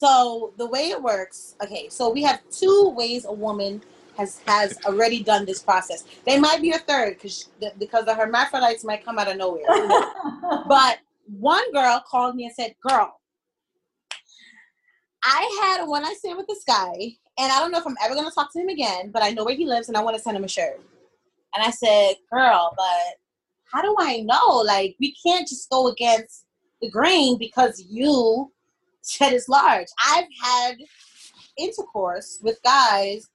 So 0.00 0.54
the 0.58 0.66
way 0.66 0.90
it 0.90 1.00
works, 1.00 1.54
okay, 1.62 1.88
so 1.88 2.10
we 2.10 2.22
have 2.22 2.40
two 2.50 2.92
ways 2.96 3.24
a 3.24 3.32
woman 3.32 3.82
has 4.16 4.40
has 4.46 4.78
already 4.84 5.22
done 5.22 5.44
this 5.44 5.62
process. 5.62 6.04
They 6.26 6.38
might 6.38 6.62
be 6.62 6.72
a 6.72 6.78
third 6.78 7.14
because 7.14 7.48
because 7.78 8.04
the 8.04 8.14
hermaphrodites 8.14 8.84
might 8.84 9.04
come 9.04 9.18
out 9.18 9.30
of 9.30 9.36
nowhere. 9.36 9.64
but 10.68 10.98
one 11.26 11.72
girl 11.72 12.02
called 12.06 12.36
me 12.36 12.44
and 12.44 12.54
said, 12.54 12.74
"Girl, 12.86 13.20
I 15.22 15.76
had 15.76 15.86
one 15.86 16.02
night 16.02 16.16
stand 16.16 16.36
with 16.36 16.46
this 16.46 16.64
guy, 16.64 16.94
and 17.38 17.52
I 17.52 17.58
don't 17.58 17.72
know 17.72 17.78
if 17.78 17.86
I'm 17.86 17.96
ever 18.02 18.14
gonna 18.14 18.30
talk 18.30 18.52
to 18.52 18.60
him 18.60 18.68
again, 18.68 19.10
but 19.10 19.22
I 19.22 19.30
know 19.30 19.44
where 19.44 19.56
he 19.56 19.66
lives, 19.66 19.88
and 19.88 19.96
I 19.96 20.02
want 20.02 20.16
to 20.16 20.22
send 20.22 20.36
him 20.36 20.44
a 20.44 20.48
shirt." 20.48 20.80
And 21.54 21.64
I 21.64 21.70
said, 21.70 22.16
"Girl, 22.30 22.72
but 22.76 23.18
how 23.72 23.82
do 23.82 23.94
I 23.98 24.20
know? 24.20 24.62
Like, 24.64 24.96
we 25.00 25.14
can't 25.24 25.48
just 25.48 25.68
go 25.70 25.88
against 25.88 26.44
the 26.80 26.90
grain 26.90 27.38
because 27.38 27.84
you 27.88 28.52
said 29.02 29.32
it's 29.32 29.48
large. 29.48 29.86
I've 30.04 30.28
had 30.42 30.76
intercourse 31.58 32.38
with 32.42 32.62
guys 32.62 33.28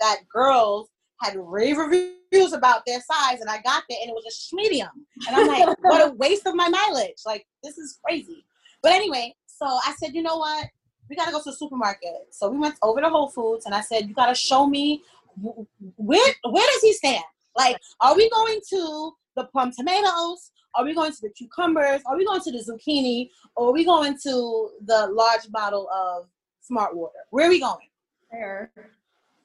that 0.00 0.20
girls 0.32 0.88
had 1.22 1.36
rave 1.36 1.76
reviews 1.76 2.52
about 2.52 2.82
their 2.86 3.00
size, 3.00 3.40
and 3.40 3.50
I 3.50 3.60
got 3.62 3.84
there 3.88 3.98
and 4.00 4.10
it 4.10 4.14
was 4.14 4.50
a 4.52 4.56
medium. 4.56 4.88
And 5.26 5.36
I'm 5.36 5.46
like, 5.46 5.76
what 5.82 6.08
a 6.08 6.12
waste 6.14 6.46
of 6.46 6.54
my 6.54 6.68
mileage. 6.68 7.18
Like, 7.26 7.46
this 7.62 7.78
is 7.78 7.98
crazy. 8.04 8.44
But 8.82 8.92
anyway, 8.92 9.34
so 9.46 9.66
I 9.66 9.94
said, 9.98 10.14
you 10.14 10.22
know 10.22 10.38
what? 10.38 10.66
We 11.08 11.16
gotta 11.16 11.32
go 11.32 11.38
to 11.38 11.50
the 11.50 11.56
supermarket. 11.56 12.12
So 12.30 12.48
we 12.48 12.58
went 12.58 12.76
over 12.82 13.00
to 13.00 13.08
Whole 13.08 13.28
Foods, 13.28 13.66
and 13.66 13.74
I 13.74 13.80
said, 13.80 14.08
you 14.08 14.14
gotta 14.14 14.34
show 14.34 14.66
me 14.66 15.02
where 15.96 16.34
where 16.44 16.66
does 16.72 16.82
he 16.82 16.92
stand? 16.92 17.24
Like, 17.56 17.76
are 18.00 18.16
we 18.16 18.30
going 18.30 18.60
to 18.70 19.12
the 19.36 19.44
plum 19.44 19.72
tomatoes? 19.76 20.52
Are 20.74 20.84
we 20.84 20.94
going 20.94 21.12
to 21.12 21.18
the 21.20 21.30
cucumbers? 21.30 22.00
Are 22.06 22.16
we 22.16 22.24
going 22.24 22.40
to 22.42 22.52
the 22.52 22.58
zucchini? 22.58 23.30
Or 23.56 23.68
are 23.68 23.72
we 23.72 23.84
going 23.84 24.16
to 24.22 24.70
the 24.84 25.08
large 25.12 25.50
bottle 25.50 25.88
of 25.90 26.26
Smart 26.60 26.96
Water? 26.96 27.18
Where 27.30 27.46
are 27.46 27.50
we 27.50 27.60
going? 27.60 27.88
Fair. 28.30 28.70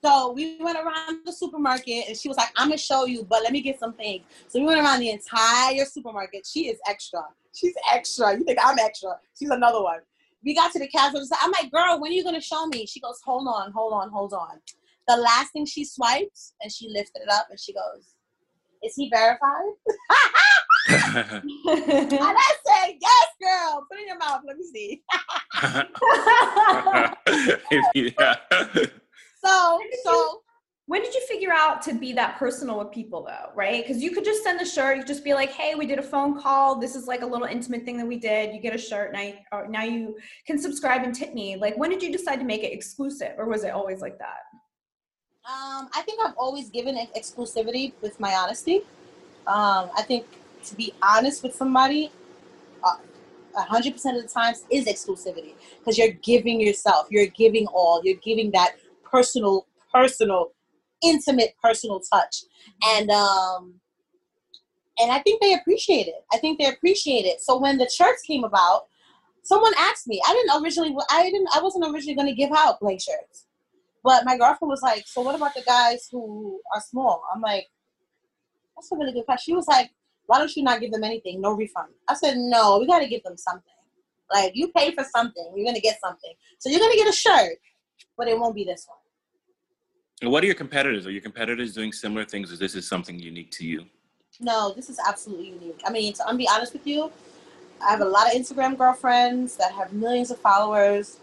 So 0.05 0.33
we 0.33 0.57
went 0.59 0.77
around 0.77 1.21
the 1.25 1.33
supermarket 1.33 2.05
and 2.07 2.15
she 2.15 2.27
was 2.27 2.37
like, 2.37 2.49
I'm 2.55 2.67
gonna 2.67 2.77
show 2.77 3.05
you, 3.05 3.23
but 3.23 3.41
let 3.41 3.51
me 3.51 3.59
get 3.59 3.79
some 3.79 3.93
things. 3.93 4.23
So 4.47 4.59
we 4.59 4.67
went 4.67 4.79
around 4.79 4.99
the 4.99 5.09
entire 5.09 5.83
supermarket. 5.83 6.45
She 6.45 6.67
is 6.67 6.77
extra. 6.87 7.21
She's 7.55 7.73
extra. 7.91 8.37
You 8.37 8.43
think 8.43 8.59
I'm 8.63 8.77
extra. 8.77 9.17
She's 9.35 9.49
another 9.49 9.81
one. 9.81 10.01
We 10.43 10.53
got 10.53 10.71
to 10.73 10.79
the 10.79 10.87
cash 10.89 11.11
register. 11.11 11.35
I'm 11.41 11.49
like, 11.49 11.71
girl, 11.71 11.99
when 11.99 12.11
are 12.11 12.13
you 12.13 12.23
gonna 12.23 12.39
show 12.39 12.67
me? 12.67 12.85
She 12.85 12.99
goes, 12.99 13.19
hold 13.25 13.47
on, 13.47 13.71
hold 13.71 13.93
on, 13.93 14.11
hold 14.11 14.33
on. 14.33 14.59
The 15.07 15.17
last 15.17 15.53
thing 15.53 15.65
she 15.65 15.83
swipes 15.83 16.53
and 16.61 16.71
she 16.71 16.87
lifted 16.89 17.23
it 17.23 17.29
up 17.31 17.47
and 17.49 17.59
she 17.59 17.73
goes, 17.73 18.13
Is 18.83 18.93
he 18.95 19.09
verified? 19.11 19.73
and 20.87 21.41
I 22.21 22.53
said, 22.67 22.93
Yes, 23.01 23.27
girl. 23.41 23.87
Put 23.89 23.97
it 23.97 24.03
in 24.03 24.07
your 24.09 24.19
mouth. 24.19 24.41
Let 24.45 24.57
me 24.57 24.65
see. 24.71 25.01
yeah. 28.15 28.85
So 29.45 29.79
so 30.03 30.41
When 30.87 31.01
did 31.01 31.15
you 31.15 31.21
figure 31.27 31.51
out 31.51 31.81
to 31.83 31.95
be 31.95 32.13
that 32.13 32.37
personal 32.37 32.77
with 32.77 32.91
people 32.91 33.23
though, 33.23 33.49
right? 33.55 33.83
Because 33.85 34.03
you 34.03 34.11
could 34.11 34.23
just 34.23 34.43
send 34.43 34.61
a 34.61 34.65
shirt, 34.65 34.97
you 34.97 35.01
could 35.01 35.07
just 35.07 35.23
be 35.23 35.33
like, 35.33 35.49
hey, 35.51 35.73
we 35.73 35.87
did 35.87 35.97
a 35.97 36.03
phone 36.03 36.39
call. 36.39 36.75
This 36.79 36.95
is 36.95 37.07
like 37.07 37.21
a 37.23 37.25
little 37.25 37.47
intimate 37.47 37.85
thing 37.85 37.97
that 37.97 38.05
we 38.05 38.17
did. 38.17 38.53
You 38.53 38.61
get 38.61 38.75
a 38.75 38.77
shirt, 38.77 39.11
now 39.11 39.21
you, 39.21 39.33
or 39.51 39.67
now 39.67 39.83
you 39.83 40.15
can 40.45 40.59
subscribe 40.59 41.01
and 41.01 41.13
tip 41.13 41.33
me. 41.33 41.55
Like, 41.55 41.75
when 41.75 41.89
did 41.89 42.03
you 42.03 42.11
decide 42.11 42.37
to 42.37 42.45
make 42.45 42.63
it 42.63 42.71
exclusive, 42.71 43.31
or 43.39 43.47
was 43.47 43.63
it 43.63 43.71
always 43.71 43.99
like 43.99 44.19
that? 44.19 44.41
Um, 45.47 45.89
I 45.95 46.03
think 46.05 46.19
I've 46.23 46.35
always 46.37 46.69
given 46.69 46.97
ex- 46.97 47.31
exclusivity 47.31 47.93
with 48.01 48.19
my 48.19 48.35
honesty. 48.35 48.77
Um, 49.47 49.89
I 49.97 50.03
think 50.05 50.27
to 50.65 50.75
be 50.75 50.93
honest 51.01 51.41
with 51.41 51.55
somebody, 51.55 52.11
uh, 52.83 52.97
a 53.57 53.61
hundred 53.61 53.93
percent 53.93 54.17
of 54.17 54.23
the 54.23 54.29
times 54.29 54.65
is 54.69 54.85
exclusivity 54.85 55.53
because 55.79 55.97
you're 55.97 56.13
giving 56.21 56.61
yourself, 56.61 57.07
you're 57.09 57.27
giving 57.27 57.65
all, 57.67 58.01
you're 58.03 58.17
giving 58.17 58.51
that 58.51 58.75
personal, 59.09 59.67
personal, 59.93 60.51
intimate, 61.03 61.55
personal 61.61 62.01
touch, 62.11 62.43
and 62.83 63.09
um, 63.09 63.75
and 64.99 65.11
I 65.11 65.19
think 65.19 65.41
they 65.41 65.53
appreciate 65.53 66.07
it. 66.07 66.25
I 66.33 66.37
think 66.37 66.59
they 66.59 66.67
appreciate 66.67 67.25
it. 67.25 67.41
So 67.41 67.59
when 67.59 67.77
the 67.77 67.89
shirts 67.89 68.21
came 68.23 68.43
about, 68.43 68.87
someone 69.43 69.73
asked 69.77 70.07
me. 70.07 70.21
I 70.27 70.33
didn't 70.33 70.63
originally. 70.63 70.95
I 71.09 71.23
didn't. 71.23 71.49
I 71.53 71.61
wasn't 71.61 71.85
originally 71.93 72.15
going 72.15 72.29
to 72.29 72.35
give 72.35 72.51
out 72.55 72.79
blank 72.79 73.01
shirts. 73.01 73.47
But 74.03 74.23
my 74.25 74.37
girlfriend 74.37 74.69
was 74.69 74.81
like, 74.81 75.07
"So 75.07 75.21
what 75.21 75.35
about 75.35 75.55
the 75.55 75.63
guys 75.63 76.07
who 76.11 76.59
are 76.73 76.81
small?" 76.81 77.23
I'm 77.33 77.41
like, 77.41 77.67
"That's 78.75 78.91
a 78.91 78.97
really 78.97 79.13
good 79.13 79.25
question." 79.25 79.51
She 79.51 79.55
was 79.55 79.67
like, 79.67 79.91
"Why 80.27 80.37
don't 80.39 80.55
you 80.55 80.63
not 80.63 80.79
give 80.79 80.91
them 80.91 81.03
anything? 81.03 81.41
No 81.41 81.51
refund." 81.53 81.93
I 82.07 82.13
said, 82.13 82.37
"No, 82.37 82.77
we 82.79 82.87
got 82.87 82.99
to 82.99 83.07
give 83.07 83.23
them 83.23 83.37
something. 83.37 83.73
Like 84.33 84.51
you 84.55 84.71
pay 84.75 84.93
for 84.93 85.03
something, 85.03 85.53
you're 85.55 85.65
gonna 85.65 85.79
get 85.79 85.99
something. 85.99 86.33
So 86.59 86.69
you're 86.69 86.79
gonna 86.79 86.95
get 86.95 87.07
a 87.07 87.13
shirt, 87.13 87.57
but 88.17 88.27
it 88.27 88.37
won't 88.37 88.55
be 88.55 88.63
this 88.63 88.87
one." 88.87 88.97
And 90.21 90.31
What 90.31 90.43
are 90.43 90.45
your 90.45 90.55
competitors? 90.55 91.05
Are 91.05 91.11
your 91.11 91.21
competitors 91.21 91.73
doing 91.73 91.91
similar 91.91 92.25
things, 92.25 92.51
or 92.51 92.57
this 92.57 92.75
is 92.75 92.87
something 92.87 93.19
unique 93.19 93.51
to 93.51 93.65
you? 93.65 93.85
No, 94.39 94.73
this 94.73 94.89
is 94.89 94.99
absolutely 95.07 95.49
unique. 95.49 95.81
I 95.85 95.91
mean, 95.91 96.13
to 96.13 96.27
I'm 96.27 96.37
be 96.37 96.47
honest 96.47 96.73
with 96.73 96.85
you, 96.87 97.11
I 97.85 97.91
have 97.91 98.01
a 98.01 98.05
lot 98.05 98.27
of 98.27 98.33
Instagram 98.41 98.77
girlfriends 98.77 99.55
that 99.57 99.71
have 99.73 99.93
millions 99.93 100.31
of 100.31 100.39
followers, 100.39 101.19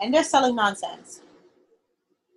and 0.00 0.12
they're 0.12 0.24
selling 0.24 0.54
nonsense. 0.54 1.20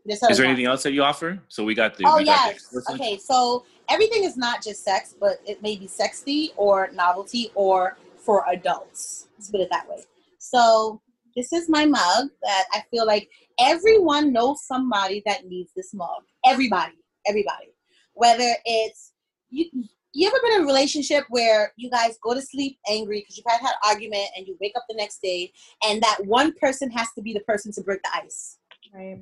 They're 0.06 0.16
selling 0.16 0.32
Is 0.32 0.38
there 0.38 0.46
nonsense. 0.46 0.58
anything 0.58 0.66
else 0.66 0.84
that 0.84 0.94
you 0.94 1.04
offer? 1.04 1.40
So 1.50 1.64
we 1.64 1.76
got 1.76 1.98
the. 1.98 2.06
Oh 2.06 2.18
we 2.18 2.26
got 2.26 2.56
the 2.56 2.60
yes. 2.74 2.90
Okay, 2.94 3.18
so 3.18 3.66
everything 3.90 4.24
is 4.24 4.38
not 4.38 4.64
just 4.64 4.84
sex, 4.84 5.16
but 5.20 5.40
it 5.46 5.62
may 5.62 5.76
be 5.76 5.88
sexy 5.88 6.52
or 6.56 6.90
novelty 6.94 7.52
or 7.56 7.98
for 8.18 8.46
adults. 8.50 9.28
Let's 9.38 9.52
put 9.52 9.62
it 9.62 9.70
that 9.72 9.88
way. 9.90 10.04
So 10.40 11.02
this 11.38 11.54
is 11.54 11.70
my 11.70 11.86
mug 11.86 12.30
that 12.42 12.66
I 12.74 12.82
feel 12.90 13.06
like 13.06 13.30
everyone 13.60 14.34
knows 14.34 14.66
somebody 14.66 15.22
that 15.28 15.46
needs 15.46 15.72
this 15.76 15.94
mug. 15.94 16.24
Everybody, 16.44 16.96
everybody. 17.28 17.68
Whether 18.14 18.56
it's 18.66 19.14
you, 19.52 19.66
you 20.14 20.28
ever 20.28 20.40
been 20.44 20.56
in 20.56 20.62
a 20.64 20.66
relationship 20.66 21.26
where 21.30 21.74
you 21.78 21.92
guys 21.92 22.18
go 22.24 22.34
to 22.34 22.42
sleep 22.42 22.80
angry 22.90 23.20
because 23.20 23.38
you've 23.38 23.46
had 23.48 23.62
had 23.62 23.70
an 23.70 23.88
argument 23.88 24.26
and 24.36 24.48
you 24.48 24.58
wake 24.60 24.74
up 24.76 24.86
the 24.90 24.96
next 24.96 25.22
day 25.22 25.54
and 25.86 26.02
that 26.02 26.18
one 26.26 26.54
person 26.54 26.90
has 26.90 27.08
to 27.14 27.22
be 27.22 27.34
the 27.34 27.40
person 27.42 27.72
to 27.74 27.82
break 27.82 28.02
the 28.02 28.10
ice? 28.16 28.58
Right. 28.92 29.20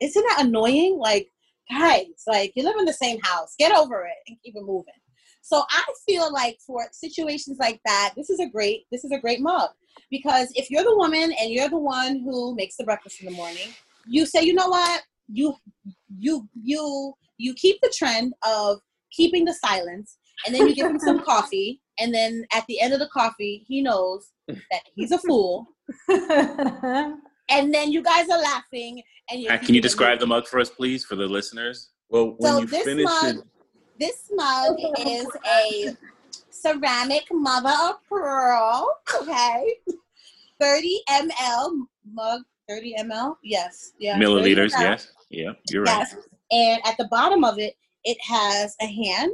Isn't 0.00 0.24
that 0.28 0.44
annoying? 0.46 0.96
Like, 0.96 1.32
guys, 1.68 2.22
like 2.28 2.52
you 2.54 2.62
live 2.62 2.76
in 2.78 2.84
the 2.84 2.92
same 2.92 3.18
house. 3.22 3.56
Get 3.58 3.76
over 3.76 4.04
it 4.04 4.16
and 4.28 4.36
keep 4.44 4.54
it 4.54 4.62
moving. 4.62 4.94
So 5.46 5.62
I 5.70 5.84
feel 6.04 6.32
like 6.32 6.58
for 6.66 6.88
situations 6.90 7.58
like 7.60 7.80
that, 7.86 8.14
this 8.16 8.30
is 8.30 8.40
a 8.40 8.48
great 8.48 8.86
this 8.90 9.04
is 9.04 9.12
a 9.12 9.20
great 9.20 9.40
mug 9.40 9.70
because 10.10 10.50
if 10.56 10.72
you're 10.72 10.82
the 10.82 10.96
woman 10.96 11.32
and 11.40 11.52
you're 11.52 11.68
the 11.68 11.78
one 11.78 12.18
who 12.24 12.56
makes 12.56 12.76
the 12.76 12.82
breakfast 12.82 13.20
in 13.20 13.26
the 13.26 13.36
morning, 13.36 13.68
you 14.08 14.26
say, 14.26 14.42
you 14.42 14.54
know 14.54 14.66
what, 14.66 15.02
you 15.28 15.54
you 16.18 16.48
you 16.60 17.14
you 17.38 17.54
keep 17.54 17.80
the 17.80 17.94
trend 17.96 18.32
of 18.44 18.80
keeping 19.12 19.44
the 19.44 19.54
silence, 19.54 20.18
and 20.44 20.52
then 20.52 20.66
you 20.66 20.74
give 20.74 20.88
him 20.88 20.98
some 20.98 21.20
coffee, 21.24 21.80
and 22.00 22.12
then 22.12 22.44
at 22.52 22.64
the 22.66 22.80
end 22.80 22.92
of 22.92 22.98
the 22.98 23.08
coffee, 23.12 23.64
he 23.68 23.82
knows 23.82 24.32
that 24.48 24.82
he's 24.96 25.12
a 25.12 25.18
fool. 25.18 25.64
and 26.08 27.72
then 27.72 27.92
you 27.92 28.02
guys 28.02 28.28
are 28.30 28.40
laughing, 28.40 29.00
and 29.30 29.40
you're 29.40 29.56
Can 29.58 29.76
you 29.76 29.80
describe 29.80 30.18
the 30.18 30.26
mug 30.26 30.48
for 30.48 30.58
us, 30.58 30.70
please, 30.70 31.04
for 31.04 31.14
the 31.14 31.28
listeners? 31.28 31.90
Well, 32.08 32.34
when 32.38 32.52
So 32.52 32.60
you 32.62 32.66
finish 32.66 33.04
mug- 33.04 33.36
it, 33.36 33.44
This 33.98 34.30
mug 34.34 34.76
is 34.98 35.26
a 35.46 35.96
ceramic 36.50 37.24
mother 37.32 37.74
of 37.88 37.96
pearl, 38.08 38.90
okay? 39.22 39.74
30 40.60 41.00
ml 41.08 41.86
mug, 42.12 42.42
30 42.68 42.96
ml? 43.00 43.36
Yes. 43.42 43.92
Yeah. 43.98 44.18
Milliliters, 44.18 44.72
yes. 44.72 45.12
Yeah, 45.30 45.52
you're 45.70 45.84
right. 45.84 45.98
Yes. 45.98 46.16
And 46.50 46.80
at 46.86 46.96
the 46.98 47.08
bottom 47.10 47.42
of 47.44 47.58
it, 47.58 47.74
it 48.04 48.18
has 48.20 48.76
a 48.80 48.86
hand, 48.86 49.32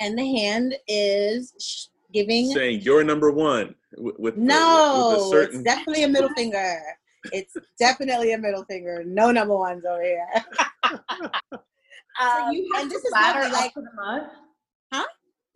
and 0.00 0.16
the 0.16 0.24
hand 0.24 0.74
is 0.88 1.90
giving. 2.12 2.50
saying 2.50 2.80
you're 2.80 3.04
number 3.04 3.30
one 3.30 3.74
with, 3.98 4.18
with, 4.18 4.36
No, 4.36 5.10
with 5.10 5.26
a 5.26 5.30
certain 5.30 5.60
it's 5.60 5.64
definitely 5.64 6.04
a 6.04 6.08
middle 6.08 6.30
finger. 6.30 6.80
It's 7.32 7.56
definitely 7.78 8.32
a 8.32 8.38
middle 8.38 8.64
finger. 8.64 9.04
No 9.04 9.30
number 9.30 9.54
ones 9.54 9.84
over 9.84 10.02
here. 10.02 10.26
Um, 12.20 12.52
you 12.52 12.70
have 12.74 12.82
and 12.82 12.90
this 12.90 13.02
to 13.02 13.08
is 13.08 13.12
ladder 13.12 13.46
up 13.46 13.52
like 13.52 13.74
to 13.74 13.80
the 13.80 13.92
mug. 13.94 14.22
Huh? 14.92 15.04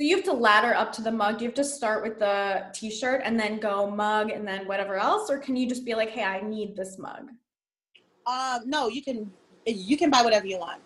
So 0.00 0.06
you 0.06 0.16
have 0.16 0.24
to 0.24 0.32
ladder 0.32 0.74
up 0.74 0.92
to 0.94 1.02
the 1.02 1.12
mug. 1.12 1.38
Do 1.38 1.44
you 1.44 1.50
have 1.50 1.56
to 1.56 1.64
start 1.64 2.02
with 2.02 2.18
the 2.18 2.66
T-shirt 2.72 3.22
and 3.24 3.38
then 3.38 3.58
go 3.58 3.90
mug 3.90 4.30
and 4.30 4.46
then 4.46 4.66
whatever 4.66 4.96
else, 4.96 5.30
or 5.30 5.38
can 5.38 5.54
you 5.56 5.68
just 5.68 5.84
be 5.84 5.94
like, 5.94 6.10
"Hey, 6.10 6.24
I 6.24 6.40
need 6.40 6.74
this 6.74 6.98
mug"? 6.98 7.30
um 8.26 8.62
no 8.66 8.88
you 8.88 9.02
can 9.02 9.30
you 9.66 9.96
can 9.96 10.10
buy 10.10 10.22
whatever 10.22 10.46
you 10.46 10.58
want 10.58 10.80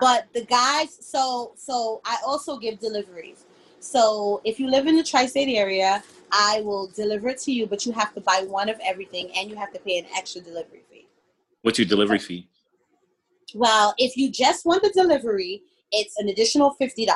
but 0.00 0.26
the 0.32 0.44
guys 0.44 0.96
so 1.00 1.52
so 1.56 2.00
i 2.04 2.16
also 2.26 2.58
give 2.58 2.78
deliveries 2.78 3.44
so 3.80 4.40
if 4.44 4.58
you 4.58 4.68
live 4.70 4.86
in 4.86 4.96
the 4.96 5.02
tri-state 5.02 5.54
area 5.54 6.02
i 6.30 6.60
will 6.62 6.86
deliver 6.88 7.28
it 7.28 7.38
to 7.38 7.52
you 7.52 7.66
but 7.66 7.84
you 7.84 7.92
have 7.92 8.14
to 8.14 8.20
buy 8.20 8.44
one 8.46 8.68
of 8.68 8.78
everything 8.82 9.30
and 9.36 9.50
you 9.50 9.56
have 9.56 9.72
to 9.72 9.78
pay 9.80 9.98
an 9.98 10.06
extra 10.16 10.40
delivery 10.40 10.82
fee 10.90 11.06
What's 11.62 11.78
your 11.78 11.86
delivery 11.86 12.18
fee? 12.18 12.48
Well 13.54 13.94
if 13.98 14.16
you 14.16 14.30
just 14.30 14.64
want 14.64 14.82
the 14.82 14.90
delivery 14.90 15.62
it's 15.90 16.16
an 16.18 16.28
additional 16.28 16.76
$50 16.80 17.06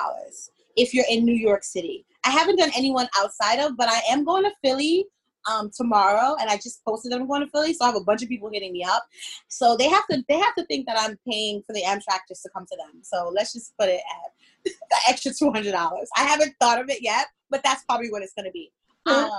if 0.76 0.92
you're 0.92 1.04
in 1.10 1.24
new 1.24 1.34
york 1.34 1.64
city 1.64 2.04
i 2.24 2.30
haven't 2.30 2.56
done 2.56 2.70
anyone 2.76 3.08
outside 3.18 3.58
of 3.58 3.76
but 3.76 3.88
i 3.88 4.00
am 4.10 4.24
going 4.24 4.44
to 4.44 4.52
philly 4.62 5.06
um, 5.46 5.70
tomorrow, 5.74 6.36
and 6.40 6.50
I 6.50 6.56
just 6.56 6.84
posted 6.84 7.12
that 7.12 7.20
I'm 7.20 7.28
going 7.28 7.42
to 7.42 7.50
Philly, 7.50 7.72
so 7.72 7.84
I 7.84 7.88
have 7.88 7.96
a 7.96 8.04
bunch 8.04 8.22
of 8.22 8.28
people 8.28 8.50
hitting 8.52 8.72
me 8.72 8.84
up. 8.84 9.06
So 9.48 9.76
they 9.76 9.88
have 9.88 10.06
to 10.10 10.24
they 10.28 10.38
have 10.38 10.54
to 10.56 10.64
think 10.66 10.86
that 10.86 10.96
I'm 10.98 11.18
paying 11.28 11.62
for 11.66 11.72
the 11.72 11.82
Amtrak 11.82 12.20
just 12.28 12.42
to 12.42 12.50
come 12.54 12.66
to 12.66 12.76
them. 12.76 13.02
So 13.02 13.30
let's 13.34 13.52
just 13.52 13.76
put 13.78 13.88
it 13.88 14.00
at 14.00 14.32
the 14.64 14.96
extra 15.08 15.32
two 15.32 15.50
hundred 15.50 15.72
dollars. 15.72 16.08
I 16.16 16.24
haven't 16.24 16.54
thought 16.60 16.80
of 16.80 16.90
it 16.90 17.02
yet, 17.02 17.26
but 17.50 17.62
that's 17.64 17.84
probably 17.84 18.10
what 18.10 18.22
it's 18.22 18.34
going 18.34 18.46
to 18.46 18.52
be. 18.52 18.72
Um, 19.06 19.30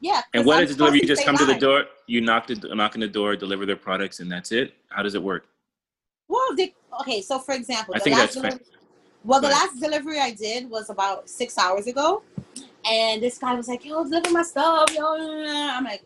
yeah. 0.00 0.22
And 0.34 0.44
what 0.44 0.58
I'm 0.58 0.64
is 0.64 0.70
the 0.70 0.76
delivery? 0.76 1.00
You 1.02 1.06
just 1.06 1.24
come 1.24 1.36
to 1.36 1.44
the 1.44 1.58
door, 1.58 1.84
you 2.06 2.20
knock 2.20 2.46
the 2.48 2.56
knock 2.74 2.94
on 2.94 3.00
the 3.00 3.08
door, 3.08 3.36
deliver 3.36 3.66
their 3.66 3.76
products, 3.76 4.20
and 4.20 4.30
that's 4.30 4.50
it. 4.50 4.74
How 4.88 5.02
does 5.02 5.14
it 5.14 5.22
work? 5.22 5.46
Well, 6.30 6.54
they, 6.56 6.72
okay. 7.00 7.20
So 7.22 7.40
for 7.40 7.54
example, 7.54 7.94
I 7.96 7.98
the 7.98 8.04
think 8.04 8.16
last 8.16 8.34
that's 8.34 8.40
fair. 8.40 8.50
delivery, 8.50 8.66
well, 9.24 9.40
the 9.40 9.48
Right. 9.48 9.54
last 9.58 9.80
delivery 9.80 10.18
I 10.20 10.30
did 10.30 10.70
was 10.70 10.88
about 10.88 11.28
six 11.28 11.58
hours 11.58 11.86
ago, 11.88 12.22
and 12.84 13.20
this 13.20 13.36
guy 13.36 13.54
was 13.54 13.66
like, 13.66 13.84
"Yo, 13.84 14.04
deliver 14.04 14.30
my 14.30 14.42
stuff." 14.42 14.94
Yo, 14.94 15.04
I'm 15.76 15.84
like, 15.84 16.02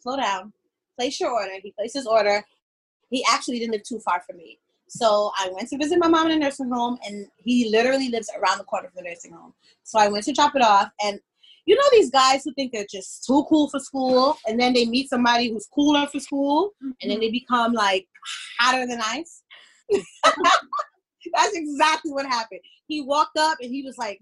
"Slow 0.00 0.16
down, 0.16 0.52
place 0.96 1.18
your 1.18 1.32
order." 1.32 1.54
He 1.60 1.72
placed 1.72 1.94
his 1.94 2.06
order. 2.06 2.46
He 3.10 3.24
actually 3.28 3.58
didn't 3.58 3.72
live 3.72 3.82
too 3.82 3.98
far 3.98 4.22
from 4.26 4.36
me, 4.36 4.60
so 4.88 5.32
I 5.38 5.48
went 5.52 5.68
to 5.70 5.76
visit 5.76 5.98
my 5.98 6.08
mom 6.08 6.26
in 6.28 6.32
a 6.34 6.38
nursing 6.38 6.70
home, 6.70 6.98
and 7.04 7.26
he 7.38 7.68
literally 7.68 8.08
lives 8.10 8.30
around 8.38 8.58
the 8.58 8.64
corner 8.64 8.88
from 8.88 9.02
the 9.02 9.10
nursing 9.10 9.32
home. 9.32 9.54
So 9.82 9.98
I 9.98 10.06
went 10.08 10.24
to 10.26 10.32
drop 10.32 10.54
it 10.54 10.62
off, 10.62 10.90
and 11.04 11.18
you 11.66 11.74
know 11.74 11.88
these 11.90 12.10
guys 12.10 12.44
who 12.44 12.52
think 12.54 12.72
they're 12.72 12.86
just 12.88 13.24
too 13.26 13.44
cool 13.48 13.68
for 13.70 13.80
school, 13.80 14.36
and 14.46 14.58
then 14.60 14.72
they 14.72 14.84
meet 14.86 15.10
somebody 15.10 15.50
who's 15.50 15.66
cooler 15.66 16.06
for 16.06 16.20
school, 16.20 16.70
and 16.80 16.94
then 17.02 17.10
mm-hmm. 17.12 17.20
they 17.20 17.30
become 17.30 17.72
like 17.72 18.06
hotter 18.60 18.86
than 18.86 19.00
ice. 19.00 19.42
That's 21.34 21.54
exactly 21.54 22.12
what 22.12 22.26
happened. 22.26 22.60
He 22.86 23.00
walked 23.00 23.38
up 23.38 23.58
and 23.60 23.70
he 23.70 23.82
was 23.82 23.96
like, 23.98 24.20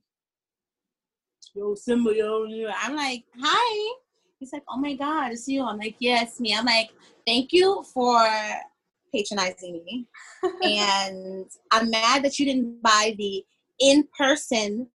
"Yo, 1.54 1.74
Simba, 1.74 2.16
yo." 2.16 2.44
yo." 2.44 2.70
I'm 2.80 2.96
like, 2.96 3.24
"Hi." 3.40 3.94
He's 4.38 4.52
like, 4.52 4.62
"Oh 4.68 4.78
my 4.78 4.94
God, 4.94 5.32
it's 5.32 5.48
you." 5.48 5.64
I'm 5.64 5.78
like, 5.78 5.96
"Yeah, 5.98 6.24
me." 6.38 6.54
I'm 6.54 6.64
like, 6.64 6.90
"Thank 7.26 7.52
you 7.52 7.84
for 7.92 8.24
patronizing 9.14 9.82
me, 9.84 10.06
and 10.62 11.46
I'm 11.72 11.90
mad 11.90 12.24
that 12.24 12.38
you 12.38 12.46
didn't 12.46 12.82
buy 12.82 13.14
the 13.18 13.44
in-person 13.80 14.88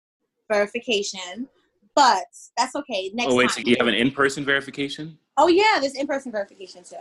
verification, 0.51 1.49
but 1.95 2.27
that's 2.57 2.75
okay. 2.75 3.11
Next 3.13 3.31
oh 3.31 3.35
wait, 3.35 3.51
so 3.51 3.61
you 3.61 3.75
have 3.79 3.87
an 3.87 3.95
in-person 3.95 4.45
verification? 4.45 5.17
oh 5.37 5.47
yeah, 5.47 5.79
there's 5.79 5.95
in-person 5.95 6.31
verification 6.31 6.83
too. 6.83 6.95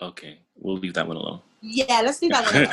Okay, 0.00 0.38
we'll 0.56 0.76
leave 0.76 0.94
that 0.94 1.06
one 1.06 1.16
alone. 1.16 1.40
Yeah, 1.66 2.02
let's 2.04 2.20
do 2.20 2.28
that 2.28 2.44
one. 2.52 2.68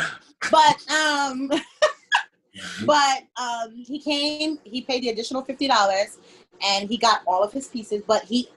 but 0.52 0.92
um 0.92 1.48
but 2.86 3.24
um 3.42 3.72
he 3.74 4.00
came 4.00 4.60
he 4.64 4.82
paid 4.82 5.04
the 5.04 5.10
additional 5.10 5.44
$50 5.44 6.18
and 6.62 6.90
he 6.90 6.98
got 6.98 7.22
all 7.26 7.42
of 7.44 7.54
his 7.54 7.68
pieces 7.68 8.04
but 8.06 8.24
he 8.24 8.50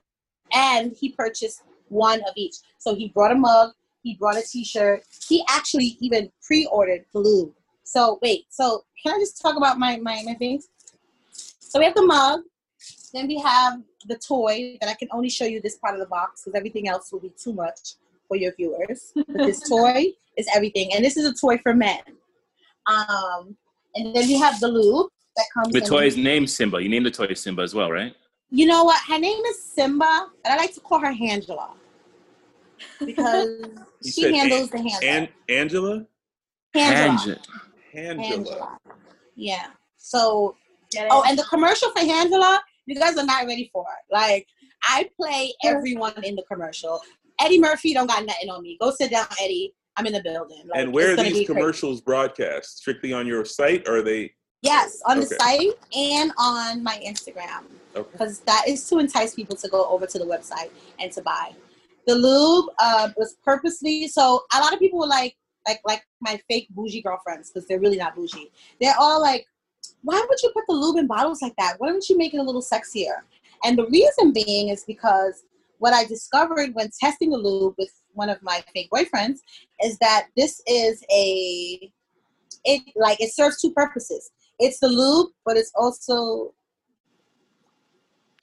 and 0.52 0.92
he 0.98 1.10
purchased 1.10 1.62
one 1.88 2.20
of 2.22 2.34
each. 2.36 2.56
So 2.78 2.94
he 2.94 3.08
brought 3.08 3.32
a 3.32 3.36
mug 3.36 3.72
he 4.04 4.14
brought 4.14 4.36
a 4.36 4.42
t-shirt 4.42 5.02
he 5.28 5.42
actually 5.48 5.96
even 6.00 6.30
pre-ordered 6.42 7.04
lube 7.14 7.52
so 7.82 8.18
wait 8.22 8.44
so 8.50 8.84
can 9.02 9.14
i 9.14 9.18
just 9.18 9.40
talk 9.40 9.56
about 9.56 9.78
my 9.78 9.96
my, 9.96 10.22
my 10.24 10.34
things 10.34 10.68
so 11.32 11.80
we 11.80 11.84
have 11.86 11.94
the 11.94 12.06
mug 12.06 12.40
then 13.12 13.26
we 13.26 13.38
have 13.40 13.80
the 14.06 14.16
toy 14.16 14.76
that 14.80 14.88
i 14.90 14.94
can 14.94 15.08
only 15.10 15.28
show 15.28 15.46
you 15.46 15.60
this 15.60 15.76
part 15.76 15.94
of 15.94 16.00
the 16.00 16.06
box 16.06 16.42
because 16.44 16.56
everything 16.56 16.86
else 16.86 17.10
will 17.10 17.20
be 17.20 17.32
too 17.36 17.52
much 17.52 17.94
for 18.28 18.36
your 18.36 18.52
viewers 18.56 19.12
but 19.14 19.26
this 19.46 19.60
toy 19.68 20.06
is 20.36 20.46
everything 20.54 20.92
and 20.94 21.04
this 21.04 21.16
is 21.16 21.26
a 21.26 21.34
toy 21.34 21.56
for 21.58 21.74
men 21.74 22.00
um 22.86 23.56
and 23.94 24.14
then 24.14 24.26
we 24.26 24.36
have 24.36 24.58
the 24.60 24.68
lube 24.68 25.08
that 25.36 25.46
comes 25.52 25.72
The 25.72 26.16
in- 26.16 26.22
name 26.24 26.46
Simba. 26.46 26.80
You 26.82 26.88
named 26.88 27.06
the 27.06 27.10
toy 27.10 27.32
Simba 27.34 27.62
as 27.62 27.74
well, 27.74 27.90
right? 27.90 28.14
you 28.50 28.66
know 28.66 28.84
what 28.84 29.00
her 29.08 29.18
name 29.18 29.42
is 29.46 29.64
simba 29.64 30.26
but 30.42 30.52
i 30.52 30.56
like 30.56 30.72
to 30.72 30.80
call 30.80 30.98
her 31.00 31.14
angela 31.20 31.70
because 33.04 33.48
she 34.04 34.36
handles 34.36 34.70
An- 34.70 34.82
the 34.84 34.90
handle 34.90 35.08
An- 35.08 35.28
Angela, 35.48 36.06
Angela. 36.74 37.08
Angela. 37.10 37.38
Angela. 37.94 38.36
Angela. 38.36 38.78
Yeah. 39.36 39.66
So, 39.96 40.56
oh, 41.10 41.24
and 41.26 41.38
the 41.38 41.44
commercial 41.44 41.90
for 41.90 42.00
Angela, 42.00 42.60
you 42.86 42.96
guys 42.96 43.16
are 43.16 43.24
not 43.24 43.46
ready 43.46 43.70
for 43.72 43.84
it. 43.84 44.12
Like, 44.12 44.46
I 44.84 45.08
play 45.18 45.52
everyone 45.64 46.22
in 46.24 46.34
the 46.36 46.42
commercial. 46.42 47.00
Eddie 47.40 47.58
Murphy 47.60 47.94
don't 47.94 48.06
got 48.06 48.24
nothing 48.26 48.50
on 48.50 48.62
me. 48.62 48.76
Go 48.80 48.90
sit 48.90 49.10
down, 49.10 49.26
Eddie. 49.40 49.74
I'm 49.96 50.06
in 50.06 50.12
the 50.12 50.22
building. 50.22 50.62
Like, 50.66 50.80
And 50.82 50.92
where 50.92 51.12
are 51.12 51.16
these 51.16 51.24
be 51.26 51.30
crazy. 51.32 51.44
commercials 51.46 52.00
broadcast? 52.00 52.78
Strictly 52.78 53.12
on 53.12 53.26
your 53.26 53.44
site, 53.44 53.86
or 53.86 53.98
are 53.98 54.02
they? 54.02 54.32
Yes, 54.62 55.00
on 55.06 55.20
the 55.20 55.26
site 55.26 55.72
and 55.94 56.32
on 56.38 56.82
my 56.82 57.00
Instagram. 57.06 57.64
Okay. 57.96 58.08
because 58.10 58.40
that 58.40 58.64
is 58.66 58.88
to 58.88 58.98
entice 58.98 59.34
people 59.36 59.54
to 59.54 59.68
go 59.68 59.86
over 59.88 60.04
to 60.04 60.18
the 60.18 60.24
website 60.24 60.70
and 60.98 61.12
to 61.12 61.22
buy. 61.22 61.52
The 62.08 62.14
lube 62.16 62.66
uh, 62.80 63.10
was 63.16 63.36
purposely 63.44 64.08
so. 64.08 64.42
A 64.52 64.58
lot 64.60 64.72
of 64.72 64.80
people 64.80 64.98
were 64.98 65.06
like, 65.06 65.36
like, 65.66 65.80
like 65.86 66.02
my 66.20 66.40
fake 66.50 66.66
bougie 66.70 67.02
girlfriends 67.02 67.50
because 67.52 67.68
they're 67.68 67.78
really 67.78 67.96
not 67.96 68.16
bougie. 68.16 68.50
They're 68.80 68.96
all 68.98 69.20
like, 69.20 69.46
"Why 70.02 70.22
would 70.28 70.42
you 70.42 70.50
put 70.52 70.64
the 70.66 70.74
lube 70.74 70.96
in 70.96 71.06
bottles 71.06 71.40
like 71.40 71.54
that? 71.56 71.74
Why 71.78 71.88
don't 71.88 72.06
you 72.08 72.18
make 72.18 72.34
it 72.34 72.38
a 72.38 72.42
little 72.42 72.60
sexier?" 72.62 73.22
And 73.64 73.78
the 73.78 73.86
reason 73.86 74.32
being 74.32 74.68
is 74.70 74.82
because 74.84 75.44
what 75.84 75.92
I 75.92 76.06
discovered 76.06 76.70
when 76.72 76.88
testing 76.98 77.28
the 77.28 77.36
lube 77.36 77.74
with 77.76 77.90
one 78.14 78.30
of 78.30 78.42
my 78.42 78.64
fake 78.72 78.88
boyfriends 78.90 79.40
is 79.84 79.98
that 79.98 80.28
this 80.34 80.62
is 80.66 81.04
a 81.12 81.92
it 82.64 82.82
like 82.96 83.20
it 83.20 83.34
serves 83.34 83.60
two 83.60 83.70
purposes. 83.70 84.30
It's 84.58 84.80
the 84.80 84.88
lube, 84.88 85.32
but 85.44 85.58
it's 85.58 85.72
also 85.76 86.54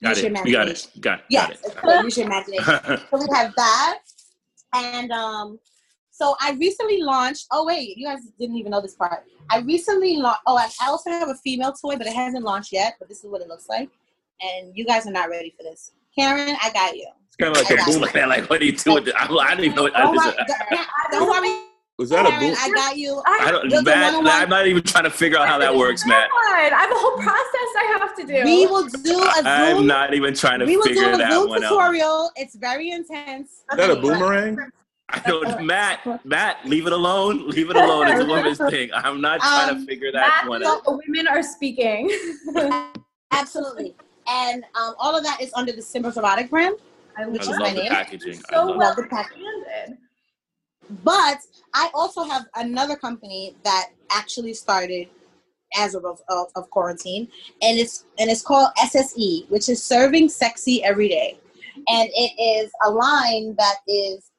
Got 0.04 0.10
use 0.10 0.22
your 0.22 0.32
it. 0.32 0.46
You 0.46 0.52
got 0.52 0.68
it. 0.68 0.88
Got 1.00 1.18
it. 1.18 1.24
Yes, 1.30 1.58
it's 1.64 1.74
called 1.74 2.04
use 2.04 2.16
your 2.16 2.26
imagination. 2.26 2.64
so 3.10 3.18
we 3.18 3.26
have 3.34 3.52
that, 3.56 3.98
and 4.72 5.10
um, 5.10 5.58
so 6.12 6.36
I 6.40 6.52
recently 6.52 7.02
launched. 7.02 7.48
Oh 7.50 7.66
wait, 7.66 7.96
you 7.96 8.06
guys 8.06 8.20
didn't 8.38 8.56
even 8.56 8.70
know 8.70 8.80
this 8.80 8.94
part. 8.94 9.24
I 9.50 9.58
recently 9.62 10.16
launched. 10.16 10.42
Oh, 10.46 10.56
I 10.56 10.70
also 10.86 11.10
have 11.10 11.28
a 11.28 11.34
female 11.42 11.72
toy, 11.72 11.96
but 11.96 12.06
it 12.06 12.12
hasn't 12.12 12.44
launched 12.44 12.72
yet. 12.72 12.94
But 13.00 13.08
this 13.08 13.24
is 13.24 13.30
what 13.30 13.40
it 13.40 13.48
looks 13.48 13.68
like, 13.68 13.90
and 14.40 14.70
you 14.76 14.84
guys 14.84 15.08
are 15.08 15.12
not 15.12 15.28
ready 15.28 15.52
for 15.56 15.64
this. 15.64 15.90
Karen, 16.16 16.56
I 16.62 16.70
got 16.72 16.96
you. 16.96 17.08
It's 17.32 17.36
kind 17.40 17.56
of 17.56 17.62
like 17.62 17.70
I 17.70 17.74
a 17.74 17.76
got 17.78 17.86
boom. 17.86 17.94
you. 17.94 18.00
Look 18.00 18.16
at 18.16 18.28
like, 18.28 18.50
what 18.50 18.60
do 18.60 18.66
you 18.66 18.72
do 18.76 18.94
with 18.94 19.08
it? 19.08 19.14
I, 19.16 19.24
I 19.24 19.54
don't 19.54 19.64
even 19.64 19.74
know 19.76 19.82
what 19.84 19.94
Don't 19.94 20.14
that 20.16 20.28
is. 20.28 20.54
don't- 20.70 21.10
don't 21.12 21.28
worry, 21.30 21.62
Was 21.98 22.10
that 22.10 22.26
a 22.26 22.28
Karen. 22.28 22.48
boom? 22.50 22.56
I 22.60 22.70
got 22.74 22.96
you. 22.98 23.22
I 23.26 23.50
don't, 23.50 23.70
You're 23.70 23.82
Matt, 23.82 24.14
I'm 24.26 24.48
not 24.50 24.66
even 24.66 24.82
trying 24.82 25.04
to 25.04 25.10
figure 25.10 25.38
out 25.38 25.48
how 25.48 25.58
that 25.58 25.74
works, 25.74 26.06
Matt. 26.06 26.28
I 26.34 26.68
have 26.72 26.90
a 26.90 26.94
whole 26.94 27.16
process 27.16 27.68
I 27.76 27.98
have 27.98 28.14
to 28.16 28.26
do. 28.26 28.44
We 28.44 28.66
will 28.66 28.84
do 28.86 29.22
a 29.22 29.32
Zoom. 29.34 29.44
I'm 29.46 29.86
not 29.86 30.12
even 30.14 30.34
trying 30.34 30.60
to 30.60 30.66
we 30.66 30.76
will 30.76 30.84
do 30.84 30.92
a 30.92 31.16
that 31.16 31.32
Zoom 31.32 31.48
one 31.48 31.64
out. 31.64 31.68
tutorial. 31.70 32.30
It's 32.36 32.54
very 32.56 32.90
intense. 32.90 33.48
Is 33.70 33.76
that 33.76 33.90
a 33.90 33.96
boomerang? 33.96 34.58
I 35.10 35.18
don't, 35.20 35.64
Matt, 35.66 36.24
Matt, 36.26 36.64
leave 36.66 36.86
it 36.86 36.92
alone. 36.92 37.48
Leave 37.48 37.68
it 37.70 37.76
alone. 37.76 38.08
It's 38.08 38.20
a 38.20 38.26
woman's 38.26 38.58
thing. 38.70 38.90
I'm 38.94 39.20
not 39.20 39.40
trying 39.40 39.70
Um, 39.70 39.80
to 39.80 39.86
figure 39.86 40.10
that 40.12 40.26
Matt, 40.42 40.48
one 40.48 40.60
the 40.62 40.68
out. 40.68 40.82
women 40.86 41.26
are 41.28 41.42
speaking. 41.42 42.10
Absolutely. 43.30 43.94
And 44.28 44.64
um, 44.74 44.94
all 44.98 45.16
of 45.16 45.24
that 45.24 45.40
is 45.40 45.52
under 45.54 45.72
the 45.72 45.82
Simba's 45.82 46.16
Erotic 46.16 46.48
brand, 46.50 46.76
I 47.16 47.26
which 47.26 47.42
I 47.42 47.44
is 47.44 47.48
love 47.50 47.58
my 47.60 47.70
the 47.70 47.80
name. 47.82 47.90
packaging. 47.90 48.40
I 48.50 48.54
so 48.54 48.66
love 48.66 48.76
well 48.76 48.88
Love 48.88 48.96
the 48.96 49.02
pack- 49.04 49.32
branded. 49.32 49.98
But 51.04 51.38
I 51.74 51.90
also 51.94 52.22
have 52.24 52.44
another 52.56 52.96
company 52.96 53.56
that 53.64 53.90
actually 54.10 54.52
started 54.54 55.08
as 55.78 55.94
a 55.94 55.98
result 55.98 56.22
of, 56.28 56.46
of 56.54 56.70
quarantine, 56.70 57.28
and 57.62 57.78
it's 57.78 58.04
and 58.18 58.30
it's 58.30 58.42
called 58.42 58.68
SSE, 58.78 59.48
which 59.48 59.68
is 59.68 59.82
Serving 59.82 60.28
Sexy 60.28 60.82
Every 60.84 61.08
Day, 61.08 61.38
and 61.88 62.08
it 62.12 62.32
is 62.42 62.70
a 62.84 62.90
line 62.90 63.54
that 63.58 63.76
is 63.88 64.30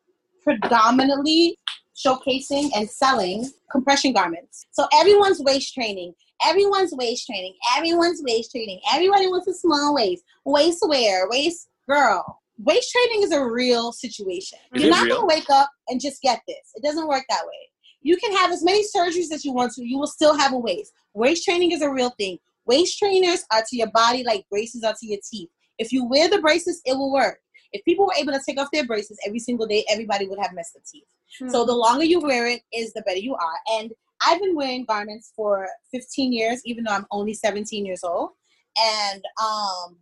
predominantly 0.44 1.58
showcasing 1.96 2.70
and 2.76 2.90
selling 2.90 3.50
compression 3.72 4.14
garments. 4.14 4.66
So 4.72 4.88
everyone's 4.94 5.40
waist 5.42 5.74
training, 5.74 6.14
everyone's 6.46 6.94
waist 6.94 7.26
training, 7.26 7.56
everyone's 7.78 8.22
waist 8.24 8.52
training. 8.52 8.80
Everybody 8.92 9.28
wants 9.28 9.48
a 9.48 9.54
small 9.54 9.96
waist, 9.96 10.24
waist 10.46 10.84
wear, 10.88 11.28
waist 11.30 11.70
girl. 11.90 12.42
Waist 12.60 12.92
training 12.92 13.24
is 13.24 13.32
a 13.32 13.44
real 13.44 13.92
situation. 13.92 14.60
Is 14.74 14.84
You're 14.84 14.92
not 14.92 15.06
real? 15.06 15.16
gonna 15.16 15.28
wake 15.28 15.50
up 15.50 15.70
and 15.88 16.00
just 16.00 16.22
get 16.22 16.42
this. 16.48 16.72
It 16.76 16.84
doesn't 16.84 17.08
work 17.08 17.26
that 17.30 17.46
way. 17.46 17.70
You 18.02 18.18
can 18.18 18.34
have 18.34 18.52
as 18.52 18.64
many 18.64 18.84
surgeries 18.84 19.32
as 19.32 19.44
you 19.44 19.54
want 19.54 19.74
to. 19.74 19.86
You 19.86 19.98
will 19.98 20.08
still 20.08 20.38
have 20.38 20.54
a 20.54 20.58
waist. 20.58 20.92
Waist 21.14 21.44
training 21.46 21.72
is 21.72 21.82
a 21.82 21.90
real 21.90 22.12
thing. 22.20 22.38
Waist 22.66 22.98
trainers 23.00 23.44
are 23.52 23.64
to 23.68 23.78
your 23.78 23.92
body 23.92 24.24
like 24.24 24.46
braces 24.50 24.84
are 24.84 24.94
to 25.00 25.08
your 25.08 25.20
teeth. 25.30 25.50
If 25.80 25.92
you 25.92 26.06
wear 26.06 26.30
the 26.30 26.40
braces, 26.40 26.82
it 26.86 26.96
will 26.96 27.12
work. 27.12 27.40
If 27.72 27.84
people 27.86 28.06
were 28.06 28.14
able 28.18 28.34
to 28.34 28.42
take 28.46 28.60
off 28.60 28.70
their 28.72 28.86
braces 28.86 29.18
every 29.26 29.40
single 29.40 29.66
day, 29.66 29.84
everybody 29.90 30.28
would 30.28 30.40
have 30.40 30.54
messed 30.54 30.76
up 30.76 30.84
teeth. 30.86 31.04
So 31.50 31.66
the 31.66 31.74
longer 31.74 32.04
you 32.04 32.20
wear 32.20 32.48
it 32.48 32.62
is 32.72 32.94
the 32.94 33.02
better 33.02 33.18
you 33.18 33.34
are. 33.34 33.80
And 33.80 33.92
I've 34.22 34.40
been 34.40 34.56
wearing 34.56 34.86
garments 34.86 35.34
for 35.36 35.68
15 35.92 36.32
years, 36.32 36.62
even 36.66 36.84
though 36.84 36.94
I'm 36.94 37.08
only 37.12 37.34
17 37.34 37.86
years 37.86 38.04
old. 38.04 38.30
And 38.78 39.24
um, 39.42 39.98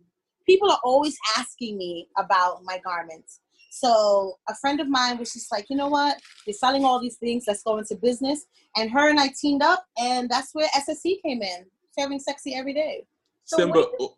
people 0.52 0.70
are 0.70 0.80
always 0.84 1.16
asking 1.38 1.78
me 1.78 2.08
about 2.18 2.62
my 2.64 2.78
garments. 2.84 3.40
So 3.70 4.34
a 4.50 4.54
friend 4.56 4.80
of 4.80 4.88
mine 4.88 5.16
was 5.16 5.32
just 5.32 5.50
like, 5.50 5.66
you 5.70 5.76
know 5.76 5.88
what? 5.88 6.18
They're 6.44 6.52
selling 6.52 6.84
all 6.84 7.00
these 7.00 7.16
things. 7.16 7.44
Let's 7.46 7.62
go 7.62 7.78
into 7.78 7.96
business. 7.96 8.44
And 8.76 8.90
her 8.90 9.08
and 9.08 9.18
I 9.18 9.28
teamed 9.40 9.62
up, 9.62 9.86
and 9.98 10.28
that's 10.28 10.50
where 10.54 10.68
SSE 10.76 11.22
came 11.24 11.40
in, 11.42 11.64
serving 11.98 12.20
sexy 12.20 12.54
every 12.54 12.74
day. 12.74 13.04
So 13.44 13.56
Simba, 13.56 13.86
what- 13.98 14.12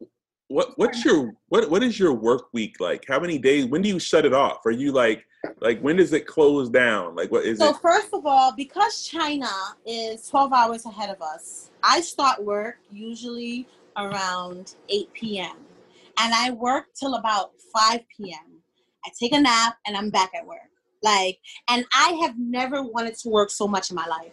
what 0.49 0.79
what's 0.79 1.05
your 1.07 1.33
what 1.49 1.71
what 1.71 1.83
is 1.83 1.99
your 1.99 2.13
work 2.13 2.49
week 2.53 2.79
like? 2.79 3.05
How 3.09 3.19
many 3.19 3.39
days? 3.39 3.65
When 3.65 3.81
do 3.81 3.89
you 3.89 3.99
shut 3.99 4.27
it 4.27 4.35
off? 4.35 4.59
Are 4.67 4.71
you 4.71 4.93
like 4.93 5.25
like 5.63 5.81
when 5.81 5.97
does 5.97 6.13
it 6.13 6.27
close 6.27 6.69
down? 6.69 7.15
Like 7.17 7.31
what 7.33 7.45
is 7.47 7.59
So 7.61 7.71
it? 7.71 7.77
first 7.81 8.13
of 8.13 8.27
all, 8.27 8.53
because 8.55 9.09
China 9.09 9.51
is 9.87 10.29
12 10.29 10.53
hours 10.53 10.85
ahead 10.85 11.09
of 11.09 11.23
us, 11.23 11.71
I 11.83 12.03
start 12.03 12.45
work 12.45 12.77
usually 12.93 13.67
around 13.97 14.75
8 14.91 15.13
p.m. 15.15 15.57
and 16.19 16.33
I 16.35 16.51
work 16.51 16.87
till 16.99 17.15
about 17.15 17.51
5 17.77 18.01
p.m. 18.17 18.61
I 19.05 19.11
take 19.21 19.33
a 19.35 19.41
nap 19.41 19.77
and 19.87 19.97
I'm 19.97 20.11
back 20.11 20.31
at 20.35 20.47
work. 20.47 20.59
Like, 21.03 21.39
and 21.69 21.85
I 21.95 22.19
have 22.23 22.35
never 22.39 22.83
wanted 22.83 23.17
to 23.19 23.29
work 23.29 23.51
so 23.51 23.69
much 23.69 23.91
in 23.91 23.97
my 23.97 24.07
life. 24.07 24.33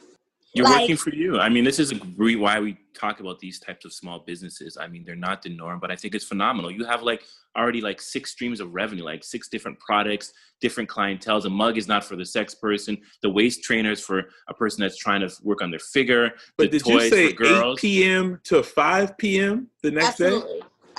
You're 0.53 0.65
Like- 0.65 0.81
working 0.81 0.97
for 0.97 1.13
you. 1.15 1.39
I 1.39 1.47
mean, 1.49 1.63
this 1.63 1.79
is 1.79 1.91
a 1.93 1.95
re- 2.17 2.35
why 2.35 2.59
we 2.59 2.77
talk 2.93 3.21
about 3.21 3.39
these 3.39 3.57
types 3.59 3.85
of 3.85 3.93
small 3.93 4.19
businesses. 4.19 4.77
I 4.77 4.87
mean, 4.87 5.03
they're 5.05 5.15
not 5.15 5.41
the 5.41 5.49
norm, 5.49 5.79
but 5.79 5.91
I 5.91 5.95
think 5.95 6.13
it's 6.13 6.25
phenomenal. 6.25 6.69
You 6.71 6.83
have 6.85 7.03
like 7.03 7.23
already 7.57 7.79
like 7.81 8.01
six 8.01 8.31
streams 8.31 8.59
of 8.59 8.73
revenue, 8.73 9.03
like 9.03 9.23
six 9.23 9.47
different 9.47 9.79
products, 9.79 10.33
different 10.59 10.89
clientels. 10.89 11.45
A 11.45 11.49
mug 11.49 11.77
is 11.77 11.87
not 11.87 12.03
for 12.03 12.17
the 12.17 12.25
sex 12.25 12.53
person. 12.53 12.97
The 13.21 13.29
waist 13.29 13.63
trainer 13.63 13.91
is 13.91 14.01
for 14.03 14.25
a 14.49 14.53
person 14.53 14.81
that's 14.81 14.97
trying 14.97 15.21
to 15.21 15.33
work 15.41 15.61
on 15.61 15.71
their 15.71 15.79
figure. 15.79 16.31
But 16.57 16.71
the 16.71 16.79
did 16.79 16.87
you 16.87 16.99
say 17.09 17.29
for 17.29 17.43
girls. 17.43 17.79
8 17.79 17.81
p.m. 17.81 18.39
to 18.45 18.61
5 18.61 19.17
p.m. 19.17 19.67
the 19.83 19.91
next 19.91 20.17
day? 20.17 20.41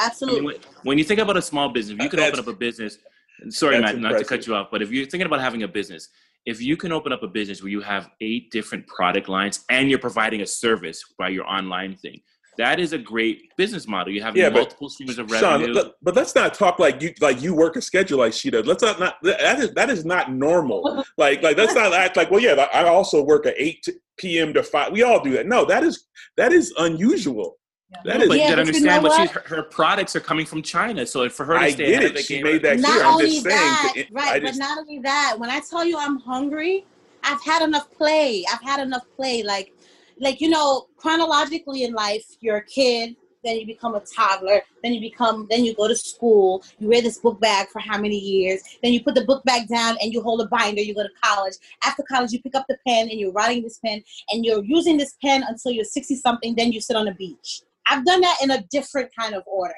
Absolutely. 0.03 0.39
I 0.39 0.43
mean, 0.43 0.45
when, 0.45 0.57
when 0.85 0.99
you 0.99 1.05
think 1.05 1.21
about 1.21 1.37
a 1.37 1.43
small 1.43 1.69
business, 1.69 1.97
if 1.97 2.03
you 2.03 2.09
can 2.11 2.19
That's- 2.19 2.39
open 2.39 2.49
up 2.51 2.55
a 2.55 2.59
business. 2.59 2.99
Sorry, 3.49 3.81
that's 3.81 3.95
Matt, 3.95 4.13
not 4.13 4.19
to 4.19 4.25
cut 4.25 4.47
you 4.47 4.55
off, 4.55 4.69
but 4.71 4.83
if 4.83 4.91
you're 4.93 5.07
thinking 5.07 5.27
about 5.27 5.41
having 5.41 5.65
a 5.65 5.69
business, 5.69 6.09
if 6.47 6.61
you 6.61 6.77
can 6.77 6.93
open 6.93 7.13
up 7.13 7.23
a 7.25 7.29
business 7.29 7.61
where 7.63 7.71
you 7.71 7.81
have 7.81 8.11
eight 8.21 8.51
different 8.53 8.87
product 8.87 9.29
lines 9.29 9.65
and 9.69 9.91
you're 9.91 9.99
providing 9.99 10.43
a 10.43 10.47
service 10.47 11.03
by 11.19 11.29
your 11.29 11.45
online 11.47 11.97
thing, 11.97 12.21
that 12.59 12.79
is 12.79 12.93
a 12.93 12.99
great 12.99 13.39
business 13.57 13.89
model. 13.89 14.13
You 14.13 14.23
have 14.23 14.37
Yeah, 14.37 14.51
but 14.51 14.57
multiple 14.59 14.91
streams 14.91 15.19
of 15.19 15.31
revenue. 15.31 15.73
let- 15.73 15.93
but 16.03 16.15
let's 16.15 16.35
not 16.35 16.55
talk 16.55 16.79
like 16.79 17.01
you 17.03 17.15
like 17.21 17.43
you 17.43 17.55
work 17.55 17.77
a 17.77 17.81
schedule 17.81 18.19
like 18.19 18.33
she 18.35 18.51
does. 18.51 18.67
Let's 18.67 18.83
not, 18.83 19.01
not 19.01 19.17
that 19.23 19.59
is 19.59 19.73
that 19.75 19.89
is 19.91 20.05
not 20.05 20.31
normal. 20.33 21.05
Like 21.17 21.43
like 21.43 21.57
let's 21.57 21.75
not 21.75 21.93
act 21.95 22.17
like 22.17 22.31
well 22.31 22.41
yeah 22.41 22.53
I 22.73 22.85
also 22.85 23.23
work 23.25 23.47
at 23.47 23.55
eight 23.57 23.85
p.m. 24.19 24.53
to 24.55 24.63
five. 24.63 24.93
We 24.93 25.03
all 25.03 25.21
do 25.25 25.33
that. 25.33 25.47
No, 25.47 25.65
that 25.65 25.83
is 25.83 26.05
that 26.37 26.53
is 26.53 26.73
unusual. 26.79 27.57
That 28.05 28.17
No, 28.17 28.23
is 28.23 28.29
but 28.29 28.39
Yeah, 28.39 28.45
you 28.45 28.57
gotta 28.57 28.63
but 28.63 28.75
you 28.75 28.81
know 28.81 28.89
understand 28.89 29.03
what 29.03 29.13
what? 29.13 29.21
she's, 29.29 29.31
her, 29.31 29.57
her 29.57 29.63
products 29.63 30.17
are 30.17 30.21
coming 30.21 30.47
from 30.47 30.63
China. 30.63 31.07
So 31.07 31.29
for 31.29 31.45
her 31.45 31.55
to 31.55 31.61
I 31.61 31.71
stay 31.71 31.87
get 31.87 32.05
of 32.05 32.13
it. 32.13 32.19
the 32.19 32.23
She 32.23 32.35
game, 32.35 32.45
made 32.45 32.63
that 32.63 32.81
not 32.81 32.91
clear. 32.93 33.05
I'm 33.05 33.13
only 33.15 33.27
just 33.27 33.43
saying. 33.43 33.59
that, 33.59 33.95
right? 34.13 34.33
I 34.35 34.41
but 34.41 34.57
not 34.57 34.79
only 34.79 34.99
that. 35.01 35.37
When 35.39 35.51
I 35.51 35.61
tell 35.61 35.85
you 35.85 35.97
I'm 35.99 36.19
hungry, 36.19 36.85
I've 37.23 37.43
had 37.45 37.63
enough 37.63 37.91
play. 37.93 38.45
I've 38.53 38.63
had 38.63 38.81
enough 38.81 39.05
play. 39.17 39.43
Like, 39.43 39.73
like 40.19 40.41
you 40.41 40.49
know, 40.49 40.87
chronologically 40.97 41.85
in 41.85 41.93
life, 41.93 42.25
you're 42.41 42.57
a 42.57 42.65
kid, 42.65 43.17
then 43.45 43.57
you 43.57 43.67
become 43.67 43.95
a 43.95 44.01
toddler, 44.01 44.63
then 44.83 44.93
you 44.95 45.01
become, 45.01 45.47
then 45.51 45.65
you 45.65 45.75
go 45.75 45.89
to 45.89 45.97
school. 45.97 46.63
You 46.79 46.89
wear 46.89 47.03
this 47.03 47.19
book 47.19 47.41
bag 47.41 47.69
for 47.69 47.81
how 47.81 47.99
many 47.99 48.19
years? 48.19 48.63
Then 48.83 48.93
you 48.93 49.03
put 49.03 49.15
the 49.15 49.25
book 49.25 49.45
bag 49.45 49.69
down 49.69 49.97
and 50.01 50.13
you 50.13 50.23
hold 50.23 50.41
a 50.41 50.47
binder. 50.47 50.81
You 50.81 50.95
go 50.95 51.03
to 51.03 51.09
college. 51.23 51.55
After 51.85 52.03
college, 52.05 52.33
you 52.33 52.41
pick 52.41 52.55
up 52.55 52.67
the 52.69 52.79
pen 52.87 53.09
and 53.11 53.19
you're 53.19 53.33
writing 53.33 53.63
this 53.63 53.79
pen 53.79 54.03
and 54.31 54.45
you're 54.45 54.65
using 54.65 54.97
this 54.97 55.17
pen 55.23 55.45
until 55.49 55.73
you're 55.73 55.85
60 55.85 56.17
something. 56.17 56.55
Then 56.55 56.73
you 56.73 56.81
sit 56.81 56.97
on 56.97 57.07
the 57.07 57.15
beach. 57.15 57.63
I've 57.89 58.05
done 58.05 58.21
that 58.21 58.39
in 58.43 58.51
a 58.51 58.63
different 58.71 59.11
kind 59.19 59.35
of 59.35 59.43
order. 59.47 59.75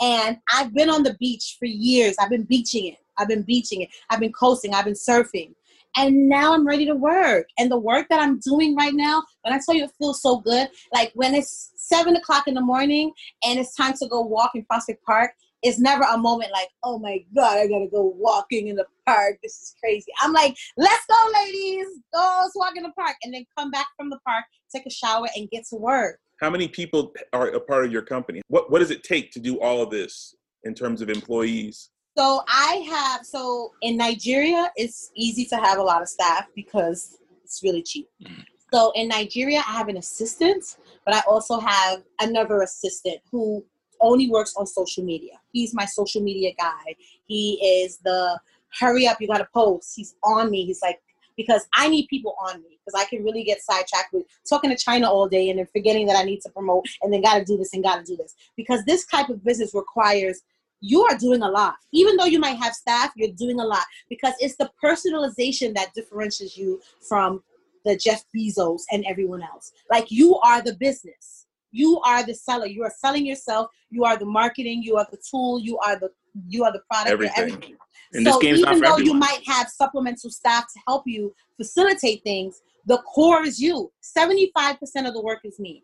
And 0.00 0.38
I've 0.54 0.72
been 0.74 0.90
on 0.90 1.02
the 1.02 1.16
beach 1.18 1.56
for 1.58 1.66
years. 1.66 2.14
I've 2.20 2.30
been 2.30 2.44
beaching 2.44 2.86
it. 2.86 2.98
I've 3.18 3.28
been 3.28 3.42
beaching 3.42 3.82
it. 3.82 3.90
I've 4.10 4.20
been 4.20 4.32
coasting. 4.32 4.74
I've 4.74 4.84
been 4.84 4.94
surfing. 4.94 5.54
And 5.96 6.28
now 6.28 6.54
I'm 6.54 6.66
ready 6.66 6.86
to 6.86 6.94
work. 6.94 7.46
And 7.58 7.70
the 7.70 7.78
work 7.78 8.06
that 8.10 8.20
I'm 8.20 8.38
doing 8.38 8.76
right 8.76 8.94
now, 8.94 9.24
when 9.42 9.52
I 9.52 9.58
tell 9.64 9.74
you 9.74 9.84
it 9.84 9.90
feels 9.98 10.22
so 10.22 10.38
good, 10.38 10.68
like 10.92 11.10
when 11.14 11.34
it's 11.34 11.72
seven 11.76 12.14
o'clock 12.14 12.46
in 12.46 12.54
the 12.54 12.60
morning 12.60 13.10
and 13.44 13.58
it's 13.58 13.74
time 13.74 13.94
to 13.94 14.08
go 14.08 14.20
walk 14.20 14.52
in 14.54 14.64
Prospect 14.66 15.02
Park, 15.04 15.32
it's 15.62 15.80
never 15.80 16.04
a 16.04 16.16
moment 16.16 16.52
like, 16.52 16.68
oh 16.84 17.00
my 17.00 17.18
God, 17.34 17.58
I 17.58 17.66
gotta 17.66 17.88
go 17.90 18.14
walking 18.16 18.68
in 18.68 18.76
the 18.76 18.86
park. 19.06 19.38
This 19.42 19.54
is 19.54 19.74
crazy. 19.80 20.12
I'm 20.22 20.32
like, 20.32 20.56
let's 20.76 21.04
go, 21.06 21.32
ladies. 21.44 21.86
Go, 22.14 22.38
let's 22.42 22.54
walk 22.54 22.76
in 22.76 22.84
the 22.84 22.92
park. 22.92 23.16
And 23.24 23.34
then 23.34 23.44
come 23.56 23.72
back 23.72 23.86
from 23.96 24.08
the 24.10 24.20
park, 24.24 24.44
take 24.72 24.86
a 24.86 24.90
shower, 24.90 25.26
and 25.34 25.50
get 25.50 25.64
to 25.70 25.76
work. 25.76 26.20
How 26.40 26.50
many 26.50 26.68
people 26.68 27.12
are 27.32 27.48
a 27.48 27.60
part 27.60 27.84
of 27.84 27.92
your 27.92 28.02
company? 28.02 28.42
What 28.48 28.70
what 28.70 28.78
does 28.78 28.90
it 28.90 29.02
take 29.02 29.32
to 29.32 29.40
do 29.40 29.60
all 29.60 29.82
of 29.82 29.90
this 29.90 30.34
in 30.64 30.74
terms 30.74 31.02
of 31.02 31.10
employees? 31.10 31.90
So 32.16 32.42
I 32.48 32.84
have 32.88 33.26
so 33.26 33.72
in 33.82 33.96
Nigeria 33.96 34.70
it's 34.76 35.10
easy 35.14 35.44
to 35.46 35.56
have 35.56 35.78
a 35.78 35.82
lot 35.82 36.00
of 36.00 36.08
staff 36.08 36.46
because 36.54 37.18
it's 37.44 37.62
really 37.62 37.82
cheap. 37.82 38.08
Mm. 38.22 38.44
So 38.72 38.92
in 38.94 39.08
Nigeria 39.08 39.58
I 39.58 39.72
have 39.72 39.88
an 39.88 39.96
assistant, 39.96 40.76
but 41.04 41.14
I 41.14 41.20
also 41.26 41.58
have 41.58 42.02
another 42.20 42.62
assistant 42.62 43.18
who 43.30 43.64
only 44.00 44.30
works 44.30 44.54
on 44.56 44.64
social 44.66 45.04
media. 45.04 45.40
He's 45.52 45.74
my 45.74 45.86
social 45.86 46.22
media 46.22 46.52
guy. 46.56 46.94
He 47.26 47.54
is 47.82 47.98
the 47.98 48.38
hurry 48.78 49.08
up, 49.08 49.20
you 49.20 49.26
gotta 49.26 49.48
post. 49.52 49.94
He's 49.96 50.14
on 50.22 50.50
me. 50.52 50.66
He's 50.66 50.82
like 50.82 51.00
because 51.38 51.66
I 51.72 51.88
need 51.88 52.08
people 52.08 52.34
on 52.46 52.60
me 52.60 52.78
because 52.84 53.00
I 53.00 53.08
can 53.08 53.24
really 53.24 53.44
get 53.44 53.62
sidetracked 53.62 54.12
with 54.12 54.26
talking 54.46 54.68
to 54.68 54.76
China 54.76 55.10
all 55.10 55.28
day 55.28 55.48
and 55.48 55.58
then 55.58 55.68
forgetting 55.72 56.06
that 56.08 56.16
I 56.16 56.24
need 56.24 56.40
to 56.42 56.50
promote 56.50 56.84
and 57.00 57.10
then 57.10 57.22
got 57.22 57.38
to 57.38 57.44
do 57.44 57.56
this 57.56 57.72
and 57.72 57.82
got 57.82 57.96
to 57.96 58.04
do 58.04 58.16
this. 58.16 58.34
Because 58.56 58.84
this 58.84 59.06
type 59.06 59.30
of 59.30 59.42
business 59.42 59.72
requires 59.72 60.42
you 60.80 61.02
are 61.04 61.16
doing 61.16 61.42
a 61.42 61.48
lot. 61.48 61.74
Even 61.92 62.16
though 62.16 62.26
you 62.26 62.40
might 62.40 62.58
have 62.58 62.74
staff, 62.74 63.12
you're 63.16 63.32
doing 63.32 63.60
a 63.60 63.64
lot 63.64 63.84
because 64.10 64.34
it's 64.40 64.56
the 64.56 64.70
personalization 64.84 65.74
that 65.74 65.94
differentiates 65.94 66.58
you 66.58 66.80
from 67.08 67.42
the 67.84 67.96
Jeff 67.96 68.24
Bezos 68.36 68.82
and 68.92 69.04
everyone 69.06 69.42
else. 69.42 69.72
Like 69.90 70.10
you 70.10 70.36
are 70.40 70.60
the 70.60 70.74
business. 70.74 71.37
You 71.72 72.00
are 72.04 72.24
the 72.24 72.34
seller. 72.34 72.66
You 72.66 72.82
are 72.84 72.92
selling 72.96 73.26
yourself. 73.26 73.70
You 73.90 74.04
are 74.04 74.16
the 74.16 74.26
marketing. 74.26 74.82
You 74.82 74.96
are 74.96 75.06
the 75.10 75.18
tool. 75.30 75.60
You 75.60 75.78
are 75.78 75.98
the 75.98 76.10
you 76.48 76.64
are 76.64 76.72
the 76.72 76.80
product. 76.90 77.10
Everything. 77.10 77.34
everything. 77.36 77.76
And 78.12 78.24
so 78.24 78.32
this 78.32 78.38
game's 78.38 78.60
not 78.60 78.76
even 78.76 78.88
though 78.88 78.98
you 78.98 79.14
might 79.14 79.40
have 79.46 79.68
supplemental 79.68 80.30
staff 80.30 80.64
to 80.72 80.80
help 80.86 81.02
you 81.06 81.34
facilitate 81.56 82.22
things, 82.22 82.62
the 82.86 82.98
core 82.98 83.42
is 83.42 83.60
you. 83.60 83.92
Seventy-five 84.00 84.78
percent 84.80 85.06
of 85.06 85.14
the 85.14 85.20
work 85.20 85.40
is 85.44 85.58
me. 85.58 85.82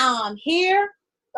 Um, 0.00 0.36
here 0.36 0.88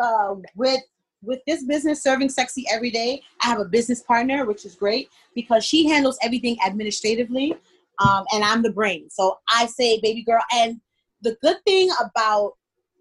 uh, 0.01 0.35
with 0.55 0.81
with 1.23 1.39
this 1.45 1.63
business 1.65 2.01
serving 2.01 2.29
sexy 2.29 2.65
every 2.71 2.89
day, 2.89 3.21
I 3.41 3.47
have 3.47 3.59
a 3.59 3.65
business 3.65 4.01
partner, 4.01 4.45
which 4.45 4.65
is 4.65 4.75
great 4.75 5.09
because 5.35 5.63
she 5.63 5.87
handles 5.87 6.17
everything 6.23 6.57
administratively, 6.65 7.55
um, 7.99 8.25
and 8.33 8.43
I'm 8.43 8.61
the 8.61 8.71
brain. 8.71 9.09
So 9.09 9.39
I 9.49 9.65
say, 9.65 9.99
baby 10.01 10.23
girl, 10.23 10.41
and 10.53 10.79
the 11.21 11.37
good 11.41 11.57
thing 11.65 11.89
about 11.99 12.53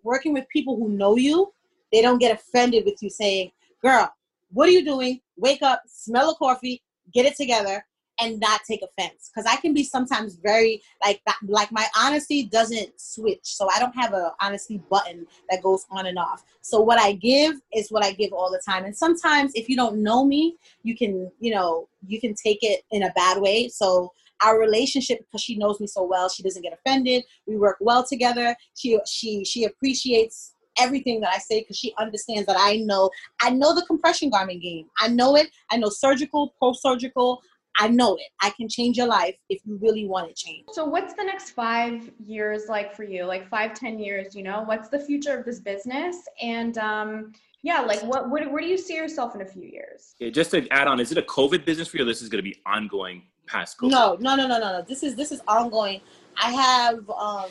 working 0.03 0.33
with 0.33 0.49
people 0.49 0.77
who 0.77 0.89
know 0.89 1.17
you, 1.17 1.53
they 1.93 2.03
don't 2.03 2.19
get 2.19 2.33
offended 2.33 2.85
with 2.85 3.03
you 3.03 3.11
saying, 3.11 3.51
"Girl, 3.83 4.13
what 4.53 4.69
are 4.69 4.73
you 4.73 4.85
doing? 4.85 5.21
Wake 5.37 5.63
up, 5.63 5.83
smell 5.87 6.31
a 6.31 6.35
coffee, 6.37 6.83
get 7.13 7.27
it 7.27 7.37
together." 7.37 7.85
and 8.21 8.39
not 8.39 8.61
take 8.65 8.83
offense 8.83 9.31
because 9.33 9.51
i 9.51 9.57
can 9.57 9.73
be 9.73 9.83
sometimes 9.83 10.37
very 10.37 10.81
like 11.03 11.21
that 11.27 11.37
like 11.47 11.73
my 11.73 11.87
honesty 11.97 12.45
doesn't 12.45 12.89
switch 13.01 13.41
so 13.43 13.69
i 13.75 13.79
don't 13.79 13.95
have 13.95 14.13
a 14.13 14.33
honesty 14.41 14.81
button 14.91 15.27
that 15.49 15.63
goes 15.63 15.87
on 15.91 16.07
and 16.07 16.19
off 16.19 16.45
so 16.61 16.81
what 16.81 17.01
i 17.01 17.13
give 17.13 17.55
is 17.75 17.91
what 17.91 18.05
i 18.05 18.13
give 18.13 18.33
all 18.33 18.51
the 18.51 18.61
time 18.65 18.85
and 18.85 18.97
sometimes 18.97 19.53
if 19.55 19.69
you 19.69 19.77
don't 19.77 19.97
know 19.97 20.25
me 20.25 20.57
you 20.83 20.97
can 20.97 21.31
you 21.41 21.53
know 21.53 21.89
you 22.07 22.21
can 22.21 22.35
take 22.35 22.59
it 22.63 22.83
in 22.91 23.05
a 23.05 23.13
bad 23.17 23.41
way 23.41 23.69
so 23.69 24.13
our 24.43 24.59
relationship 24.59 25.19
because 25.21 25.43
she 25.43 25.57
knows 25.57 25.81
me 25.81 25.87
so 25.87 26.03
well 26.03 26.29
she 26.29 26.43
doesn't 26.43 26.63
get 26.63 26.73
offended 26.73 27.23
we 27.47 27.57
work 27.57 27.77
well 27.81 28.05
together 28.05 28.55
she 28.77 28.99
she 29.07 29.45
she 29.45 29.65
appreciates 29.65 30.55
everything 30.79 31.21
that 31.21 31.31
I 31.35 31.39
say 31.39 31.61
because 31.61 31.77
she 31.77 31.93
understands 31.99 32.47
that 32.47 32.57
I 32.59 32.77
know 32.77 33.11
I 33.41 33.51
know 33.51 33.75
the 33.75 33.83
compression 33.83 34.31
garment 34.31 34.63
game. 34.63 34.87
I 34.99 35.09
know 35.09 35.37
it. 35.37 35.49
I 35.71 35.77
know 35.77 35.89
surgical, 35.89 36.55
post 36.61 36.83
surgical. 36.83 37.43
I 37.79 37.89
know 37.89 38.17
it. 38.17 38.27
I 38.43 38.51
can 38.51 38.69
change 38.69 38.97
your 38.97 39.07
life 39.07 39.37
if 39.49 39.61
you 39.65 39.79
really 39.81 40.07
want 40.07 40.29
it 40.29 40.37
changed. 40.37 40.71
So 40.73 40.85
what's 40.85 41.15
the 41.15 41.23
next 41.23 41.53
five 41.53 42.11
years 42.19 42.65
like 42.69 42.95
for 42.95 43.05
you? 43.05 43.25
Like 43.25 43.49
five, 43.49 43.75
ten 43.75 43.99
years, 43.99 44.35
you 44.35 44.43
know? 44.43 44.63
What's 44.63 44.89
the 44.89 44.99
future 44.99 45.39
of 45.39 45.45
this 45.45 45.61
business? 45.61 46.17
And 46.43 46.77
um, 46.79 47.33
yeah, 47.63 47.81
like 47.81 48.03
what, 48.03 48.29
what 48.29 48.51
where 48.51 48.61
do 48.61 48.69
you 48.69 48.77
see 48.77 48.97
yourself 48.97 49.35
in 49.35 49.43
a 49.43 49.47
few 49.47 49.63
years? 49.63 50.15
Yeah, 50.19 50.31
just 50.31 50.51
to 50.51 50.69
add 50.71 50.89
on, 50.89 50.99
is 51.01 51.13
it 51.13 51.19
a 51.19 51.23
COVID 51.23 51.65
business 51.65 51.89
for 51.89 51.99
you? 51.99 52.03
Or 52.03 52.07
this 52.07 52.23
is 52.23 52.29
going 52.29 52.43
to 52.43 52.51
be 52.51 52.57
ongoing 52.67 53.23
past 53.51 53.79
COVID. 53.79 53.91
No, 53.91 54.17
no, 54.21 54.37
no, 54.37 54.47
no, 54.47 54.59
no, 54.59 54.73
no. 54.79 54.83
This 54.83 55.03
is 55.03 55.17
this 55.17 55.33
is 55.33 55.41
ongoing. 55.49 56.01
I 56.37 56.51
have 56.53 57.09
um 57.11 57.51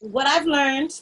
what 0.00 0.26
I've 0.26 0.46
learned 0.46 0.92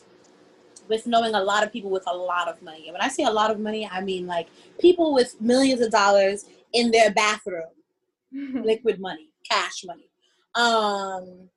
with 0.89 1.07
knowing 1.07 1.35
a 1.35 1.43
lot 1.43 1.65
of 1.65 1.73
people 1.73 1.91
with 1.91 2.05
a 2.07 2.17
lot 2.17 2.49
of 2.49 2.61
money. 2.63 2.85
And 2.87 2.93
when 2.93 3.03
I 3.03 3.09
say 3.09 3.25
a 3.25 3.31
lot 3.31 3.51
of 3.51 3.59
money, 3.59 3.89
I 3.91 4.01
mean 4.01 4.27
like 4.27 4.49
people 4.79 5.13
with 5.13 5.41
millions 5.41 5.81
of 5.81 5.91
dollars 5.91 6.47
in 6.73 6.91
their 6.91 7.11
bathroom, 7.13 7.71
liquid 8.33 9.01
money, 9.01 9.31
cash 9.49 9.85
money. 9.85 10.09
Um, 10.55 11.49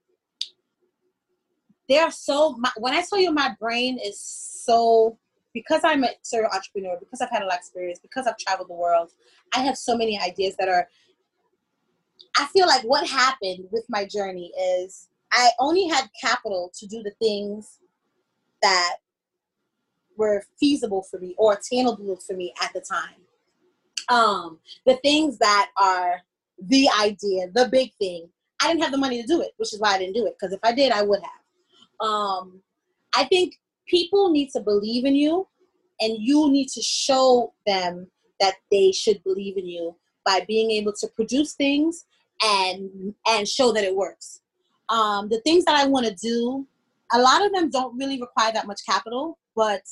they're 1.87 2.11
so. 2.11 2.55
My, 2.57 2.71
when 2.77 2.93
I 2.93 3.01
tell 3.01 3.19
you, 3.19 3.31
my 3.31 3.55
brain 3.59 3.97
is 4.03 4.19
so 4.19 5.17
because 5.53 5.81
I'm 5.83 6.03
a 6.03 6.09
serial 6.21 6.51
entrepreneur, 6.53 6.97
because 6.99 7.21
I've 7.21 7.31
had 7.31 7.41
a 7.41 7.45
lot 7.45 7.55
of 7.55 7.59
experience, 7.59 7.99
because 7.99 8.27
I've 8.27 8.37
traveled 8.37 8.69
the 8.69 8.75
world. 8.75 9.11
I 9.55 9.61
have 9.61 9.77
so 9.77 9.97
many 9.97 10.19
ideas 10.19 10.55
that 10.59 10.69
are. 10.69 10.87
I 12.37 12.45
feel 12.47 12.67
like 12.67 12.83
what 12.83 13.07
happened 13.07 13.65
with 13.71 13.85
my 13.89 14.05
journey 14.05 14.51
is 14.59 15.07
I 15.31 15.49
only 15.59 15.87
had 15.87 16.09
capital 16.19 16.71
to 16.75 16.87
do 16.87 17.03
the 17.03 17.13
things 17.19 17.79
that 18.61 18.97
were 20.17 20.43
feasible 20.59 21.03
for 21.09 21.19
me 21.19 21.35
or 21.37 21.53
attainable 21.53 22.17
for 22.17 22.33
me 22.33 22.53
at 22.61 22.73
the 22.73 22.81
time 22.81 23.21
um, 24.09 24.59
the 24.85 24.95
things 24.97 25.37
that 25.37 25.69
are 25.77 26.21
the 26.67 26.89
idea, 26.99 27.47
the 27.53 27.69
big 27.71 27.93
thing. 27.99 28.27
I 28.61 28.67
didn't 28.67 28.81
have 28.81 28.91
the 28.91 28.97
money 28.97 29.21
to 29.21 29.27
do 29.27 29.41
it, 29.41 29.51
which 29.57 29.73
is 29.73 29.79
why 29.79 29.95
I 29.95 29.99
didn't 29.99 30.15
do 30.15 30.25
it. 30.25 30.35
Because 30.37 30.53
if 30.53 30.59
I 30.63 30.73
did, 30.73 30.91
I 30.91 31.03
would 31.03 31.21
have. 31.21 32.07
Um, 32.07 32.61
I 33.15 33.25
think 33.25 33.55
people 33.87 34.29
need 34.31 34.49
to 34.51 34.59
believe 34.59 35.05
in 35.05 35.15
you, 35.15 35.47
and 36.01 36.17
you 36.19 36.51
need 36.51 36.67
to 36.69 36.81
show 36.81 37.53
them 37.65 38.07
that 38.39 38.55
they 38.71 38.91
should 38.91 39.23
believe 39.23 39.57
in 39.57 39.67
you 39.67 39.95
by 40.25 40.43
being 40.47 40.71
able 40.71 40.93
to 40.93 41.07
produce 41.15 41.53
things 41.53 42.05
and 42.43 43.13
and 43.27 43.47
show 43.47 43.71
that 43.73 43.83
it 43.83 43.95
works. 43.95 44.41
Um, 44.89 45.29
the 45.29 45.41
things 45.41 45.65
that 45.65 45.75
I 45.75 45.85
want 45.85 46.07
to 46.07 46.15
do, 46.15 46.65
a 47.13 47.19
lot 47.19 47.45
of 47.45 47.51
them 47.53 47.69
don't 47.69 47.97
really 47.97 48.19
require 48.19 48.51
that 48.53 48.67
much 48.67 48.81
capital, 48.85 49.37
but 49.55 49.83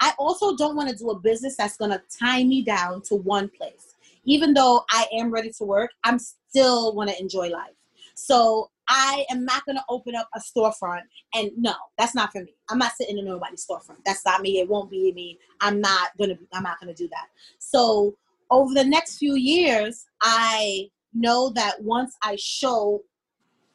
I 0.00 0.12
also 0.18 0.56
don't 0.56 0.76
want 0.76 0.90
to 0.90 0.96
do 0.96 1.10
a 1.10 1.18
business 1.18 1.56
that's 1.56 1.76
going 1.76 1.90
to 1.90 2.02
tie 2.20 2.44
me 2.44 2.62
down 2.62 3.02
to 3.02 3.16
one 3.16 3.48
place. 3.48 3.94
Even 4.24 4.54
though 4.54 4.84
I 4.90 5.06
am 5.14 5.30
ready 5.30 5.50
to 5.58 5.64
work, 5.64 5.92
I'm 6.04 6.18
still 6.18 6.94
want 6.94 7.10
to 7.10 7.20
enjoy 7.20 7.48
life. 7.48 7.74
So 8.14 8.70
I 8.88 9.24
am 9.30 9.44
not 9.44 9.64
going 9.64 9.76
to 9.76 9.84
open 9.88 10.14
up 10.14 10.28
a 10.34 10.40
storefront. 10.40 11.02
And 11.34 11.50
no, 11.56 11.74
that's 11.98 12.14
not 12.14 12.32
for 12.32 12.42
me. 12.42 12.54
I'm 12.70 12.78
not 12.78 12.92
sitting 12.92 13.18
in 13.18 13.24
nobody's 13.24 13.66
storefront. 13.66 14.04
That's 14.04 14.24
not 14.24 14.42
me. 14.42 14.60
It 14.60 14.68
won't 14.68 14.90
be 14.90 15.12
me. 15.12 15.38
I'm 15.60 15.80
not 15.80 16.16
going 16.18 16.30
to, 16.30 16.38
I'm 16.52 16.62
not 16.62 16.80
going 16.80 16.94
to 16.94 17.02
do 17.02 17.08
that. 17.08 17.26
So 17.58 18.16
over 18.50 18.74
the 18.74 18.84
next 18.84 19.18
few 19.18 19.34
years, 19.34 20.06
I 20.22 20.90
know 21.14 21.50
that 21.50 21.82
once 21.82 22.16
I 22.22 22.36
show 22.36 23.02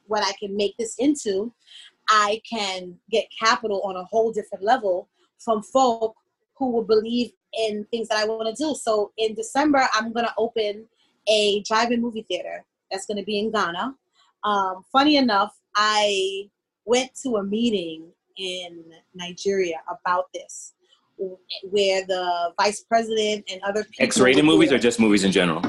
what 0.08 0.24
I 0.24 0.34
can 0.40 0.56
make 0.56 0.76
this 0.78 0.96
into, 1.00 1.54
I 2.10 2.42
can 2.50 2.98
get 3.12 3.26
capital 3.40 3.82
on 3.84 3.96
a 3.96 4.04
whole 4.06 4.32
different 4.32 4.64
level 4.64 5.10
from 5.38 5.62
folk 5.62 6.16
who 6.58 6.72
will 6.72 6.84
believe 6.84 7.32
in 7.54 7.86
things 7.92 8.08
that 8.10 8.18
I 8.18 8.26
want 8.26 8.54
to 8.56 8.64
do. 8.64 8.76
So 8.76 9.12
in 9.18 9.34
December, 9.36 9.88
I'm 9.94 10.12
going 10.12 10.26
to 10.26 10.34
open 10.38 10.86
a 11.28 11.62
drive-in 11.64 12.02
movie 12.02 12.26
theater 12.28 12.66
that's 12.92 13.06
going 13.06 13.18
to 13.18 13.24
be 13.24 13.40
in 13.40 13.52
Ghana. 13.52 13.96
Um, 14.44 14.84
funny 14.92 15.18
enough, 15.18 15.56
I 15.76 16.50
went 16.86 17.12
to 17.24 17.38
a 17.38 17.44
meeting 17.44 18.12
in 18.38 18.84
Nigeria 19.14 19.82
about 19.90 20.26
this, 20.34 20.74
where 21.64 22.06
the 22.06 22.54
vice 22.60 22.82
president 22.82 23.46
and 23.52 23.62
other 23.64 23.84
people 23.84 24.06
X-rated 24.06 24.46
movies 24.46 24.72
or 24.72 24.80
just 24.80 25.00
movies 25.00 25.24
in 25.24 25.32
general? 25.32 25.62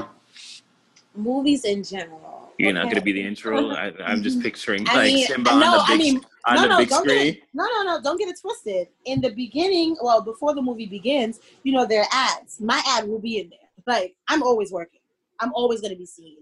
Movies 1.15 1.65
in 1.65 1.83
general. 1.83 2.53
You're 2.57 2.73
not 2.73 2.85
going 2.85 2.95
to 2.95 3.01
be 3.01 3.11
the 3.11 3.25
intro. 3.25 3.69
I, 3.71 3.91
I'm 4.03 4.21
just 4.21 4.41
picturing 4.41 4.87
I 4.89 4.95
like 4.95 5.13
mean, 5.13 5.27
Simba 5.27 5.49
no, 5.51 5.55
on 5.55 5.59
the 5.61 5.67
I 5.67 5.87
big, 5.87 5.99
mean, 5.99 6.21
on 6.45 6.55
no, 6.55 6.61
the 6.61 6.67
no, 6.67 6.77
big 6.77 6.89
don't 6.89 7.03
screen. 7.03 7.17
Get 7.17 7.35
it, 7.37 7.43
no, 7.53 7.65
no, 7.65 7.83
no, 7.83 8.01
don't 8.01 8.17
get 8.17 8.29
it 8.29 8.39
twisted. 8.39 8.87
In 9.05 9.21
the 9.21 9.31
beginning, 9.31 9.97
well, 10.01 10.21
before 10.21 10.53
the 10.53 10.61
movie 10.61 10.85
begins, 10.85 11.39
you 11.63 11.73
know, 11.73 11.85
there 11.85 12.01
are 12.01 12.07
ads. 12.11 12.59
My 12.59 12.81
ad 12.87 13.07
will 13.07 13.19
be 13.19 13.39
in 13.39 13.49
there. 13.49 13.59
Like, 13.87 14.15
I'm 14.27 14.43
always 14.43 14.71
working. 14.71 14.99
I'm 15.39 15.53
always 15.53 15.81
going 15.81 15.91
to 15.93 15.97
be 15.97 16.05
seen. 16.05 16.37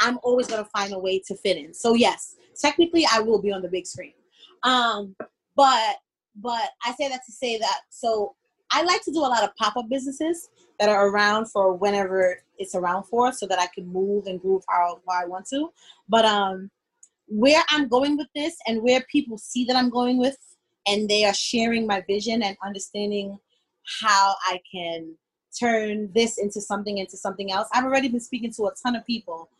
I'm 0.00 0.18
always 0.22 0.46
going 0.46 0.64
to 0.64 0.70
find 0.70 0.92
a 0.94 0.98
way 0.98 1.18
to 1.26 1.34
fit 1.34 1.56
in. 1.56 1.74
So 1.74 1.94
yes, 1.94 2.36
technically, 2.58 3.06
I 3.12 3.20
will 3.20 3.42
be 3.42 3.52
on 3.52 3.62
the 3.62 3.68
big 3.68 3.86
screen. 3.86 4.14
Um, 4.62 5.14
but 5.54 5.96
but 6.40 6.70
I 6.84 6.94
say 6.94 7.08
that 7.08 7.20
to 7.26 7.32
say 7.32 7.58
that. 7.58 7.80
So 7.90 8.36
I 8.70 8.82
like 8.82 9.02
to 9.02 9.12
do 9.12 9.18
a 9.20 9.28
lot 9.28 9.42
of 9.42 9.54
pop 9.56 9.76
up 9.76 9.88
businesses 9.88 10.48
that 10.78 10.88
are 10.88 11.08
around 11.08 11.46
for 11.46 11.74
whenever 11.74 12.42
it's 12.58 12.74
around 12.74 13.04
for, 13.04 13.32
so 13.32 13.46
that 13.46 13.58
I 13.58 13.66
can 13.74 13.86
move 13.86 14.26
and 14.26 14.40
groove 14.40 14.62
how, 14.68 15.00
how 15.08 15.22
I 15.22 15.26
want 15.26 15.46
to. 15.48 15.70
But 16.08 16.24
um, 16.24 16.70
where 17.26 17.62
I'm 17.70 17.88
going 17.88 18.16
with 18.16 18.28
this 18.34 18.56
and 18.66 18.82
where 18.82 19.02
people 19.10 19.38
see 19.38 19.64
that 19.66 19.76
I'm 19.76 19.90
going 19.90 20.18
with 20.18 20.36
and 20.86 21.08
they 21.08 21.24
are 21.24 21.34
sharing 21.34 21.86
my 21.86 22.02
vision 22.08 22.42
and 22.42 22.56
understanding 22.64 23.38
how 24.00 24.34
I 24.46 24.60
can 24.70 25.14
turn 25.58 26.10
this 26.14 26.38
into 26.38 26.60
something 26.60 26.98
into 26.98 27.16
something 27.16 27.52
else. 27.52 27.68
I've 27.72 27.84
already 27.84 28.08
been 28.08 28.20
speaking 28.20 28.52
to 28.54 28.66
a 28.66 28.72
ton 28.82 28.96
of 28.96 29.04
people 29.06 29.50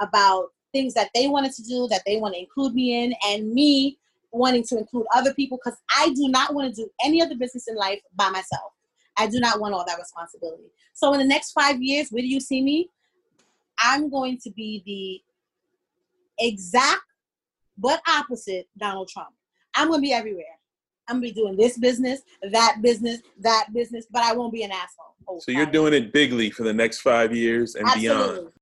about 0.00 0.48
things 0.72 0.94
that 0.94 1.10
they 1.14 1.28
wanted 1.28 1.52
to 1.52 1.62
do 1.62 1.88
that 1.88 2.02
they 2.06 2.16
want 2.16 2.34
to 2.34 2.40
include 2.40 2.74
me 2.74 3.04
in 3.04 3.14
and 3.26 3.52
me 3.52 3.98
wanting 4.32 4.62
to 4.64 4.78
include 4.78 5.06
other 5.14 5.34
people 5.34 5.58
because 5.62 5.78
I 5.96 6.10
do 6.10 6.28
not 6.28 6.54
want 6.54 6.74
to 6.74 6.82
do 6.82 6.88
any 7.04 7.20
other 7.20 7.34
business 7.34 7.66
in 7.68 7.74
life 7.74 8.00
by 8.14 8.30
myself. 8.30 8.72
I 9.20 9.26
do 9.26 9.38
not 9.38 9.60
want 9.60 9.74
all 9.74 9.84
that 9.86 9.98
responsibility. 9.98 10.64
So 10.94 11.12
in 11.12 11.18
the 11.18 11.26
next 11.26 11.52
five 11.52 11.82
years, 11.82 12.08
where 12.08 12.22
do 12.22 12.28
you 12.28 12.40
see 12.40 12.62
me? 12.62 12.88
I'm 13.78 14.08
going 14.08 14.38
to 14.44 14.50
be 14.50 14.82
the 14.86 16.44
exact 16.46 17.02
but 17.76 18.00
opposite 18.08 18.66
Donald 18.78 19.08
Trump. 19.08 19.28
I'm 19.74 19.88
going 19.88 20.00
to 20.00 20.02
be 20.02 20.12
everywhere. 20.14 20.44
I'm 21.06 21.20
going 21.20 21.28
to 21.28 21.34
be 21.34 21.40
doing 21.40 21.56
this 21.56 21.76
business, 21.76 22.22
that 22.50 22.78
business, 22.82 23.20
that 23.40 23.66
business, 23.74 24.06
but 24.10 24.22
I 24.22 24.32
won't 24.32 24.52
be 24.54 24.62
an 24.62 24.70
asshole. 24.72 25.14
Oh, 25.28 25.38
So 25.38 25.52
you're 25.52 25.64
sorry. 25.64 25.72
doing 25.72 25.94
it 25.94 26.12
bigly 26.14 26.50
for 26.50 26.62
the 26.62 26.72
next 26.72 27.00
five 27.00 27.34
years 27.36 27.74
and 27.74 27.86
beyond. 27.94 28.20
Absolutely. 28.20 28.52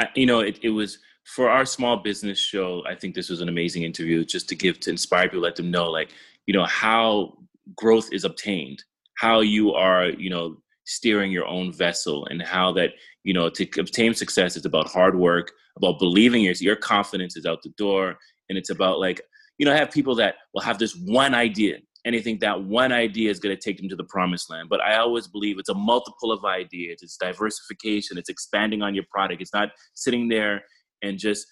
I, 0.00 0.08
you 0.16 0.26
know, 0.26 0.40
it, 0.40 0.58
it 0.62 0.70
was 0.70 0.98
for 1.24 1.48
our 1.48 1.64
small 1.64 1.96
business 1.96 2.38
show. 2.40 2.82
I 2.88 2.94
think 2.94 3.14
this 3.14 3.28
was 3.28 3.40
an 3.40 3.48
amazing 3.48 3.84
interview 3.84 4.24
just 4.24 4.48
to 4.48 4.56
give 4.56 4.80
to 4.80 4.90
inspire 4.90 5.28
people, 5.28 5.40
let 5.40 5.54
them 5.56 5.70
know, 5.70 5.90
like, 5.90 6.10
you 6.46 6.54
know, 6.54 6.64
how 6.64 7.38
growth 7.76 8.08
is 8.12 8.24
obtained, 8.24 8.82
how 9.18 9.40
you 9.40 9.74
are, 9.74 10.06
you 10.06 10.30
know, 10.30 10.56
steering 10.86 11.30
your 11.32 11.46
own 11.46 11.72
vessel, 11.72 12.26
and 12.26 12.40
how 12.40 12.72
that, 12.72 12.90
you 13.24 13.34
know, 13.34 13.50
to 13.50 13.68
obtain 13.78 14.14
success, 14.14 14.56
it's 14.56 14.64
about 14.64 14.88
hard 14.88 15.18
work, 15.18 15.52
about 15.76 15.98
believing 15.98 16.42
your 16.42 16.54
your 16.60 16.76
confidence 16.76 17.36
is 17.36 17.44
out 17.44 17.58
the 17.62 17.74
door, 17.76 18.16
and 18.48 18.56
it's 18.56 18.70
about 18.70 18.98
like, 19.00 19.20
you 19.58 19.66
know, 19.66 19.72
I 19.72 19.76
have 19.76 19.90
people 19.90 20.14
that 20.16 20.36
will 20.54 20.62
have 20.62 20.78
this 20.78 20.94
one 21.04 21.34
idea, 21.34 21.78
and 22.04 22.14
they 22.14 22.22
think 22.22 22.40
that 22.40 22.62
one 22.62 22.92
idea 22.92 23.28
is 23.30 23.40
going 23.40 23.54
to 23.54 23.60
take 23.60 23.76
them 23.78 23.88
to 23.88 23.96
the 23.96 24.04
promised 24.04 24.50
land. 24.50 24.68
But 24.70 24.80
I 24.80 24.96
always 24.98 25.26
believe 25.26 25.58
it's 25.58 25.68
a 25.68 25.74
multiple 25.74 26.30
of 26.32 26.44
ideas. 26.44 27.00
It's 27.02 27.16
diversification. 27.16 28.18
It's 28.18 28.30
expanding 28.30 28.82
on 28.82 28.94
your 28.94 29.04
product. 29.10 29.42
It's 29.42 29.52
not 29.52 29.70
sitting 29.94 30.28
there 30.28 30.62
and 31.02 31.18
just 31.18 31.46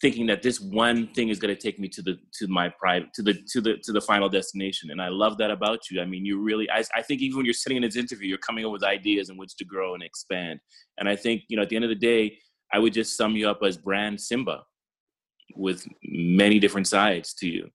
thinking 0.00 0.26
that 0.26 0.42
this 0.42 0.60
one 0.60 1.06
thing 1.14 1.30
is 1.30 1.38
going 1.38 1.54
to 1.54 1.60
take 1.60 1.78
me 1.78 1.88
to 1.88 2.02
the 2.02 2.18
to 2.34 2.46
my 2.48 2.68
private 2.68 3.12
to 3.14 3.22
the 3.22 3.34
to 3.50 3.60
the 3.60 3.76
to 3.82 3.92
the 3.92 4.00
final 4.00 4.28
destination. 4.28 4.90
And 4.90 5.00
i 5.00 5.08
love 5.08 5.38
that 5.38 5.50
about 5.50 5.90
you. 5.90 6.00
I 6.00 6.04
mean 6.04 6.24
you 6.24 6.40
really 6.40 6.70
I, 6.70 6.84
I 6.94 7.02
think 7.02 7.22
even 7.22 7.38
when 7.38 7.46
you're 7.46 7.54
sitting 7.54 7.76
in 7.76 7.82
this 7.82 7.96
interview 7.96 8.28
you're 8.28 8.38
coming 8.38 8.64
up 8.64 8.72
with 8.72 8.84
ideas 8.84 9.30
in 9.30 9.36
which 9.36 9.56
to 9.56 9.64
grow 9.64 9.94
and 9.94 10.02
expand. 10.02 10.60
And 10.98 11.08
i 11.08 11.16
think 11.16 11.42
you 11.48 11.56
know 11.56 11.62
at 11.62 11.68
the 11.68 11.76
end 11.76 11.84
of 11.84 11.88
the 11.88 11.94
day 11.94 12.38
i 12.72 12.78
would 12.78 12.92
just 12.92 13.16
sum 13.16 13.36
you 13.36 13.48
up 13.48 13.60
as 13.62 13.76
brand 13.76 14.20
simba 14.20 14.64
with 15.54 15.86
many 16.02 16.58
different 16.58 16.88
sides 16.88 17.32
to 17.34 17.48
you. 17.48 17.70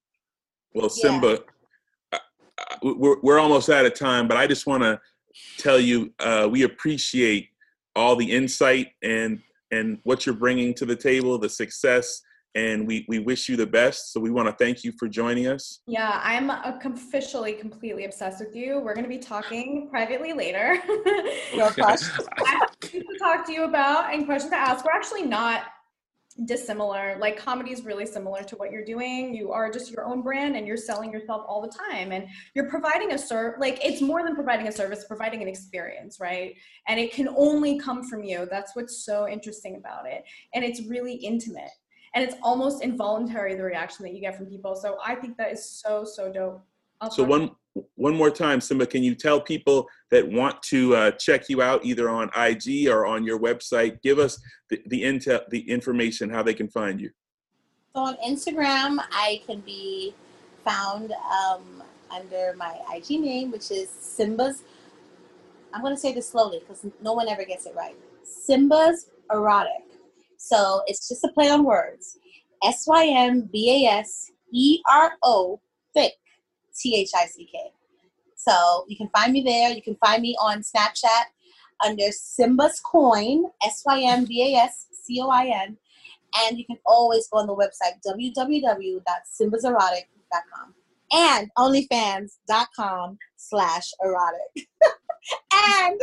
Well 0.73 0.89
simba 0.89 1.39
yeah. 2.13 2.19
we're, 2.83 3.19
we're 3.21 3.39
almost 3.39 3.69
out 3.69 3.85
of 3.85 3.93
time 3.95 4.27
but 4.27 4.37
i 4.37 4.45
just 4.45 4.67
want 4.67 4.83
to 4.83 4.99
tell 5.57 5.79
you 5.79 6.13
uh, 6.19 6.47
we 6.49 6.63
appreciate 6.63 7.49
all 7.95 8.15
the 8.15 8.29
insight 8.31 8.89
and 9.01 9.41
and 9.71 9.97
what 10.03 10.25
you're 10.25 10.35
bringing 10.35 10.73
to 10.75 10.85
the 10.85 10.95
table, 10.95 11.37
the 11.37 11.49
success, 11.49 12.21
and 12.55 12.85
we, 12.85 13.05
we 13.07 13.19
wish 13.19 13.47
you 13.47 13.55
the 13.55 13.65
best. 13.65 14.11
So 14.11 14.19
we 14.19 14.29
want 14.29 14.49
to 14.49 14.55
thank 14.63 14.83
you 14.83 14.91
for 14.99 15.07
joining 15.07 15.47
us. 15.47 15.79
Yeah, 15.87 16.19
I'm 16.21 16.49
officially 16.49 17.53
completely 17.53 18.05
obsessed 18.05 18.43
with 18.43 18.55
you. 18.55 18.79
We're 18.79 18.93
going 18.93 19.05
to 19.05 19.09
be 19.09 19.17
talking 19.17 19.87
privately 19.89 20.33
later. 20.33 20.77
no 21.55 21.69
questions. 21.71 22.27
I 22.37 22.49
have 22.49 22.79
to 22.79 23.03
talk 23.19 23.45
to 23.47 23.53
you 23.53 23.63
about 23.63 24.13
and 24.13 24.25
questions 24.25 24.51
to 24.51 24.57
ask. 24.57 24.83
We're 24.83 24.91
actually 24.91 25.23
not 25.23 25.63
dissimilar. 26.45 27.17
Like 27.19 27.37
comedy 27.37 27.71
is 27.71 27.83
really 27.83 28.05
similar 28.05 28.43
to 28.43 28.55
what 28.55 28.71
you're 28.71 28.85
doing. 28.85 29.33
You 29.33 29.51
are 29.51 29.71
just 29.71 29.91
your 29.91 30.05
own 30.05 30.21
brand 30.21 30.55
and 30.55 30.65
you're 30.65 30.77
selling 30.77 31.11
yourself 31.11 31.45
all 31.47 31.61
the 31.61 31.71
time 31.89 32.11
and 32.11 32.27
you're 32.53 32.69
providing 32.69 33.11
a 33.13 33.17
serve 33.17 33.59
like 33.59 33.83
it's 33.83 34.01
more 34.01 34.23
than 34.23 34.35
providing 34.35 34.67
a 34.67 34.71
service, 34.71 35.05
providing 35.07 35.41
an 35.41 35.47
experience, 35.47 36.19
right? 36.19 36.55
And 36.87 36.99
it 36.99 37.13
can 37.13 37.29
only 37.29 37.79
come 37.79 38.03
from 38.03 38.23
you. 38.23 38.47
That's 38.49 38.75
what's 38.75 39.05
so 39.05 39.27
interesting 39.27 39.75
about 39.75 40.07
it. 40.07 40.23
And 40.53 40.63
it's 40.63 40.81
really 40.87 41.13
intimate. 41.13 41.71
And 42.13 42.23
it's 42.23 42.35
almost 42.43 42.83
involuntary 42.83 43.55
the 43.55 43.63
reaction 43.63 44.05
that 44.05 44.13
you 44.13 44.21
get 44.21 44.35
from 44.35 44.45
people. 44.45 44.75
So 44.75 44.97
I 45.05 45.15
think 45.15 45.37
that 45.37 45.51
is 45.51 45.65
so 45.65 46.03
so 46.03 46.31
dope. 46.31 46.61
I'll 46.99 47.11
so 47.11 47.23
one 47.23 47.51
one 47.95 48.15
more 48.15 48.31
time, 48.31 48.59
Simba, 48.59 48.85
can 48.85 49.03
you 49.03 49.15
tell 49.15 49.39
people 49.39 49.87
that 50.09 50.27
want 50.27 50.61
to 50.63 50.95
uh, 50.95 51.11
check 51.11 51.49
you 51.49 51.61
out 51.61 51.85
either 51.85 52.09
on 52.09 52.29
IG 52.35 52.87
or 52.87 53.05
on 53.05 53.23
your 53.23 53.39
website? 53.39 54.01
Give 54.01 54.19
us 54.19 54.39
the, 54.69 54.81
the 54.87 55.03
intel, 55.03 55.41
the 55.49 55.69
information, 55.69 56.29
how 56.29 56.43
they 56.43 56.53
can 56.53 56.67
find 56.67 56.99
you. 56.99 57.11
So 57.95 58.01
on 58.01 58.17
Instagram, 58.25 58.99
I 59.11 59.41
can 59.45 59.61
be 59.61 60.13
found 60.65 61.13
um, 61.13 61.83
under 62.09 62.53
my 62.57 62.77
IG 62.93 63.21
name, 63.21 63.51
which 63.51 63.71
is 63.71 63.89
Simba's. 63.89 64.63
I'm 65.73 65.81
going 65.81 65.95
to 65.95 65.99
say 65.99 66.13
this 66.13 66.27
slowly 66.27 66.59
because 66.59 66.85
no 67.01 67.13
one 67.13 67.29
ever 67.29 67.45
gets 67.45 67.65
it 67.65 67.73
right. 67.75 67.95
Simba's 68.23 69.07
Erotic. 69.31 69.85
So 70.37 70.81
it's 70.87 71.07
just 71.07 71.23
a 71.23 71.29
play 71.29 71.49
on 71.49 71.63
words. 71.63 72.17
S 72.63 72.85
Y 72.87 73.05
M 73.05 73.49
B 73.51 73.85
A 73.85 73.91
S 73.91 74.31
E 74.51 74.81
R 74.89 75.13
O, 75.23 75.61
thick 75.93 76.13
T 76.77 76.95
H 76.95 77.09
I 77.15 77.25
C 77.25 77.47
K. 77.51 77.71
So 78.35 78.85
you 78.87 78.95
can 78.97 79.09
find 79.09 79.33
me 79.33 79.41
there. 79.43 79.71
You 79.71 79.81
can 79.81 79.95
find 80.03 80.21
me 80.21 80.35
on 80.41 80.63
Snapchat 80.63 81.25
under 81.83 82.11
Simba's 82.11 82.79
Coin, 82.79 83.45
S 83.63 83.81
Y 83.85 84.01
M 84.01 84.25
B 84.25 84.55
A 84.55 84.57
S 84.61 84.87
C 85.03 85.19
O 85.21 85.29
I 85.29 85.45
N. 85.45 85.77
And 86.39 86.57
you 86.57 86.65
can 86.65 86.77
always 86.85 87.27
go 87.27 87.39
on 87.39 87.47
the 87.47 87.55
website 87.55 87.99
www.simbaserotic.com 88.07 90.75
and 91.11 91.51
onlyfans.com 91.57 93.17
slash 93.35 93.91
erotic. 94.01 94.39
and 95.53 96.01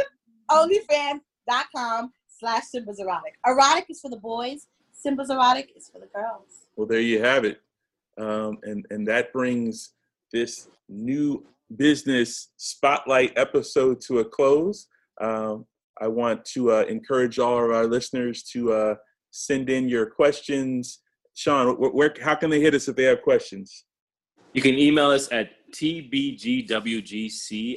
onlyfans.com 0.50 2.12
slash 2.38 2.64
Simba's 2.64 3.00
erotic. 3.00 3.38
Erotic 3.46 3.86
is 3.88 4.00
for 4.00 4.10
the 4.10 4.18
boys, 4.18 4.66
Simba's 4.92 5.30
erotic 5.30 5.70
is 5.76 5.88
for 5.88 5.98
the 5.98 6.08
girls. 6.14 6.66
Well, 6.76 6.86
there 6.86 7.00
you 7.00 7.22
have 7.22 7.44
it. 7.44 7.62
Um, 8.18 8.58
and, 8.64 8.84
and 8.90 9.08
that 9.08 9.32
brings 9.32 9.94
this 10.32 10.68
new 10.88 11.44
business 11.76 12.50
spotlight 12.56 13.32
episode 13.36 14.00
to 14.02 14.20
a 14.20 14.24
close. 14.24 14.86
Um, 15.20 15.66
I 16.00 16.08
want 16.08 16.44
to 16.46 16.72
uh, 16.72 16.84
encourage 16.88 17.38
all 17.38 17.64
of 17.64 17.70
our 17.70 17.86
listeners 17.86 18.42
to 18.44 18.72
uh, 18.72 18.94
send 19.30 19.68
in 19.68 19.88
your 19.88 20.06
questions. 20.06 21.00
Sean, 21.34 21.74
where, 21.76 22.14
how 22.22 22.34
can 22.34 22.50
they 22.50 22.60
hit 22.60 22.74
us 22.74 22.88
if 22.88 22.96
they 22.96 23.04
have 23.04 23.22
questions? 23.22 23.84
You 24.52 24.62
can 24.62 24.78
email 24.78 25.10
us 25.10 25.30
at 25.30 25.50
tbgwgc 25.72 26.66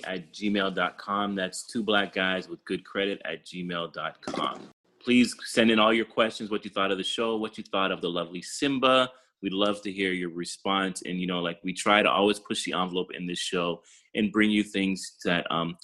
at 0.06 0.32
gmail.com. 0.34 1.36
That's 1.36 1.64
two 1.64 1.84
black 1.84 2.14
guys 2.14 2.48
with 2.48 2.64
good 2.66 2.86
credit 2.86 3.22
at 3.26 3.46
gmail.com. 3.46 4.60
Please 5.04 5.36
send 5.44 5.72
in 5.72 5.80
all 5.80 5.92
your 5.94 6.06
questions, 6.06 6.50
what 6.50 6.64
you 6.64 6.72
thought 6.72 6.92
of 6.92 6.98
the 6.98 7.04
show, 7.04 7.36
what 7.36 7.58
you 7.58 7.64
thought 7.64 7.92
of 7.92 8.02
the 8.02 8.10
lovely 8.10 8.42
Simba, 8.42 9.10
We'd 9.42 9.54
love 9.54 9.82
to 9.84 9.92
hear 9.92 10.12
your 10.12 10.32
response. 10.32 11.02
And, 11.06 11.20
you 11.20 11.28
know, 11.28 11.40
like 11.40 11.60
we 11.64 11.74
try 11.74 12.04
to 12.04 12.10
always 12.10 12.40
push 12.40 12.64
the 12.64 12.74
envelope 12.74 13.10
in 13.14 13.28
this 13.28 13.40
show 13.40 13.82
and 14.16 14.32
bring 14.32 14.52
you 14.52 14.64
things 14.64 15.16
that 15.26 15.50
um, 15.52 15.78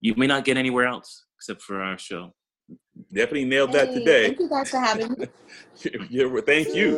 you 0.00 0.14
may 0.16 0.26
not 0.26 0.44
get 0.44 0.56
anywhere 0.56 0.86
else 0.86 1.24
except 1.38 1.62
for 1.62 1.82
our 1.82 1.98
show. 1.98 2.32
Definitely 3.12 3.44
nailed 3.44 3.72
that 3.72 3.92
today. 3.92 4.28
Thank 4.28 4.40
you 4.40 4.48
guys 4.48 4.70
for 4.70 4.78
having 4.78 5.12
me. 5.18 5.26
yeah, 6.10 6.40
thank 6.46 6.74
you. 6.74 6.96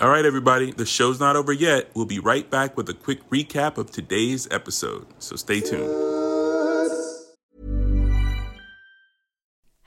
All 0.00 0.08
right, 0.08 0.24
everybody, 0.24 0.72
the 0.72 0.86
show's 0.86 1.20
not 1.20 1.36
over 1.36 1.52
yet. 1.52 1.90
We'll 1.94 2.06
be 2.06 2.20
right 2.20 2.48
back 2.48 2.76
with 2.76 2.88
a 2.88 2.94
quick 2.94 3.28
recap 3.28 3.76
of 3.76 3.90
today's 3.90 4.48
episode. 4.50 5.06
So 5.18 5.36
stay 5.36 5.60
tuned. 5.60 6.09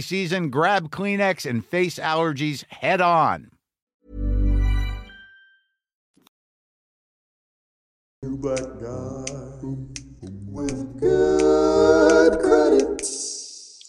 season, 0.00 0.50
grab 0.50 0.90
Kleenex 0.90 1.48
and 1.48 1.64
face 1.64 1.98
allergies 1.98 2.64
head 2.70 3.00
on. 3.00 3.50
But 8.22 8.80
God 8.80 9.98
with 10.46 10.98
good 11.00 12.38
credit. 12.40 13.02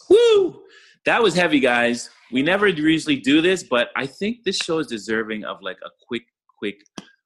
Woo! 0.10 0.64
That 1.06 1.24
was 1.24 1.34
heavy, 1.34 1.60
guys. 1.60 2.10
We 2.32 2.44
never 2.44 2.68
usually 2.68 3.16
do 3.16 3.42
this, 3.42 3.64
but 3.64 3.90
I 3.96 4.06
think 4.06 4.44
this 4.44 4.58
show 4.58 4.80
is 4.80 4.88
deserving 4.88 5.46
of 5.46 5.58
like 5.62 5.80
a 5.84 5.90
quick, 6.08 6.24
quick 6.60 6.82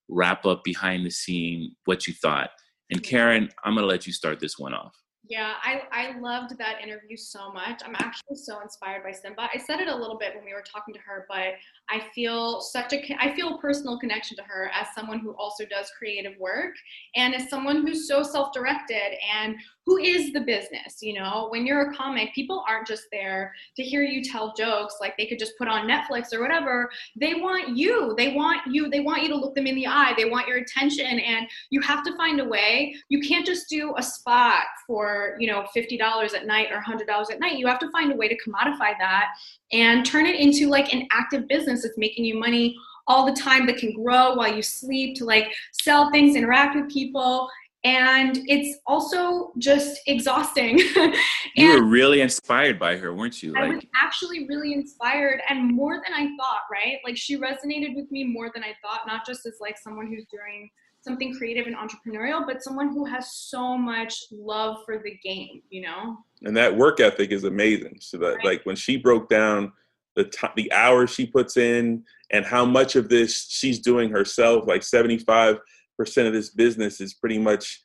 wrap 0.08 0.46
up 0.46 0.64
behind 0.64 1.06
the 1.06 1.12
scene, 1.12 1.76
what 1.86 2.08
you 2.08 2.14
thought. 2.14 2.52
And 2.90 3.04
Karen, 3.04 3.50
I'm 3.66 3.76
gonna 3.76 3.88
let 3.88 4.08
you 4.08 4.14
start 4.14 4.40
this 4.40 4.58
one 4.58 4.74
off. 4.74 4.96
Yeah, 5.30 5.54
I, 5.64 5.84
I 5.94 6.20
loved 6.20 6.58
that 6.58 6.82
interview 6.82 7.16
so 7.16 7.52
much. 7.54 7.82
I'm 7.86 7.96
actually 7.96 8.36
so 8.36 8.60
inspired 8.60 9.04
by 9.04 9.12
Simba. 9.12 9.48
I 9.54 9.58
said 9.58 9.80
it 9.80 9.88
a 9.88 9.96
little 9.96 10.18
bit 10.18 10.36
when 10.36 10.44
we 10.44 10.54
were 10.54 10.64
talking 10.70 10.94
to 10.94 11.00
her, 11.00 11.26
but 11.30 11.54
I 11.90 12.02
feel 12.14 12.60
such 12.60 12.92
a 12.92 13.16
I 13.20 13.34
feel 13.34 13.56
a 13.56 13.62
personal 13.62 13.98
connection 13.98 14.36
to 14.38 14.44
her 14.44 14.70
as 14.74 14.88
someone 14.94 15.20
who 15.20 15.32
also 15.32 15.64
does 15.66 15.90
creative 15.98 16.38
work 16.40 16.76
and 17.16 17.34
as 17.34 17.50
someone 17.50 17.88
who's 17.88 18.06
so 18.06 18.22
self-directed 18.22 19.18
and 19.34 19.56
who 19.86 19.98
is 19.98 20.32
the 20.32 20.42
business, 20.42 21.02
you 21.02 21.14
know? 21.14 21.48
When 21.50 21.66
you're 21.66 21.92
a 21.92 21.94
comic, 21.94 22.34
people 22.34 22.64
aren't 22.68 22.88
just 22.88 23.04
there 23.12 23.54
to 23.76 23.84
hear 23.84 24.04
you 24.04 24.24
tell 24.24 24.54
jokes 24.54 24.96
like 25.02 25.18
they 25.18 25.26
could 25.26 25.40
just 25.40 25.58
put 25.58 25.68
on 25.68 25.88
Netflix 25.88 26.34
or 26.34 26.42
whatever. 26.42 26.90
They 27.20 27.36
want 27.36 27.76
you. 27.76 28.14
They 28.18 28.34
want 28.34 28.62
you. 28.68 28.90
They 28.90 29.02
want 29.02 29.24
you 29.24 29.30
to 29.30 29.36
look 29.36 29.56
them 29.56 29.68
in 29.68 29.76
the 29.76 29.88
eye. 29.88 30.14
They 30.16 30.30
want 30.30 30.48
your 30.48 30.58
attention 30.58 31.20
and 31.20 31.48
you 31.70 31.82
have 31.82 32.04
to 32.06 32.16
find 32.16 32.40
a 32.40 32.46
way. 32.46 32.96
You 33.10 33.20
can't 33.20 33.46
just 33.46 33.70
do 33.70 33.94
a 33.98 34.04
spot 34.04 34.64
for, 34.88 35.36
you 35.40 35.48
know, 35.48 35.66
$50 35.76 36.34
at 36.34 36.46
night 36.46 36.68
or 36.72 36.82
$100 36.82 37.32
at 37.32 37.40
night. 37.40 37.58
You 37.58 37.68
have 37.68 37.80
to 37.80 37.92
find 37.92 38.12
a 38.12 38.16
way 38.16 38.28
to 38.28 38.38
commodify 38.38 38.94
that 39.00 39.28
and 39.72 40.06
turn 40.06 40.26
it 40.26 40.40
into 40.40 40.70
like 40.70 40.94
an 40.94 41.08
active 41.12 41.48
business 41.48 41.84
that's 41.84 41.98
making 41.98 42.26
you 42.26 42.40
money 42.40 42.76
all 43.08 43.26
the 43.26 43.40
time 43.40 43.66
that 43.66 43.78
can 43.78 43.94
grow 43.94 44.34
while 44.34 44.54
you 44.54 44.62
sleep 44.62 45.18
to 45.18 45.26
like 45.26 45.52
sell 45.74 46.10
things, 46.12 46.36
interact 46.36 46.76
with 46.76 46.90
people. 46.90 47.50
And 47.84 48.40
it's 48.48 48.80
also 48.88 49.52
just 49.58 50.00
exhausting. 50.08 50.80
You 51.56 51.74
were 51.76 51.84
really 51.84 52.22
inspired 52.22 52.80
by 52.80 52.96
her, 52.98 53.14
weren't 53.14 53.44
you? 53.44 53.54
I 53.56 53.68
was 53.68 53.84
actually 54.02 54.48
really 54.48 54.74
inspired 54.74 55.40
and 55.50 55.72
more 55.72 56.02
than 56.04 56.14
I 56.14 56.36
thought, 56.36 56.64
right? 56.72 56.98
Like 57.06 57.16
she 57.16 57.38
resonated 57.38 57.96
with 57.96 58.10
me 58.12 58.24
more 58.24 58.50
than 58.52 58.64
I 58.64 58.74
thought, 58.82 59.02
not 59.06 59.24
just 59.24 59.46
as 59.46 59.58
like 59.62 59.78
someone 59.78 60.08
who's 60.08 60.26
doing 60.32 60.72
something 61.02 61.36
creative 61.36 61.68
and 61.68 61.76
entrepreneurial, 61.76 62.44
but 62.48 62.64
someone 62.64 62.90
who 62.90 63.06
has 63.06 63.36
so 63.36 63.78
much 63.78 64.16
love 64.32 64.78
for 64.86 64.98
the 65.04 65.16
game, 65.24 65.62
you 65.70 65.82
know? 65.82 66.18
and 66.44 66.56
that 66.58 66.76
work 66.76 67.00
ethic 67.00 67.32
is 67.32 67.44
amazing. 67.44 67.98
So 68.02 68.18
that 68.18 68.44
like 68.44 68.66
when 68.66 68.76
she 68.76 68.98
broke 68.98 69.30
down 69.30 69.72
the 70.16 70.26
t- 70.26 70.48
the 70.56 70.72
hours 70.72 71.10
she 71.10 71.26
puts 71.26 71.58
in 71.58 72.04
and 72.32 72.46
how 72.46 72.66
much 72.66 72.96
of 72.96 73.10
this 73.10 73.48
she's 73.50 73.80
doing 73.80 74.10
herself, 74.10 74.68
like 74.68 74.84
seventy 74.84 75.18
five 75.18 75.60
percent 76.04 76.28
of 76.28 76.34
this 76.34 76.50
business 76.50 77.00
is 77.00 77.14
pretty 77.14 77.38
much 77.38 77.82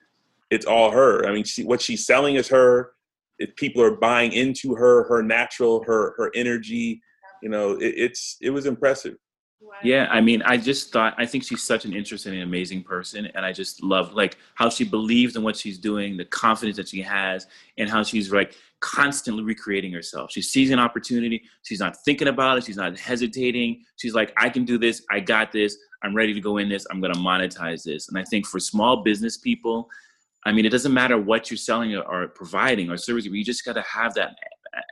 it's 0.51 0.66
all 0.66 0.91
her. 0.91 1.27
I 1.27 1.33
mean, 1.33 1.45
she, 1.45 1.64
what 1.64 1.81
she's 1.81 2.07
selling 2.07 2.37
is 2.37 2.49
her. 2.49 2.93
If 3.39 3.55
people 3.57 3.83
are 3.83 3.97
buying 3.97 4.33
into 4.33 4.75
her, 4.75 5.05
her 5.05 5.23
natural, 5.23 5.85
her 5.85 6.14
her 6.16 6.33
energy, 6.35 7.01
you 7.43 7.49
know, 7.49 7.73
it, 7.73 7.95
it's 7.97 8.37
it 8.41 8.51
was 8.51 8.66
impressive. 8.66 9.16
yeah, 9.85 10.09
I 10.11 10.21
mean, 10.21 10.43
I 10.43 10.57
just 10.57 10.93
thought 10.93 11.14
I 11.19 11.27
think 11.27 11.45
she's 11.45 11.62
such 11.62 11.85
an 11.85 11.93
interesting 11.95 12.35
and 12.35 12.43
amazing 12.43 12.83
person, 12.83 13.27
and 13.35 13.47
I 13.47 13.53
just 13.53 13.83
love 13.83 14.14
like 14.14 14.37
how 14.55 14.69
she 14.71 14.85
believes 14.85 15.37
in 15.37 15.43
what 15.43 15.57
she's 15.57 15.79
doing, 15.79 16.16
the 16.16 16.25
confidence 16.25 16.77
that 16.79 16.89
she 16.89 17.03
has, 17.03 17.47
and 17.77 17.89
how 17.89 18.03
she's 18.03 18.33
like 18.33 18.55
constantly 18.81 19.45
recreating 19.45 19.93
herself. 19.93 20.31
She 20.33 20.43
sees 20.43 20.71
an 20.71 20.79
opportunity, 20.79 21.43
she's 21.62 21.81
not 21.81 21.97
thinking 22.05 22.29
about 22.29 22.59
it, 22.59 22.64
she's 22.64 22.77
not 22.77 22.99
hesitating. 22.99 23.85
She's 23.97 24.14
like, 24.14 24.33
I 24.37 24.49
can 24.49 24.64
do 24.64 24.79
this, 24.79 25.03
I 25.11 25.21
got 25.21 25.53
this, 25.53 25.77
I'm 26.03 26.14
ready 26.14 26.32
to 26.34 26.40
go 26.40 26.59
in 26.59 26.68
this, 26.68 26.86
I'm 26.90 27.01
gonna 27.01 27.14
monetize 27.14 27.82
this. 27.84 28.09
And 28.09 28.18
I 28.18 28.24
think 28.24 28.46
for 28.46 28.61
small 28.61 29.03
business 29.03 29.36
people, 29.36 29.88
I 30.46 30.53
mean, 30.53 30.64
it 30.64 30.70
doesn't 30.70 30.94
matter 30.94 31.18
what 31.18 31.51
you're 31.51 31.59
selling 31.59 31.94
or, 31.96 32.03
or 32.03 32.28
providing 32.28 32.90
or 32.90 32.96
servicing, 32.96 33.34
you 33.34 33.44
just 33.44 33.64
gotta 33.64 33.82
have 33.82 34.14
that 34.14 34.36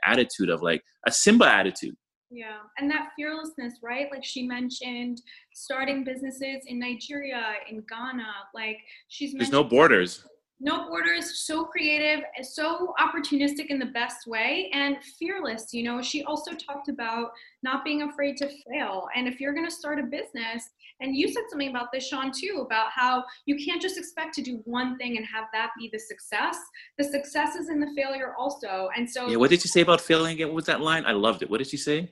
attitude 0.05 0.49
of 0.49 0.61
like 0.61 0.83
a 1.05 1.11
Simba 1.11 1.45
attitude. 1.47 1.95
Yeah, 2.29 2.57
and 2.77 2.91
that 2.91 3.11
fearlessness, 3.15 3.75
right? 3.81 4.07
Like 4.11 4.25
she 4.25 4.43
mentioned 4.43 5.21
starting 5.53 6.03
businesses 6.03 6.63
in 6.67 6.77
Nigeria, 6.77 7.41
in 7.69 7.83
Ghana, 7.89 8.27
like 8.53 8.79
she's 9.07 9.33
There's 9.33 9.49
no 9.49 9.63
borders. 9.63 10.25
no 10.59 10.87
borders 10.89 11.45
so 11.45 11.65
creative 11.65 12.21
so 12.41 12.93
opportunistic 12.99 13.67
in 13.67 13.77
the 13.77 13.85
best 13.85 14.25
way 14.25 14.71
and 14.73 14.97
fearless 15.19 15.71
you 15.71 15.83
know 15.83 16.01
she 16.01 16.23
also 16.23 16.51
talked 16.53 16.89
about 16.89 17.29
not 17.61 17.85
being 17.85 18.01
afraid 18.01 18.35
to 18.35 18.49
fail 18.67 19.07
and 19.15 19.27
if 19.27 19.39
you're 19.39 19.53
going 19.53 19.67
to 19.67 19.71
start 19.71 19.99
a 19.99 20.03
business 20.03 20.69
and 20.99 21.15
you 21.15 21.27
said 21.31 21.43
something 21.49 21.69
about 21.69 21.91
this 21.91 22.07
sean 22.07 22.31
too 22.31 22.63
about 22.65 22.91
how 22.91 23.23
you 23.45 23.55
can't 23.63 23.81
just 23.81 23.97
expect 23.97 24.33
to 24.33 24.41
do 24.41 24.61
one 24.65 24.97
thing 24.97 25.17
and 25.17 25.25
have 25.25 25.45
that 25.53 25.71
be 25.77 25.89
the 25.91 25.99
success 25.99 26.57
the 26.97 27.03
success 27.03 27.55
is 27.55 27.69
in 27.69 27.79
the 27.79 27.91
failure 27.95 28.33
also 28.37 28.89
and 28.95 29.09
so 29.09 29.27
Yeah, 29.27 29.37
what 29.37 29.49
did 29.49 29.61
she 29.61 29.67
say 29.67 29.81
about 29.81 30.01
failing 30.01 30.33
again? 30.33 30.47
What 30.47 30.55
was 30.55 30.65
that 30.65 30.81
line? 30.81 31.05
I 31.05 31.11
loved 31.11 31.41
it. 31.41 31.49
What 31.49 31.57
did 31.59 31.67
she 31.67 31.77
say? 31.77 32.09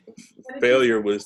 Failure 0.59 1.01
was 1.01 1.25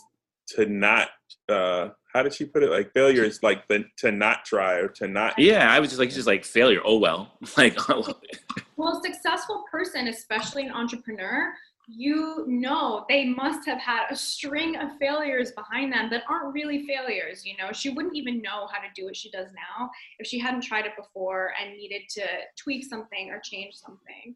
to 0.49 0.65
not. 0.65 1.09
Uh, 1.47 1.89
how 2.13 2.23
did 2.23 2.33
she 2.33 2.45
put 2.45 2.63
it? 2.63 2.71
Like 2.71 2.91
failure 2.93 3.23
is 3.23 3.41
like 3.43 3.67
the 3.67 3.85
to 3.97 4.11
not 4.11 4.45
try 4.45 4.75
or 4.75 4.87
to 4.89 5.07
not. 5.07 5.37
Yeah, 5.37 5.71
I 5.71 5.79
was 5.79 5.89
just 5.89 5.99
like, 5.99 6.07
it's 6.07 6.15
just 6.15 6.27
like 6.27 6.43
failure. 6.43 6.81
Oh 6.83 6.97
well. 6.97 7.37
Like, 7.57 7.77
well 8.77 8.97
a 8.97 9.01
successful 9.01 9.65
person 9.69 10.07
especially 10.07 10.65
an 10.65 10.71
entrepreneur 10.71 11.53
you 11.91 12.45
know 12.47 13.05
they 13.09 13.25
must 13.25 13.65
have 13.65 13.79
had 13.79 14.05
a 14.11 14.15
string 14.15 14.75
of 14.75 14.95
failures 14.99 15.51
behind 15.53 15.91
them 15.91 16.09
that 16.09 16.23
aren't 16.29 16.53
really 16.53 16.85
failures 16.85 17.43
you 17.45 17.55
know 17.57 17.71
she 17.71 17.89
wouldn't 17.89 18.15
even 18.15 18.41
know 18.41 18.67
how 18.71 18.79
to 18.79 18.87
do 18.95 19.05
what 19.05 19.15
she 19.15 19.31
does 19.31 19.47
now 19.47 19.89
if 20.19 20.27
she 20.27 20.37
hadn't 20.37 20.61
tried 20.61 20.85
it 20.85 20.91
before 20.95 21.51
and 21.59 21.75
needed 21.75 22.01
to 22.09 22.21
tweak 22.55 22.85
something 22.85 23.31
or 23.31 23.39
change 23.43 23.73
something 23.73 24.35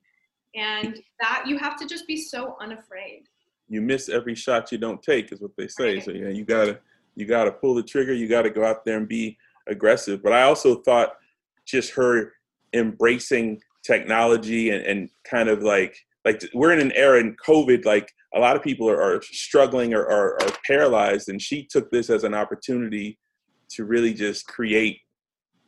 and 0.55 1.01
that 1.21 1.43
you 1.45 1.57
have 1.57 1.77
to 1.77 1.85
just 1.85 2.07
be 2.07 2.17
so 2.17 2.55
unafraid 2.59 3.23
You 3.69 3.81
miss 3.81 4.09
every 4.09 4.35
shot 4.35 4.71
you 4.71 4.77
don't 4.77 5.01
take, 5.01 5.31
is 5.31 5.41
what 5.41 5.51
they 5.57 5.67
say. 5.67 5.99
So 5.99 6.11
yeah, 6.11 6.29
you 6.29 6.45
gotta 6.45 6.79
you 7.15 7.25
gotta 7.25 7.51
pull 7.51 7.73
the 7.73 7.83
trigger. 7.83 8.13
You 8.13 8.27
gotta 8.27 8.49
go 8.49 8.63
out 8.65 8.85
there 8.85 8.97
and 8.97 9.07
be 9.07 9.37
aggressive. 9.67 10.21
But 10.21 10.33
I 10.33 10.43
also 10.43 10.75
thought 10.75 11.15
just 11.65 11.91
her 11.91 12.33
embracing 12.73 13.61
technology 13.83 14.69
and, 14.71 14.85
and 14.85 15.09
kind 15.23 15.49
of 15.49 15.63
like 15.63 15.95
like 16.25 16.43
we're 16.53 16.71
in 16.71 16.79
an 16.79 16.91
era 16.93 17.19
in 17.19 17.35
COVID, 17.45 17.85
like 17.85 18.11
a 18.33 18.39
lot 18.39 18.55
of 18.55 18.63
people 18.63 18.89
are, 18.89 19.01
are 19.01 19.21
struggling 19.21 19.93
or 19.93 20.03
are, 20.03 20.41
are 20.41 20.51
paralyzed, 20.65 21.29
and 21.29 21.41
she 21.41 21.65
took 21.65 21.91
this 21.91 22.09
as 22.09 22.23
an 22.23 22.33
opportunity 22.33 23.19
to 23.71 23.85
really 23.85 24.13
just 24.13 24.47
create. 24.47 24.99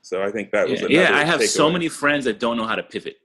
So 0.02 0.24
I 0.24 0.32
think 0.32 0.52
that 0.52 0.68
was 0.68 0.82
yeah, 0.82 0.88
another 0.88 1.14
yeah, 1.14 1.18
I 1.18 1.24
have 1.24 1.44
so 1.44 1.68
takeaway. 1.68 1.74
many 1.74 1.90
friends 1.90 2.26
that 2.26 2.40
don't 2.40 2.58
know 2.58 2.68
how 2.68 2.76
to 2.76 2.84
pivot. 2.84 3.16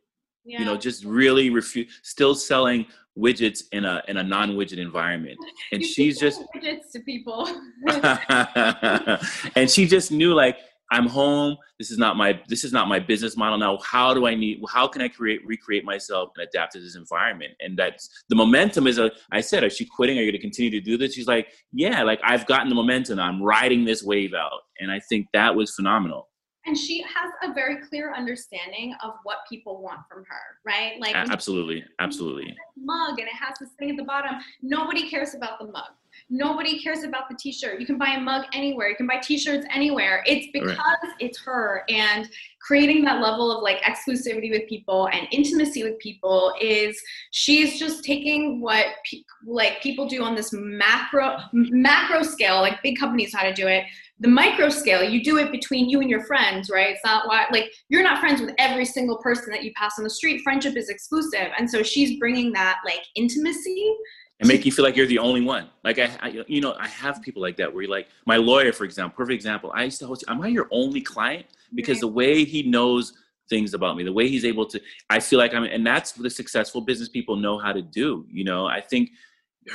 Yeah. 0.44 0.60
You 0.60 0.64
know, 0.64 0.76
just 0.76 1.04
really 1.04 1.50
refuse, 1.50 2.00
still 2.02 2.34
selling 2.34 2.86
widgets 3.18 3.64
in 3.72 3.84
a 3.84 4.02
in 4.08 4.16
a 4.16 4.22
non-widget 4.22 4.78
environment, 4.78 5.38
and 5.72 5.82
You 5.82 5.88
she's 5.88 6.18
just 6.18 6.42
widgets 6.54 6.90
to 6.92 7.00
people 7.00 7.48
and 9.56 9.70
she 9.70 9.86
just 9.86 10.10
knew 10.10 10.34
like 10.34 10.56
i'm 10.90 11.06
home. 11.06 11.56
This 11.78 11.90
is 11.90 11.98
not 11.98 12.16
my 12.16 12.40
this 12.48 12.64
is 12.64 12.72
not 12.72 12.88
my 12.88 12.98
business 12.98 13.36
model. 13.36 13.58
Now 13.58 13.78
how 13.84 14.12
do 14.14 14.26
i 14.26 14.34
need 14.34 14.62
how 14.68 14.86
can 14.86 15.02
i 15.02 15.08
create 15.08 15.40
recreate 15.46 15.84
myself 15.84 16.30
and 16.36 16.46
adapt 16.46 16.72
to 16.72 16.80
this 16.80 16.96
environment? 16.96 17.52
And 17.60 17.76
that's 17.76 18.08
the 18.28 18.36
momentum 18.36 18.86
is 18.86 18.98
a 18.98 19.10
i 19.32 19.40
said 19.40 19.64
is 19.64 19.74
she 19.74 19.84
quitting? 19.84 20.18
Are 20.18 20.22
you 20.22 20.30
going 20.30 20.40
to 20.40 20.42
continue 20.42 20.70
to 20.70 20.80
do 20.80 20.96
this? 20.96 21.14
She's 21.14 21.28
like 21.28 21.48
yeah 21.72 22.02
like 22.02 22.20
i've 22.24 22.46
gotten 22.46 22.68
the 22.68 22.74
momentum. 22.74 23.18
I'm 23.18 23.42
riding 23.42 23.84
this 23.84 24.02
wave 24.02 24.34
out. 24.34 24.60
And 24.80 24.90
i 24.90 25.00
think 25.08 25.26
that 25.32 25.54
was 25.54 25.74
phenomenal. 25.74 26.28
And 26.66 26.76
she 26.76 27.00
has 27.02 27.32
a 27.42 27.54
very 27.54 27.78
clear 27.88 28.14
understanding 28.14 28.94
of 29.02 29.14
what 29.22 29.38
people 29.48 29.82
want 29.82 30.00
from 30.08 30.24
her 30.28 30.42
right? 30.66 31.00
Like 31.00 31.16
absolutely. 31.16 31.84
absolutely. 32.00 32.54
mug 32.76 33.18
and 33.18 33.28
it 33.28 33.34
has 33.34 33.56
this 33.58 33.70
thing 33.78 33.90
at 33.90 33.96
the 33.96 34.04
bottom 34.04 34.36
nobody 34.62 35.08
cares 35.08 35.34
about 35.34 35.58
the 35.58 35.66
mug 35.66 35.92
nobody 36.30 36.78
cares 36.78 37.02
about 37.02 37.28
the 37.28 37.36
t-shirt. 37.36 37.80
You 37.80 37.86
can 37.86 37.98
buy 37.98 38.10
a 38.10 38.20
mug 38.20 38.46
anywhere. 38.54 38.88
You 38.88 38.94
can 38.96 39.06
buy 39.08 39.18
t-shirts 39.18 39.66
anywhere. 39.74 40.22
It's 40.26 40.46
because 40.52 40.76
Right. 40.78 41.12
it's 41.18 41.38
her 41.40 41.82
and 41.88 42.28
creating 42.60 43.04
that 43.04 43.20
level 43.20 43.50
of 43.50 43.62
like 43.62 43.80
exclusivity 43.82 44.50
with 44.50 44.68
people 44.68 45.08
and 45.12 45.26
intimacy 45.32 45.82
with 45.82 45.98
people 45.98 46.54
is 46.60 47.00
she's 47.32 47.78
just 47.78 48.04
taking 48.04 48.60
what 48.60 48.86
pe- 49.10 49.22
like 49.46 49.82
people 49.82 50.06
do 50.06 50.22
on 50.22 50.34
this 50.34 50.50
macro 50.52 51.38
macro 51.52 52.22
scale 52.22 52.60
like 52.60 52.80
big 52.82 52.98
companies 52.98 53.34
how 53.34 53.42
to 53.42 53.52
do 53.54 53.66
it 53.66 53.84
the 54.20 54.28
micro 54.28 54.68
scale 54.68 55.02
you 55.02 55.24
do 55.24 55.38
it 55.38 55.50
between 55.50 55.88
you 55.88 56.00
and 56.02 56.10
your 56.10 56.22
friends 56.24 56.68
right 56.68 56.90
it's 56.90 57.04
not 57.04 57.26
why 57.26 57.46
like 57.50 57.72
you're 57.88 58.02
not 58.02 58.20
friends 58.20 58.42
with 58.42 58.54
every 58.58 58.84
single 58.84 59.16
person 59.18 59.50
that 59.50 59.64
you 59.64 59.72
pass 59.74 59.94
on 59.96 60.04
the 60.04 60.10
street 60.10 60.42
friendship 60.42 60.76
is 60.76 60.90
exclusive 60.90 61.48
and 61.58 61.68
so 61.68 61.82
she's 61.82 62.18
bringing 62.18 62.52
that 62.52 62.76
like 62.84 63.00
intimacy 63.16 63.96
and 64.40 64.48
make 64.48 64.64
you 64.64 64.72
feel 64.72 64.84
like 64.84 64.96
you're 64.96 65.06
the 65.06 65.18
only 65.18 65.42
one. 65.42 65.68
Like 65.84 65.98
I, 65.98 66.10
I, 66.20 66.44
you 66.48 66.60
know, 66.60 66.74
I 66.78 66.88
have 66.88 67.20
people 67.22 67.42
like 67.42 67.56
that 67.58 67.72
where 67.72 67.82
you're 67.82 67.90
like, 67.90 68.08
my 68.26 68.36
lawyer, 68.36 68.72
for 68.72 68.84
example, 68.84 69.14
perfect 69.16 69.34
example. 69.34 69.70
I 69.74 69.84
used 69.84 69.98
to 70.00 70.06
host. 70.06 70.24
Am 70.28 70.40
I 70.40 70.48
your 70.48 70.66
only 70.70 71.02
client? 71.02 71.46
Because 71.74 72.00
the 72.00 72.08
way 72.08 72.44
he 72.44 72.62
knows 72.62 73.12
things 73.50 73.74
about 73.74 73.96
me, 73.96 74.02
the 74.02 74.12
way 74.12 74.28
he's 74.28 74.44
able 74.44 74.64
to, 74.66 74.80
I 75.10 75.20
feel 75.20 75.38
like 75.38 75.52
I'm, 75.52 75.64
and 75.64 75.86
that's 75.86 76.16
what 76.16 76.22
the 76.22 76.30
successful 76.30 76.80
business 76.80 77.08
people 77.08 77.36
know 77.36 77.58
how 77.58 77.72
to 77.72 77.82
do. 77.82 78.24
You 78.30 78.44
know, 78.44 78.66
I 78.66 78.80
think 78.80 79.10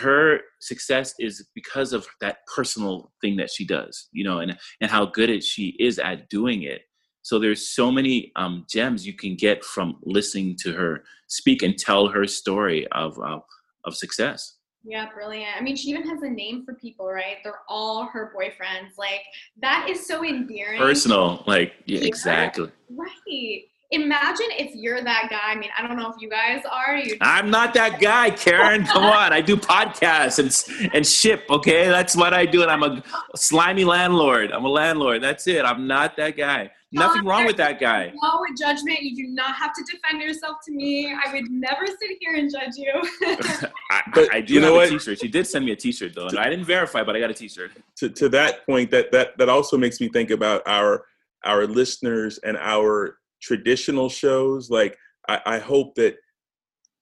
her 0.01 0.39
success 0.59 1.13
is 1.19 1.47
because 1.53 1.93
of 1.93 2.07
that 2.19 2.37
personal 2.53 3.11
thing 3.21 3.37
that 3.37 3.51
she 3.51 3.65
does. 3.65 4.09
You 4.11 4.23
know, 4.23 4.39
and 4.39 4.57
and 4.81 4.89
how 4.89 5.05
good 5.05 5.29
it 5.29 5.43
she 5.43 5.75
is 5.79 5.99
at 5.99 6.27
doing 6.29 6.63
it. 6.63 6.81
So 7.21 7.39
there's 7.39 7.69
so 7.69 7.91
many 7.91 8.31
um, 8.35 8.65
gems 8.69 9.05
you 9.05 9.13
can 9.13 9.35
get 9.35 9.63
from 9.63 9.97
listening 10.03 10.55
to 10.61 10.73
her 10.73 11.03
speak 11.27 11.63
and 11.63 11.77
tell 11.77 12.07
her 12.07 12.25
story 12.27 12.87
of 12.91 13.19
uh, 13.19 13.39
of 13.85 13.95
success. 13.95 14.54
Yeah, 14.87 15.07
brilliant. 15.11 15.49
I 15.57 15.61
mean, 15.61 15.75
she 15.75 15.89
even 15.89 16.07
has 16.07 16.21
a 16.21 16.29
name 16.29 16.63
for 16.63 16.75
people, 16.75 17.07
right? 17.07 17.37
They're 17.43 17.61
all 17.67 18.05
her 18.05 18.31
boyfriends. 18.37 18.97
Like 18.97 19.21
that 19.61 19.87
is 19.89 20.05
so 20.05 20.23
endearing. 20.23 20.79
Personal, 20.79 21.43
like 21.47 21.73
yeah, 21.85 21.99
Yeah. 21.99 22.07
exactly. 22.07 22.71
Right. 22.89 23.63
Imagine 23.91 24.47
if 24.51 24.75
you're 24.75 25.01
that 25.03 25.27
guy. 25.29 25.51
I 25.51 25.55
mean, 25.55 25.69
I 25.77 25.87
don't 25.87 25.95
know 25.97 26.09
if 26.09 26.15
you 26.19 26.29
guys 26.29 26.61
are. 26.71 26.97
You 26.97 27.17
I'm 27.21 27.49
not 27.49 27.73
that 27.75 27.99
guy, 27.99 28.29
Keren. 28.31 28.83
Come 28.93 29.03
on, 29.03 29.31
I 29.31 29.41
do 29.41 29.55
podcasts 29.55 30.39
and 30.39 30.91
and 30.93 31.05
ship. 31.05 31.45
Okay, 31.49 31.87
that's 31.87 32.15
what 32.15 32.33
I 32.33 32.45
do, 32.45 32.61
and 32.61 32.71
I'm 32.71 32.83
a 32.83 33.03
slimy 33.35 33.85
landlord. 33.85 34.51
I'm 34.51 34.65
a 34.65 34.69
landlord. 34.69 35.23
That's 35.23 35.47
it. 35.47 35.63
I'm 35.65 35.87
not 35.87 36.17
that 36.17 36.35
guy. 36.35 36.71
Nothing 36.91 37.25
wrong 37.25 37.45
with 37.45 37.57
that 37.57 37.79
guy. 37.79 38.13
No 38.21 38.45
judgment. 38.57 39.01
You 39.01 39.15
do 39.15 39.23
not 39.27 39.55
have 39.55 39.73
to 39.73 39.83
defend 39.91 40.21
yourself 40.21 40.57
to 40.65 40.71
me. 40.71 41.13
I 41.13 41.33
would 41.33 41.49
never 41.49 41.85
sit 41.87 42.17
here 42.21 42.35
and 42.35 42.49
judge 42.49 42.77
you. 42.77 42.93
I, 43.91 44.01
But 44.13 44.33
I 44.33 44.41
do 44.41 44.53
you 44.53 44.61
know 44.61 44.67
have 44.67 44.75
what? 44.75 44.87
a 44.87 44.91
T-shirt. 44.91 45.19
She 45.19 45.27
did 45.27 45.45
send 45.47 45.65
me 45.65 45.71
a 45.71 45.75
T-shirt 45.75 46.13
though, 46.15 46.27
and 46.27 46.39
I 46.39 46.49
didn't 46.49 46.65
verify, 46.65 47.03
but 47.03 47.15
I 47.15 47.19
got 47.19 47.31
a 47.31 47.33
T-shirt. 47.33 47.71
to, 47.97 48.09
to 48.09 48.29
that 48.29 48.65
point 48.65 48.91
that, 48.91 49.11
that 49.11 49.37
that 49.37 49.49
also 49.49 49.77
makes 49.77 49.99
me 49.99 50.09
think 50.09 50.29
about 50.29 50.61
our 50.65 51.05
our 51.43 51.67
listeners 51.67 52.39
and 52.39 52.57
our 52.57 53.17
traditional 53.41 54.09
shows 54.09 54.69
like 54.69 54.97
I, 55.27 55.39
I 55.45 55.59
hope 55.59 55.95
that 55.95 56.15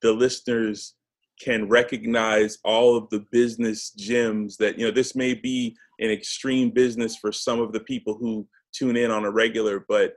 the 0.02 0.12
listeners 0.12 0.94
can 1.40 1.68
recognize 1.68 2.58
all 2.64 2.96
of 2.96 3.08
the 3.10 3.24
business 3.32 3.90
gems 3.90 4.56
that 4.58 4.78
you 4.78 4.84
know 4.86 4.92
this 4.92 5.14
may 5.16 5.34
be 5.34 5.76
an 6.00 6.10
extreme 6.10 6.70
business 6.70 7.16
for 7.16 7.32
some 7.32 7.60
of 7.60 7.72
the 7.72 7.80
people 7.80 8.16
who 8.16 8.46
tune 8.74 8.96
in 8.96 9.10
on 9.10 9.24
a 9.24 9.30
regular 9.30 9.84
but 9.88 10.14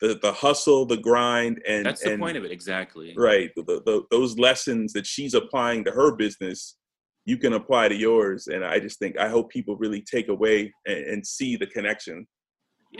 the 0.00 0.18
the 0.22 0.32
hustle 0.32 0.84
the 0.84 0.96
grind 0.96 1.60
and 1.66 1.86
That's 1.86 2.02
the 2.02 2.12
and- 2.12 2.20
point 2.20 2.36
of 2.36 2.44
it, 2.44 2.50
exactly. 2.50 3.14
right 3.16 3.50
the, 3.56 3.62
the, 3.62 4.02
those 4.10 4.38
lessons 4.38 4.92
that 4.92 5.06
she's 5.06 5.34
applying 5.34 5.84
to 5.84 5.90
her 5.90 6.14
business 6.16 6.76
you 7.24 7.36
can 7.38 7.54
apply 7.54 7.88
to 7.88 7.94
yours 7.94 8.46
and 8.46 8.64
i 8.64 8.78
just 8.78 8.98
think 8.98 9.18
i 9.18 9.28
hope 9.28 9.50
people 9.50 9.76
really 9.76 10.02
take 10.02 10.28
away 10.28 10.72
and, 10.86 11.04
and 11.04 11.26
see 11.26 11.56
the 11.56 11.66
connection 11.66 12.26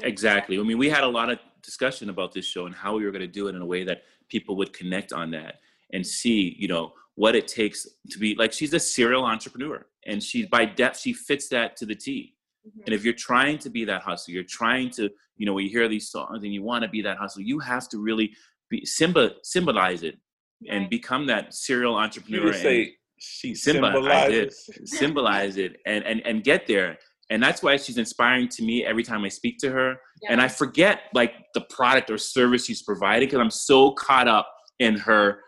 Exactly. 0.02 0.58
I 0.58 0.62
mean, 0.62 0.78
we 0.78 0.88
had 0.88 1.04
a 1.04 1.08
lot 1.08 1.30
of 1.30 1.38
discussion 1.62 2.10
about 2.10 2.32
this 2.32 2.44
show 2.44 2.66
and 2.66 2.74
how 2.74 2.96
we 2.96 3.04
were 3.04 3.10
going 3.10 3.22
to 3.22 3.26
do 3.26 3.48
it 3.48 3.54
in 3.54 3.62
a 3.62 3.66
way 3.66 3.84
that 3.84 4.02
people 4.28 4.56
would 4.56 4.72
connect 4.72 5.12
on 5.12 5.30
that 5.32 5.56
and 5.92 6.06
see, 6.06 6.56
you 6.58 6.68
know, 6.68 6.92
what 7.14 7.34
it 7.34 7.48
takes 7.48 7.86
to 8.10 8.18
be 8.18 8.34
like 8.34 8.52
she's 8.52 8.74
a 8.74 8.78
serial 8.78 9.24
entrepreneur 9.24 9.86
and 10.06 10.22
she 10.22 10.44
by 10.44 10.66
depth 10.66 11.00
she 11.00 11.14
fits 11.14 11.48
that 11.48 11.74
to 11.76 11.86
the 11.86 11.94
T. 11.94 12.34
And 12.84 12.94
if 12.94 13.00
mm-hmm. 13.00 13.06
you're 13.06 13.14
trying 13.14 13.58
to 13.58 13.70
be 13.70 13.84
that 13.84 14.02
hustle, 14.02 14.34
you're 14.34 14.44
trying 14.44 14.90
to, 14.90 15.10
you 15.36 15.46
know, 15.46 15.54
when 15.54 15.64
you 15.64 15.70
hear 15.70 15.88
these 15.88 16.10
songs 16.10 16.42
and 16.42 16.52
you 16.52 16.62
want 16.62 16.82
to 16.82 16.88
be 16.88 17.02
that 17.02 17.16
hustle, 17.18 17.42
you 17.42 17.58
have 17.60 17.88
to 17.90 17.98
really 17.98 18.32
be 18.70 18.84
symbol 18.84 19.30
symbolize 19.42 20.02
it 20.02 20.18
and 20.68 20.88
become 20.90 21.26
that 21.26 21.54
serial 21.54 21.96
entrepreneur. 21.96 22.44
would 22.44 22.54
and- 22.54 22.62
say 22.62 22.94
she 23.18 23.54
Simba, 23.54 23.88
I 23.88 24.28
did 24.28 24.52
symbolizes 24.52 24.98
symbolize 24.98 25.56
it 25.56 25.76
and, 25.86 26.04
and 26.04 26.20
and 26.26 26.44
get 26.44 26.66
there. 26.66 26.98
And 27.30 27.42
that's 27.42 27.62
why 27.62 27.76
she's 27.76 27.98
inspiring 27.98 28.48
to 28.50 28.62
me 28.62 28.84
every 28.84 29.02
time 29.02 29.24
I 29.24 29.28
speak 29.28 29.58
to 29.58 29.70
her. 29.70 29.96
And 30.28 30.40
I 30.40 30.46
forget 30.46 31.04
like 31.12 31.32
the 31.54 31.62
product 31.62 32.08
or 32.10 32.18
service 32.18 32.66
she's 32.66 32.82
providing 32.82 33.26
because 33.26 33.40
I'm 33.40 33.50
so 33.50 33.92
caught 33.92 34.28
up 34.28 34.48
in 34.78 34.96
her 34.98 35.40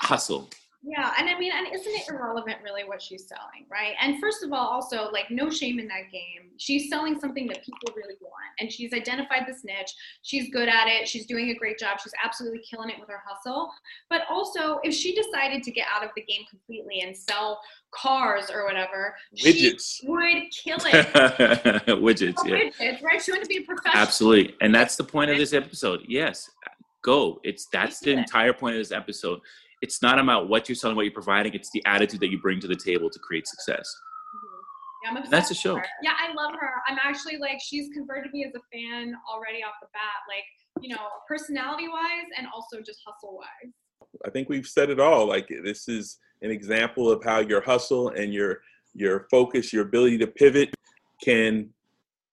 hustle. 0.00 0.50
Yeah, 0.88 1.12
and 1.18 1.28
I 1.28 1.36
mean, 1.36 1.50
and 1.52 1.66
isn't 1.74 1.92
it 1.92 2.08
irrelevant 2.08 2.58
really 2.62 2.84
what 2.84 3.02
she's 3.02 3.26
selling, 3.26 3.66
right? 3.68 3.94
And 4.00 4.20
first 4.20 4.44
of 4.44 4.52
all, 4.52 4.68
also 4.68 5.10
like 5.10 5.32
no 5.32 5.50
shame 5.50 5.80
in 5.80 5.88
that 5.88 6.12
game. 6.12 6.52
She's 6.58 6.88
selling 6.88 7.18
something 7.18 7.48
that 7.48 7.64
people 7.64 7.92
really 7.96 8.14
want, 8.20 8.52
and 8.60 8.70
she's 8.70 8.92
identified 8.92 9.48
this 9.48 9.64
niche. 9.64 9.92
She's 10.22 10.48
good 10.52 10.68
at 10.68 10.86
it. 10.86 11.08
She's 11.08 11.26
doing 11.26 11.50
a 11.50 11.54
great 11.54 11.80
job. 11.80 11.98
She's 12.00 12.12
absolutely 12.22 12.60
killing 12.70 12.88
it 12.88 13.00
with 13.00 13.08
her 13.08 13.20
hustle. 13.26 13.68
But 14.08 14.22
also, 14.30 14.78
if 14.84 14.94
she 14.94 15.12
decided 15.12 15.64
to 15.64 15.72
get 15.72 15.88
out 15.92 16.04
of 16.04 16.10
the 16.14 16.22
game 16.22 16.42
completely 16.48 17.00
and 17.00 17.16
sell 17.16 17.60
cars 17.90 18.48
or 18.48 18.64
whatever, 18.64 19.16
Widgets. 19.44 19.96
she 20.00 20.06
would 20.06 20.44
kill 20.52 20.78
it. 20.86 21.86
Widgets, 21.86 22.46
yeah. 22.46 22.70
Widgets, 22.70 23.02
right? 23.02 23.20
She 23.20 23.32
to 23.32 23.46
be 23.46 23.56
a 23.56 23.62
professional. 23.62 24.00
Absolutely. 24.00 24.54
And 24.60 24.72
that's 24.72 24.94
the 24.94 25.04
point 25.04 25.32
of 25.32 25.36
this 25.36 25.52
episode. 25.52 26.02
Yes. 26.06 26.48
Go. 27.02 27.40
It's 27.42 27.66
that's 27.72 27.98
the 27.98 28.12
entire 28.12 28.52
point 28.52 28.76
of 28.76 28.80
this 28.80 28.92
episode. 28.92 29.40
It's 29.86 30.02
not 30.02 30.18
about 30.18 30.48
what 30.48 30.68
you're 30.68 30.74
selling, 30.74 30.96
what 30.96 31.04
you're 31.04 31.12
providing, 31.12 31.54
it's 31.54 31.70
the 31.70 31.82
attitude 31.86 32.18
that 32.20 32.30
you 32.30 32.40
bring 32.40 32.58
to 32.58 32.66
the 32.66 32.74
table 32.74 33.08
to 33.08 33.18
create 33.20 33.46
success. 33.46 33.86
Yeah, 35.04 35.10
I'm 35.10 35.16
obsessed 35.16 35.30
That's 35.30 35.50
a 35.52 35.54
show. 35.54 35.76
Yeah, 36.02 36.14
I 36.18 36.34
love 36.34 36.54
her. 36.58 36.70
I'm 36.88 36.98
actually 37.04 37.36
like 37.38 37.58
she's 37.64 37.88
converted 37.94 38.32
me 38.32 38.44
as 38.44 38.52
a 38.56 38.64
fan 38.72 39.14
already 39.32 39.62
off 39.62 39.74
the 39.80 39.86
bat. 39.92 40.18
Like 40.28 40.44
you 40.80 40.94
know, 40.94 41.02
personality 41.28 41.88
wise 41.88 42.26
and 42.36 42.46
also 42.54 42.78
just 42.84 43.00
hustle 43.06 43.36
wise. 43.36 43.72
i 44.24 44.30
think 44.30 44.48
we've 44.48 44.66
said 44.66 44.90
it 44.90 45.00
all 45.00 45.26
like 45.26 45.48
this 45.64 45.88
is 45.88 46.18
an 46.42 46.50
example 46.50 47.10
of 47.10 47.22
how 47.24 47.38
your 47.38 47.60
hustle 47.60 48.08
and 48.10 48.32
your 48.32 48.60
your 48.94 49.26
focus 49.30 49.72
your 49.72 49.84
ability 49.84 50.18
to 50.18 50.26
pivot 50.26 50.74
can 51.22 51.68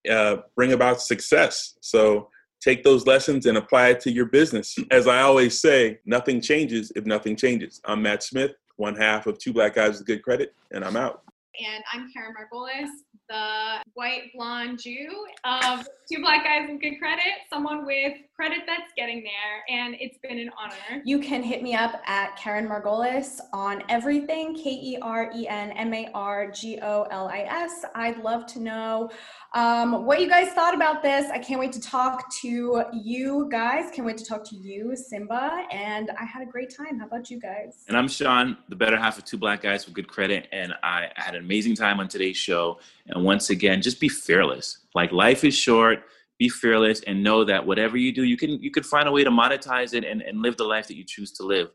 uh, 0.10 0.38
bring 0.56 0.74
about 0.74 1.01
success 1.01 1.76
so 1.80 2.30
take 2.64 2.84
those 2.84 3.05
lessons 3.05 3.45
and 3.45 3.57
apply 3.57 3.89
it 3.89 3.99
to 4.01 4.11
your 4.11 4.26
business. 4.26 4.78
As 4.91 5.07
i 5.07 5.22
always 5.22 5.59
say 5.59 5.99
nothing 6.05 6.41
changes 6.41 6.91
if 6.95 7.05
nothing 7.05 7.36
changes. 7.36 7.82
I'm 7.86 8.01
matt 8.01 8.24
smith 8.24 8.51
one 8.78 8.95
half 8.95 9.28
of 9.28 9.38
two 9.38 9.53
black 9.53 9.76
guys 9.76 9.97
with 9.97 10.07
good 10.07 10.24
credit 10.24 10.53
and 10.72 10.84
i'm 10.84 10.95
out. 10.95 11.24
And 11.59 11.84
I'm 11.93 12.11
Keren 12.11 12.34
Margolis, 12.34 12.89
the 13.30 13.82
white 13.95 14.31
blonde 14.33 14.79
Jew 14.79 15.25
of 15.43 15.87
Two 16.11 16.19
Black 16.21 16.43
Guys 16.43 16.67
with 16.69 16.81
Good 16.81 16.99
Credit, 16.99 17.23
someone 17.49 17.85
with 17.85 18.13
credit 18.35 18.59
that's 18.65 18.91
getting 18.97 19.23
there, 19.23 19.63
and 19.69 19.95
it's 19.99 20.17
been 20.17 20.39
an 20.39 20.49
honor. 20.59 21.01
You 21.05 21.19
can 21.19 21.43
hit 21.43 21.61
me 21.61 21.75
up 21.75 22.01
at 22.05 22.35
Keren 22.35 22.67
Margolis 22.67 23.39
on 23.53 23.83
everything, 23.89 24.55
K 24.55 24.71
E 24.71 24.97
R 25.01 25.31
E 25.35 25.47
N 25.47 25.71
M 25.71 25.93
A 25.93 26.09
R 26.13 26.49
G 26.51 26.79
O 26.81 27.03
L 27.11 27.27
I 27.27 27.41
S. 27.41 27.85
I'd 27.93 28.17
love 28.17 28.45
to 28.47 28.59
know 28.59 29.11
um, 29.53 30.05
what 30.05 30.19
you 30.19 30.27
guys 30.27 30.49
thought 30.49 30.73
about 30.73 31.03
this. 31.03 31.29
I 31.29 31.37
can't 31.37 31.59
wait 31.59 31.71
to 31.73 31.81
talk 31.81 32.33
to 32.41 32.83
you 32.91 33.47
guys. 33.51 33.91
Can't 33.93 34.05
wait 34.05 34.17
to 34.17 34.25
talk 34.25 34.43
to 34.45 34.55
you, 34.55 34.95
Simba. 34.95 35.65
And 35.71 36.09
I 36.19 36.25
had 36.25 36.41
a 36.41 36.49
great 36.49 36.75
time. 36.75 36.99
How 36.99 37.05
about 37.05 37.29
you 37.29 37.39
guys? 37.39 37.83
And 37.87 37.95
I'm 37.95 38.07
Sean, 38.07 38.57
the 38.69 38.75
better 38.75 38.97
half 38.97 39.19
of 39.19 39.25
two 39.25 39.37
black 39.37 39.61
guys 39.61 39.85
with 39.85 39.93
good 39.93 40.07
credit. 40.07 40.47
And 40.51 40.73
I 40.81 41.09
had 41.15 41.35
an 41.35 41.43
amazing 41.43 41.75
time 41.75 41.99
on 41.99 42.07
today's 42.07 42.37
show. 42.37 42.79
And 43.07 43.23
once 43.23 43.51
again, 43.51 43.81
just 43.84 43.99
be 43.99 44.09
fearless. 44.09 44.79
Like 44.95 45.11
life 45.11 45.43
is 45.43 45.55
short. 45.55 46.03
Be 46.39 46.49
fearless 46.49 47.01
and 47.05 47.23
know 47.23 47.43
that 47.45 47.65
whatever 47.65 47.95
you 47.95 48.11
do, 48.11 48.23
you 48.23 48.38
can 48.38 48.61
you 48.61 48.71
can 48.71 48.84
find 48.84 49.07
a 49.07 49.11
way 49.11 49.23
to 49.23 49.29
monetize 49.29 49.93
it 49.93 50.03
and, 50.03 50.21
and 50.21 50.41
live 50.41 50.57
the 50.57 50.63
life 50.63 50.88
that 50.88 50.97
you 50.97 51.03
choose 51.05 51.31
to 51.34 51.43
live. 51.43 51.69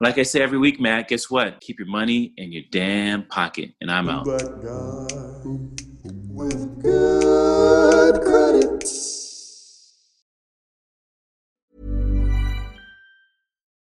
Like 0.00 0.18
I 0.18 0.22
say 0.22 0.42
every 0.42 0.58
week, 0.58 0.80
Matt, 0.80 1.08
guess 1.08 1.30
what? 1.30 1.60
Keep 1.60 1.78
your 1.78 1.88
money 1.88 2.34
in 2.36 2.52
your 2.52 2.64
damn 2.70 3.24
pocket. 3.24 3.70
And 3.80 3.90
I'm 3.90 4.08
out. 4.08 4.26